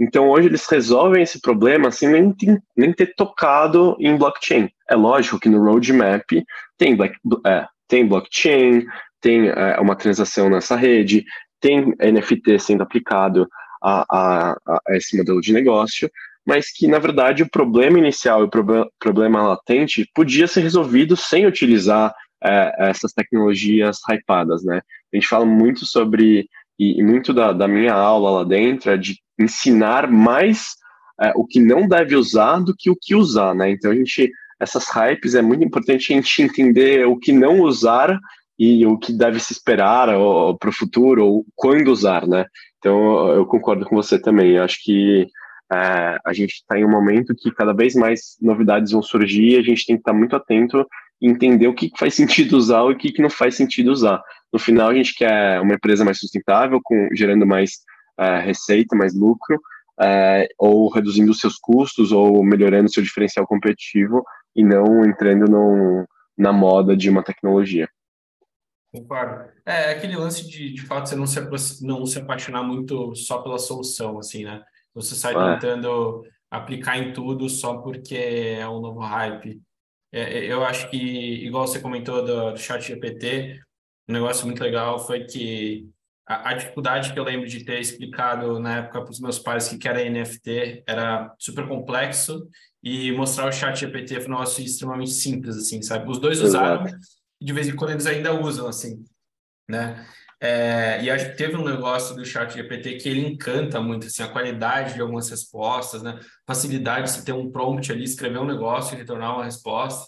Então, 0.00 0.28
hoje 0.30 0.48
eles 0.48 0.66
resolvem 0.66 1.22
esse 1.22 1.40
problema 1.40 1.90
sem 1.92 2.08
nem, 2.08 2.34
nem 2.76 2.92
ter 2.92 3.14
tocado 3.14 3.96
em 4.00 4.16
blockchain. 4.16 4.68
É 4.90 4.96
lógico 4.96 5.38
que 5.38 5.48
no 5.48 5.62
roadmap 5.62 6.24
tem, 6.76 6.96
black, 6.96 7.16
é, 7.46 7.64
tem 7.86 8.04
blockchain, 8.04 8.84
tem 9.20 9.48
é, 9.48 9.78
uma 9.80 9.94
transação 9.94 10.50
nessa 10.50 10.74
rede, 10.74 11.24
tem 11.60 11.94
NFT 12.00 12.58
sendo 12.58 12.82
aplicado 12.82 13.48
a, 13.84 14.04
a, 14.10 14.52
a, 14.66 14.96
esse 14.96 15.16
modelo 15.16 15.40
de 15.40 15.52
negócio, 15.52 16.10
mas 16.46 16.72
que, 16.72 16.86
na 16.86 16.98
verdade, 16.98 17.42
o 17.42 17.50
problema 17.50 17.98
inicial 17.98 18.40
e 18.40 18.44
o 18.44 18.50
problema, 18.50 18.88
problema 18.98 19.48
latente 19.48 20.08
podia 20.14 20.46
ser 20.46 20.62
resolvido 20.62 21.16
sem 21.16 21.46
utilizar 21.46 22.14
é, 22.42 22.90
essas 22.90 23.12
tecnologias 23.12 23.98
hypadas, 24.08 24.64
né? 24.64 24.80
A 25.12 25.16
gente 25.16 25.28
fala 25.28 25.44
muito 25.44 25.86
sobre, 25.86 26.48
e 26.78 27.02
muito 27.02 27.32
da, 27.32 27.52
da, 27.52 27.68
minha 27.68 27.94
aula 27.94 28.30
lá 28.30 28.44
dentro 28.44 28.90
é 28.90 28.96
de 28.96 29.18
ensinar 29.38 30.10
mais 30.10 30.74
é, 31.20 31.32
o 31.36 31.46
que 31.46 31.60
não 31.60 31.86
deve 31.86 32.16
usar 32.16 32.58
do 32.60 32.74
que 32.76 32.90
o 32.90 32.96
que 33.00 33.14
usar, 33.14 33.54
né? 33.54 33.70
Então, 33.70 33.90
a 33.90 33.94
gente, 33.94 34.30
essas 34.60 34.88
hypes, 34.88 35.34
é 35.34 35.42
muito 35.42 35.64
importante 35.64 36.12
a 36.12 36.16
gente 36.16 36.42
entender 36.42 37.06
o 37.06 37.18
que 37.18 37.32
não 37.32 37.60
usar 37.60 38.18
e 38.58 38.86
o 38.86 38.98
que 38.98 39.12
deve 39.12 39.40
se 39.40 39.52
esperar 39.52 40.08
para 40.58 40.68
o 40.68 40.72
futuro, 40.72 41.26
ou 41.26 41.46
quando 41.54 41.88
usar, 41.88 42.26
né? 42.26 42.46
Então, 42.78 43.28
eu 43.32 43.46
concordo 43.46 43.84
com 43.84 43.96
você 43.96 44.20
também. 44.20 44.52
Eu 44.52 44.62
acho 44.62 44.78
que 44.82 45.26
é, 45.72 46.18
a 46.24 46.32
gente 46.32 46.54
está 46.54 46.78
em 46.78 46.84
um 46.84 46.90
momento 46.90 47.34
que 47.34 47.50
cada 47.50 47.72
vez 47.72 47.94
mais 47.94 48.36
novidades 48.40 48.92
vão 48.92 49.02
surgir 49.02 49.58
a 49.58 49.62
gente 49.62 49.86
tem 49.86 49.96
que 49.96 50.00
estar 50.00 50.12
tá 50.12 50.18
muito 50.18 50.36
atento 50.36 50.86
e 51.20 51.28
entender 51.28 51.66
o 51.66 51.74
que 51.74 51.90
faz 51.98 52.14
sentido 52.14 52.56
usar 52.56 52.82
e 52.84 52.92
o 52.92 52.96
que 52.96 53.22
não 53.22 53.30
faz 53.30 53.56
sentido 53.56 53.90
usar. 53.90 54.22
No 54.52 54.58
final, 54.58 54.90
a 54.90 54.94
gente 54.94 55.14
quer 55.14 55.60
uma 55.60 55.74
empresa 55.74 56.04
mais 56.04 56.18
sustentável, 56.18 56.80
com, 56.82 57.08
gerando 57.12 57.46
mais 57.46 57.78
é, 58.18 58.38
receita, 58.38 58.94
mais 58.94 59.14
lucro, 59.14 59.60
é, 60.00 60.46
ou 60.58 60.88
reduzindo 60.88 61.30
os 61.30 61.40
seus 61.40 61.56
custos, 61.56 62.12
ou 62.12 62.44
melhorando 62.44 62.92
seu 62.92 63.02
diferencial 63.02 63.46
competitivo, 63.46 64.22
e 64.54 64.62
não 64.62 65.04
entrando 65.04 66.06
na 66.36 66.52
moda 66.52 66.96
de 66.96 67.10
uma 67.10 67.22
tecnologia. 67.22 67.88
Concordo. 68.94 69.50
É, 69.66 69.86
é 69.86 69.90
aquele 69.90 70.16
lance 70.16 70.48
de, 70.48 70.72
de 70.72 70.82
fato, 70.82 71.08
você 71.08 71.16
não 71.16 71.26
se, 71.26 71.84
não 71.84 72.06
se 72.06 72.18
apaixonar 72.20 72.62
muito 72.62 73.12
só 73.16 73.42
pela 73.42 73.58
solução, 73.58 74.18
assim, 74.20 74.44
né? 74.44 74.62
Você 74.94 75.16
sai 75.16 75.34
ah. 75.34 75.54
tentando 75.54 76.22
aplicar 76.48 76.96
em 76.96 77.12
tudo 77.12 77.48
só 77.48 77.78
porque 77.78 78.14
é 78.14 78.68
um 78.68 78.80
novo 78.80 79.00
hype. 79.00 79.60
É, 80.12 80.38
é 80.38 80.52
eu 80.52 80.64
acho 80.64 80.88
que, 80.90 80.96
igual 80.96 81.66
você 81.66 81.80
comentou 81.80 82.24
do, 82.24 82.52
do 82.52 82.56
chat 82.56 82.82
GPT, 82.82 83.60
um 84.08 84.12
negócio 84.12 84.46
muito 84.46 84.62
legal 84.62 85.04
foi 85.04 85.24
que 85.24 85.88
a, 86.24 86.50
a, 86.50 86.54
dificuldade 86.54 87.12
que 87.12 87.18
eu 87.18 87.24
lembro 87.24 87.48
de 87.48 87.64
ter 87.64 87.80
explicado 87.80 88.60
na 88.60 88.76
época 88.76 89.02
para 89.02 89.10
os 89.10 89.18
meus 89.18 89.40
pais 89.40 89.68
que 89.68 89.88
era 89.88 90.08
NFT 90.08 90.84
era 90.86 91.34
super 91.36 91.66
complexo 91.66 92.48
e 92.80 93.10
mostrar 93.10 93.48
o 93.48 93.52
chat 93.52 93.76
GPT 93.76 94.20
foi 94.20 94.28
um 94.28 94.34
negócio 94.34 94.64
extremamente 94.64 95.10
simples, 95.10 95.56
assim, 95.56 95.82
sabe? 95.82 96.08
Os 96.08 96.20
dois 96.20 96.40
usaram, 96.40 96.86
de 97.44 97.52
vez 97.52 97.68
em 97.68 97.76
quando 97.76 97.90
eles 97.90 98.06
ainda 98.06 98.32
usam, 98.32 98.66
assim, 98.66 99.04
né? 99.68 100.06
É, 100.40 101.02
e 101.02 101.10
acho 101.10 101.30
que 101.30 101.36
teve 101.36 101.56
um 101.56 101.64
negócio 101.64 102.16
do 102.16 102.24
chat 102.24 102.54
GPT 102.54 102.96
que 102.96 103.08
ele 103.08 103.26
encanta 103.26 103.80
muito, 103.80 104.06
assim, 104.06 104.22
a 104.22 104.28
qualidade 104.28 104.94
de 104.94 105.00
algumas 105.00 105.28
respostas, 105.28 106.02
né? 106.02 106.18
Facilidade 106.46 107.04
de 107.04 107.10
você 107.12 107.24
ter 107.24 107.32
um 107.32 107.50
prompt 107.50 107.92
ali, 107.92 108.04
escrever 108.04 108.38
um 108.38 108.46
negócio 108.46 108.94
e 108.94 108.98
retornar 108.98 109.34
uma 109.34 109.44
resposta, 109.44 110.06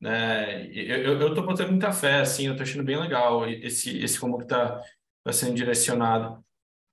né? 0.00 0.66
Eu, 0.66 1.20
eu, 1.20 1.34
tô 1.34 1.42
botando 1.42 1.70
muita 1.70 1.90
fé, 1.90 2.20
assim, 2.20 2.46
eu 2.46 2.56
tô 2.56 2.62
achando 2.62 2.84
bem 2.84 3.00
legal 3.00 3.48
esse, 3.48 3.98
esse 3.98 4.20
como 4.20 4.38
que 4.38 4.46
tá, 4.46 4.80
tá 5.24 5.32
sendo 5.32 5.54
direcionado. 5.54 6.44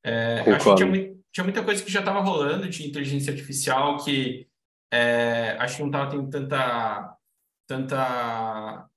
É, 0.03 0.39
acho 0.51 0.69
que 0.69 0.75
tinha, 0.75 1.15
tinha, 1.31 1.43
muita 1.43 1.63
coisa 1.63 1.83
que 1.83 1.91
já 1.91 1.99
estava 1.99 2.21
rolando 2.21 2.67
de 2.67 2.87
inteligência 2.87 3.31
artificial 3.31 3.97
que 4.03 4.47
é, 4.91 5.55
acho 5.59 5.75
que 5.77 5.81
não 5.81 5.89
estava 5.89 6.09
tendo 6.09 6.29
tanta, 6.29 7.17
tanta 7.67 8.90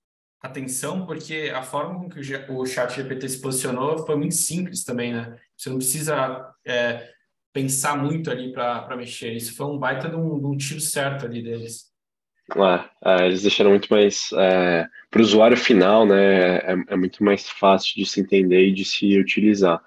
atenção, 0.45 1.07
porque 1.07 1.51
a 1.55 1.63
forma 1.63 1.99
com 1.99 2.09
que 2.09 2.21
o 2.51 2.67
chat 2.67 2.95
GPT 2.95 3.29
se 3.31 3.41
posicionou 3.41 4.05
foi 4.05 4.15
muito 4.17 4.35
simples 4.35 4.85
também, 4.85 5.13
né? 5.13 5.37
Você 5.57 5.71
não 5.71 5.79
precisa 5.79 6.55
é, 6.67 7.09
pensar 7.53 7.97
muito 7.97 8.31
ali 8.31 8.53
para 8.53 8.97
mexer. 8.97 9.33
Isso 9.33 9.57
foi 9.57 9.67
um 9.67 9.79
baita 9.79 10.09
de 10.09 10.17
um, 10.17 10.39
de 10.39 10.47
um 10.47 10.57
tiro 10.57 10.81
certo 10.81 11.25
ali 11.25 11.43
deles. 11.43 11.93
É, 12.55 13.23
é, 13.23 13.27
eles 13.27 13.41
deixaram 13.41 13.71
muito 13.71 13.89
mais 13.91 14.31
é, 14.35 14.87
para 15.11 15.21
o 15.21 15.23
usuário 15.23 15.57
final, 15.57 16.07
né? 16.07 16.57
É, 16.59 16.77
é, 16.89 16.97
muito 16.97 17.25
mais 17.25 17.49
fácil 17.49 17.95
de 17.97 18.05
se 18.05 18.21
entender 18.21 18.69
e 18.69 18.75
de 18.75 18.85
se 18.85 19.19
utilizar. 19.19 19.83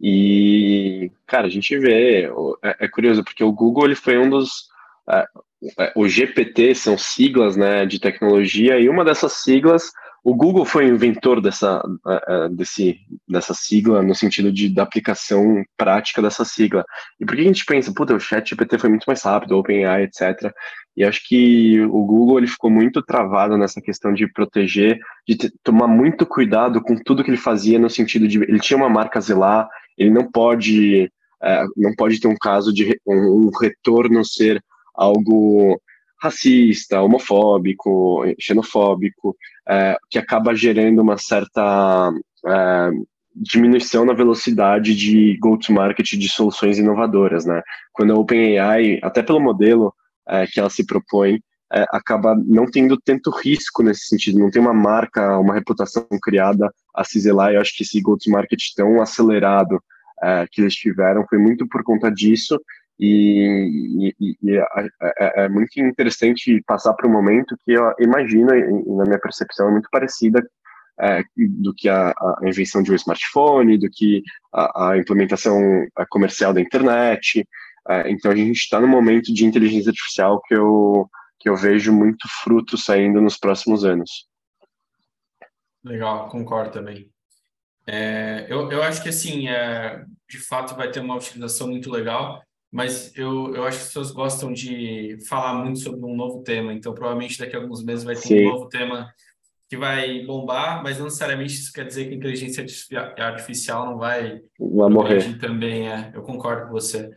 E, 0.00 1.12
cara, 1.24 1.46
a 1.46 1.50
gente 1.50 1.78
vê, 1.78 2.24
é, 2.62 2.76
é 2.80 2.88
curioso, 2.88 3.22
porque 3.22 3.44
o 3.44 3.52
Google 3.52 3.84
ele 3.84 3.94
foi 3.94 4.18
um 4.18 4.28
dos 4.28 4.68
é, 5.08 5.24
o 5.96 6.08
GPT 6.08 6.74
são 6.74 6.96
siglas 6.98 7.56
né, 7.56 7.86
de 7.86 7.98
tecnologia, 7.98 8.78
e 8.78 8.88
uma 8.88 9.04
dessas 9.04 9.32
siglas, 9.34 9.90
o 10.24 10.34
Google 10.34 10.64
foi 10.64 10.90
o 10.90 10.94
inventor 10.94 11.38
dessa, 11.38 11.82
é, 12.06 12.48
desse, 12.48 12.98
dessa 13.28 13.52
sigla, 13.52 14.02
no 14.02 14.14
sentido 14.14 14.50
de, 14.50 14.70
da 14.70 14.82
aplicação 14.82 15.62
prática 15.76 16.22
dessa 16.22 16.46
sigla. 16.46 16.82
E 17.20 17.26
por 17.26 17.36
que 17.36 17.42
a 17.42 17.44
gente 17.44 17.64
pensa, 17.66 17.92
puta, 17.94 18.14
o 18.14 18.20
chat 18.20 18.48
GPT 18.48 18.78
foi 18.78 18.88
muito 18.88 19.04
mais 19.04 19.22
rápido, 19.22 19.58
OpenAI, 19.58 20.04
etc. 20.04 20.50
E 20.96 21.04
acho 21.04 21.20
que 21.28 21.78
o 21.82 22.04
Google 22.06 22.38
ele 22.38 22.46
ficou 22.46 22.70
muito 22.70 23.02
travado 23.02 23.58
nessa 23.58 23.82
questão 23.82 24.14
de 24.14 24.26
proteger, 24.26 24.98
de 25.28 25.36
ter, 25.36 25.52
tomar 25.62 25.88
muito 25.88 26.24
cuidado 26.24 26.80
com 26.80 26.96
tudo 26.96 27.22
que 27.22 27.30
ele 27.30 27.36
fazia, 27.36 27.78
no 27.78 27.90
sentido 27.90 28.26
de 28.26 28.42
ele 28.42 28.60
tinha 28.60 28.78
uma 28.78 28.88
marca 28.88 29.20
zelar, 29.20 29.68
ele 29.98 30.10
não 30.10 30.30
pode, 30.30 31.12
é, 31.42 31.64
não 31.76 31.94
pode 31.94 32.18
ter 32.18 32.28
um 32.28 32.36
caso 32.40 32.72
de 32.72 32.98
um, 33.06 33.48
um 33.48 33.50
retorno 33.60 34.24
ser 34.24 34.64
algo 34.94 35.80
racista, 36.22 37.02
homofóbico, 37.02 38.24
xenofóbico, 38.40 39.36
é, 39.68 39.96
que 40.10 40.18
acaba 40.18 40.54
gerando 40.54 41.02
uma 41.02 41.18
certa 41.18 42.10
é, 42.46 42.90
diminuição 43.34 44.04
na 44.04 44.12
velocidade 44.12 44.94
de 44.94 45.36
go-to-market 45.38 46.12
de 46.12 46.28
soluções 46.28 46.78
inovadoras, 46.78 47.44
né? 47.44 47.60
Quando 47.92 48.12
a 48.12 48.18
OpenAI, 48.18 49.00
até 49.02 49.22
pelo 49.22 49.40
modelo 49.40 49.92
é, 50.28 50.46
que 50.46 50.60
ela 50.60 50.70
se 50.70 50.86
propõe, 50.86 51.40
é, 51.72 51.84
acaba 51.90 52.36
não 52.46 52.66
tendo 52.66 52.96
tanto 52.96 53.30
risco 53.30 53.82
nesse 53.82 54.06
sentido, 54.06 54.38
não 54.38 54.50
tem 54.50 54.62
uma 54.62 54.72
marca, 54.72 55.38
uma 55.38 55.54
reputação 55.54 56.06
criada 56.22 56.72
a 56.94 57.02
se 57.02 57.18
zelar, 57.18 57.52
eu 57.52 57.60
acho 57.60 57.76
que 57.76 57.82
esse 57.82 58.00
go-to-market 58.00 58.60
tão 58.76 59.00
acelerado 59.02 59.82
é, 60.22 60.46
que 60.50 60.60
eles 60.60 60.74
tiveram 60.74 61.26
foi 61.28 61.38
muito 61.38 61.66
por 61.68 61.82
conta 61.82 62.10
disso, 62.10 62.60
e, 62.98 64.14
e, 64.20 64.36
e 64.42 64.56
é, 64.56 64.64
é, 65.18 65.44
é, 65.44 65.48
muito 65.48 65.78
interessante 65.80 66.62
passar 66.66 66.94
por 66.94 67.06
um 67.06 67.12
momento 67.12 67.56
que 67.64 67.72
eu 67.72 67.92
imagino, 67.98 68.54
e 68.54 68.96
na 68.96 69.04
minha 69.04 69.18
percepção, 69.18 69.68
é 69.68 69.72
muito 69.72 69.88
parecida 69.90 70.44
é, 71.00 71.22
do 71.36 71.74
que 71.74 71.88
a, 71.88 72.10
a, 72.10 72.38
invenção 72.44 72.82
de 72.82 72.92
um 72.92 72.94
smartphone, 72.94 73.78
do 73.78 73.90
que 73.90 74.22
a, 74.52 74.90
a 74.90 74.98
implementação 74.98 75.60
é, 75.98 76.04
comercial 76.08 76.52
da 76.52 76.60
internet. 76.60 77.46
É, 77.88 78.10
então 78.10 78.30
a 78.30 78.36
gente 78.36 78.56
está 78.56 78.80
num 78.80 78.88
momento 78.88 79.32
de 79.34 79.44
inteligência 79.44 79.90
artificial 79.90 80.40
que 80.42 80.54
eu, 80.54 81.08
que 81.40 81.48
eu 81.48 81.56
vejo 81.56 81.92
muito 81.92 82.28
fruto 82.42 82.78
saindo 82.78 83.20
nos 83.20 83.36
próximos 83.36 83.84
anos. 83.84 84.28
Legal, 85.82 86.28
concordo 86.28 86.70
também. 86.70 87.10
É, 87.86 88.46
eu, 88.48 88.70
eu 88.70 88.82
acho 88.82 89.02
que 89.02 89.10
assim, 89.10 89.48
é, 89.48 90.02
de 90.30 90.38
fato 90.38 90.74
vai 90.74 90.90
ter 90.90 91.00
uma 91.00 91.16
utilização 91.16 91.68
muito 91.68 91.90
legal 91.90 92.42
mas 92.74 93.16
eu, 93.16 93.54
eu 93.54 93.64
acho 93.64 93.78
que 93.78 93.82
as 93.84 93.86
pessoas 93.86 94.10
gostam 94.10 94.52
de 94.52 95.16
falar 95.28 95.54
muito 95.54 95.78
sobre 95.78 96.04
um 96.04 96.16
novo 96.16 96.42
tema, 96.42 96.72
então 96.72 96.92
provavelmente 96.92 97.38
daqui 97.38 97.54
a 97.54 97.60
alguns 97.60 97.84
meses 97.84 98.04
vai 98.04 98.16
ter 98.16 98.22
Sim. 98.22 98.48
um 98.48 98.50
novo 98.50 98.68
tema 98.68 99.14
que 99.70 99.76
vai 99.76 100.24
bombar, 100.24 100.82
mas 100.82 100.98
não 100.98 101.04
necessariamente 101.04 101.54
isso 101.54 101.72
quer 101.72 101.86
dizer 101.86 102.06
que 102.08 102.14
a 102.14 102.16
inteligência 102.16 102.66
artificial 103.16 103.86
não 103.86 103.96
vai, 103.96 104.40
vai 104.58 104.90
morrer 104.90 105.38
também. 105.38 105.88
É, 105.88 106.10
eu 106.16 106.22
concordo 106.22 106.66
com 106.66 106.72
você. 106.72 107.08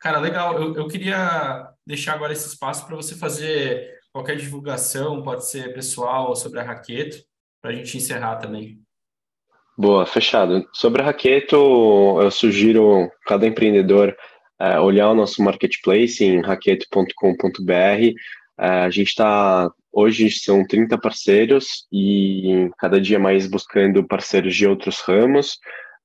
Cara, 0.00 0.18
legal. 0.18 0.60
Eu, 0.60 0.74
eu 0.74 0.88
queria 0.88 1.64
deixar 1.86 2.14
agora 2.14 2.32
esse 2.32 2.48
espaço 2.48 2.84
para 2.84 2.96
você 2.96 3.14
fazer 3.14 3.88
qualquer 4.12 4.34
divulgação, 4.34 5.22
pode 5.22 5.48
ser 5.48 5.72
pessoal 5.74 6.34
sobre 6.34 6.58
a 6.58 6.64
Raqueto, 6.64 7.18
para 7.62 7.70
a 7.70 7.74
gente 7.74 7.96
encerrar 7.96 8.34
também. 8.38 8.80
Boa, 9.78 10.04
fechado. 10.06 10.68
Sobre 10.72 11.02
a 11.02 11.04
Raqueto, 11.04 11.54
eu 12.20 12.30
sugiro 12.32 13.08
cada 13.26 13.46
empreendedor 13.46 14.16
é, 14.60 14.78
olhar 14.78 15.10
o 15.10 15.14
nosso 15.14 15.42
marketplace 15.42 16.24
em 16.24 16.40
raqueto.com.br. 16.40 18.14
É, 18.58 18.68
a 18.68 18.90
gente 18.90 19.08
está, 19.08 19.70
hoje 19.92 20.30
são 20.30 20.66
30 20.66 20.96
parceiros 20.98 21.86
e 21.92 22.70
cada 22.78 23.00
dia 23.00 23.18
mais 23.18 23.46
buscando 23.46 24.06
parceiros 24.06 24.54
de 24.54 24.66
outros 24.66 25.00
ramos 25.00 25.58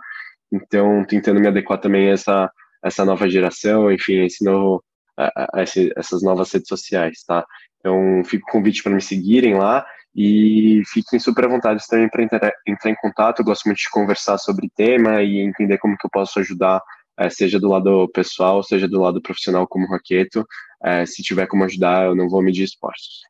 Então, 0.53 1.05
tentando 1.05 1.41
me 1.41 1.47
adequar 1.47 1.79
também 1.79 2.09
a 2.09 2.13
essa, 2.13 2.51
essa 2.83 3.05
nova 3.05 3.29
geração, 3.29 3.93
enfim, 3.93 4.25
esse 4.25 4.45
novo, 4.45 4.83
a, 5.17 5.63
essas 5.97 6.23
novas 6.23 6.53
redes 6.53 6.69
sociais, 6.69 7.23
tá? 7.27 7.45
Então, 7.79 8.23
fico 8.25 8.51
convite 8.51 8.83
para 8.83 8.95
me 8.95 9.01
seguirem 9.01 9.55
lá 9.55 9.87
e 10.15 10.83
fiquem 10.87 11.19
super 11.19 11.45
à 11.45 11.49
vontade 11.49 11.85
também 11.89 12.09
para 12.09 12.23
entrar, 12.23 12.53
entrar, 12.67 12.91
em 12.91 12.97
contato. 12.97 13.41
Eu 13.41 13.45
gosto 13.45 13.67
muito 13.67 13.79
de 13.79 13.91
conversar 13.91 14.39
sobre 14.39 14.71
tema 14.75 15.23
e 15.23 15.39
entender 15.39 15.79
como 15.79 15.97
que 15.97 16.07
eu 16.07 16.11
posso 16.11 16.39
ajudar, 16.41 16.83
é, 17.17 17.29
seja 17.31 17.59
do 17.59 17.69
lado 17.69 18.09
pessoal, 18.13 18.63
seja 18.63 18.89
do 18.89 19.01
lado 19.01 19.23
profissional 19.23 19.67
como 19.67 19.89
Raqueto. 19.89 20.47
É, 20.83 21.05
se 21.07 21.23
tiver 21.23 21.47
como 21.47 21.65
ajudar, 21.65 22.07
eu 22.07 22.15
não 22.15 22.29
vou 22.29 22.43
medir 22.43 22.65
esforços. 22.65 23.23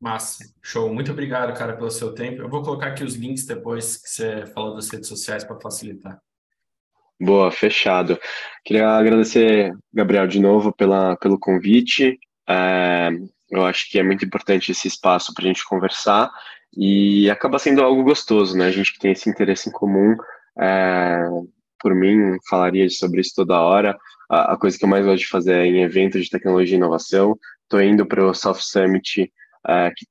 Massa, 0.00 0.44
show. 0.62 0.92
Muito 0.92 1.10
obrigado, 1.10 1.56
cara, 1.56 1.74
pelo 1.74 1.90
seu 1.90 2.12
tempo. 2.12 2.42
Eu 2.42 2.48
vou 2.48 2.62
colocar 2.62 2.88
aqui 2.88 3.02
os 3.02 3.14
links 3.14 3.46
depois 3.46 3.96
que 3.96 4.08
você 4.08 4.46
falou 4.46 4.74
das 4.74 4.90
redes 4.90 5.08
sociais 5.08 5.42
para 5.42 5.58
facilitar. 5.58 6.20
Boa, 7.18 7.50
fechado. 7.50 8.18
Queria 8.62 8.90
agradecer, 8.90 9.74
Gabriel, 9.92 10.26
de 10.26 10.38
novo 10.38 10.70
pela, 10.70 11.16
pelo 11.16 11.38
convite. 11.38 12.18
É, 12.46 13.08
eu 13.50 13.64
acho 13.64 13.90
que 13.90 13.98
é 13.98 14.02
muito 14.02 14.24
importante 14.24 14.72
esse 14.72 14.88
espaço 14.88 15.32
para 15.34 15.44
a 15.44 15.48
gente 15.48 15.64
conversar 15.64 16.30
e 16.76 17.30
acaba 17.30 17.58
sendo 17.58 17.82
algo 17.82 18.02
gostoso, 18.02 18.56
né? 18.56 18.66
A 18.66 18.70
gente 18.70 18.92
que 18.92 18.98
tem 18.98 19.12
esse 19.12 19.30
interesse 19.30 19.68
em 19.68 19.72
comum. 19.72 20.16
É, 20.58 21.18
por 21.80 21.94
mim, 21.94 22.36
falaria 22.48 22.88
sobre 22.90 23.20
isso 23.20 23.32
toda 23.36 23.60
hora. 23.60 23.96
A, 24.28 24.54
a, 24.54 24.56
coisa 24.56 24.76
que 24.76 24.84
eu 24.84 24.88
mais 24.88 25.04
gosto 25.04 25.20
de 25.20 25.28
fazer 25.28 25.54
é 25.54 25.66
em 25.66 25.82
eventos 25.82 26.24
de 26.24 26.30
tecnologia 26.30 26.74
e 26.74 26.78
inovação. 26.78 27.38
Estou 27.62 27.80
indo 27.80 28.04
para 28.06 28.24
o 28.24 28.34
Soft 28.34 28.62
Summit, 28.62 29.32
é, 29.68 29.90
que 29.90 30.06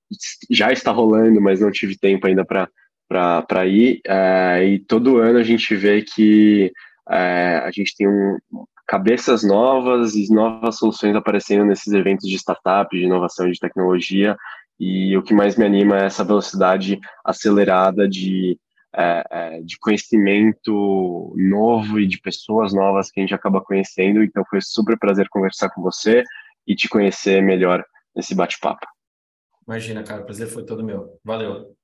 já 0.49 0.71
está 0.71 0.91
rolando, 0.91 1.41
mas 1.41 1.59
não 1.59 1.71
tive 1.71 1.97
tempo 1.97 2.27
ainda 2.27 2.45
para 2.45 3.65
ir. 3.65 4.01
É, 4.07 4.63
e 4.65 4.79
todo 4.79 5.17
ano 5.17 5.39
a 5.39 5.43
gente 5.43 5.75
vê 5.75 6.01
que 6.01 6.71
é, 7.09 7.61
a 7.63 7.71
gente 7.71 7.95
tem 7.95 8.07
um, 8.07 8.37
cabeças 8.87 9.43
novas 9.43 10.15
e 10.15 10.31
novas 10.33 10.77
soluções 10.77 11.15
aparecendo 11.15 11.65
nesses 11.65 11.91
eventos 11.93 12.29
de 12.29 12.35
startup, 12.35 12.95
de 12.95 13.03
inovação 13.03 13.49
de 13.49 13.59
tecnologia. 13.59 14.37
E 14.79 15.15
o 15.17 15.23
que 15.23 15.33
mais 15.33 15.55
me 15.55 15.65
anima 15.65 15.97
é 15.97 16.05
essa 16.05 16.23
velocidade 16.23 16.99
acelerada 17.23 18.07
de, 18.07 18.59
é, 18.93 19.23
é, 19.29 19.61
de 19.61 19.77
conhecimento 19.79 21.33
novo 21.37 21.99
e 21.99 22.05
de 22.05 22.19
pessoas 22.19 22.73
novas 22.73 23.09
que 23.09 23.19
a 23.19 23.23
gente 23.23 23.33
acaba 23.33 23.61
conhecendo. 23.61 24.23
Então 24.23 24.43
foi 24.49 24.59
super 24.61 24.97
prazer 24.99 25.27
conversar 25.29 25.69
com 25.69 25.81
você 25.81 26.23
e 26.67 26.75
te 26.75 26.89
conhecer 26.89 27.41
melhor 27.41 27.83
nesse 28.15 28.35
bate-papo. 28.35 28.85
Imagina, 29.67 30.03
cara, 30.03 30.21
o 30.21 30.25
prazer 30.25 30.47
foi 30.47 30.63
todo 30.63 30.83
meu. 30.83 31.19
Valeu. 31.23 31.75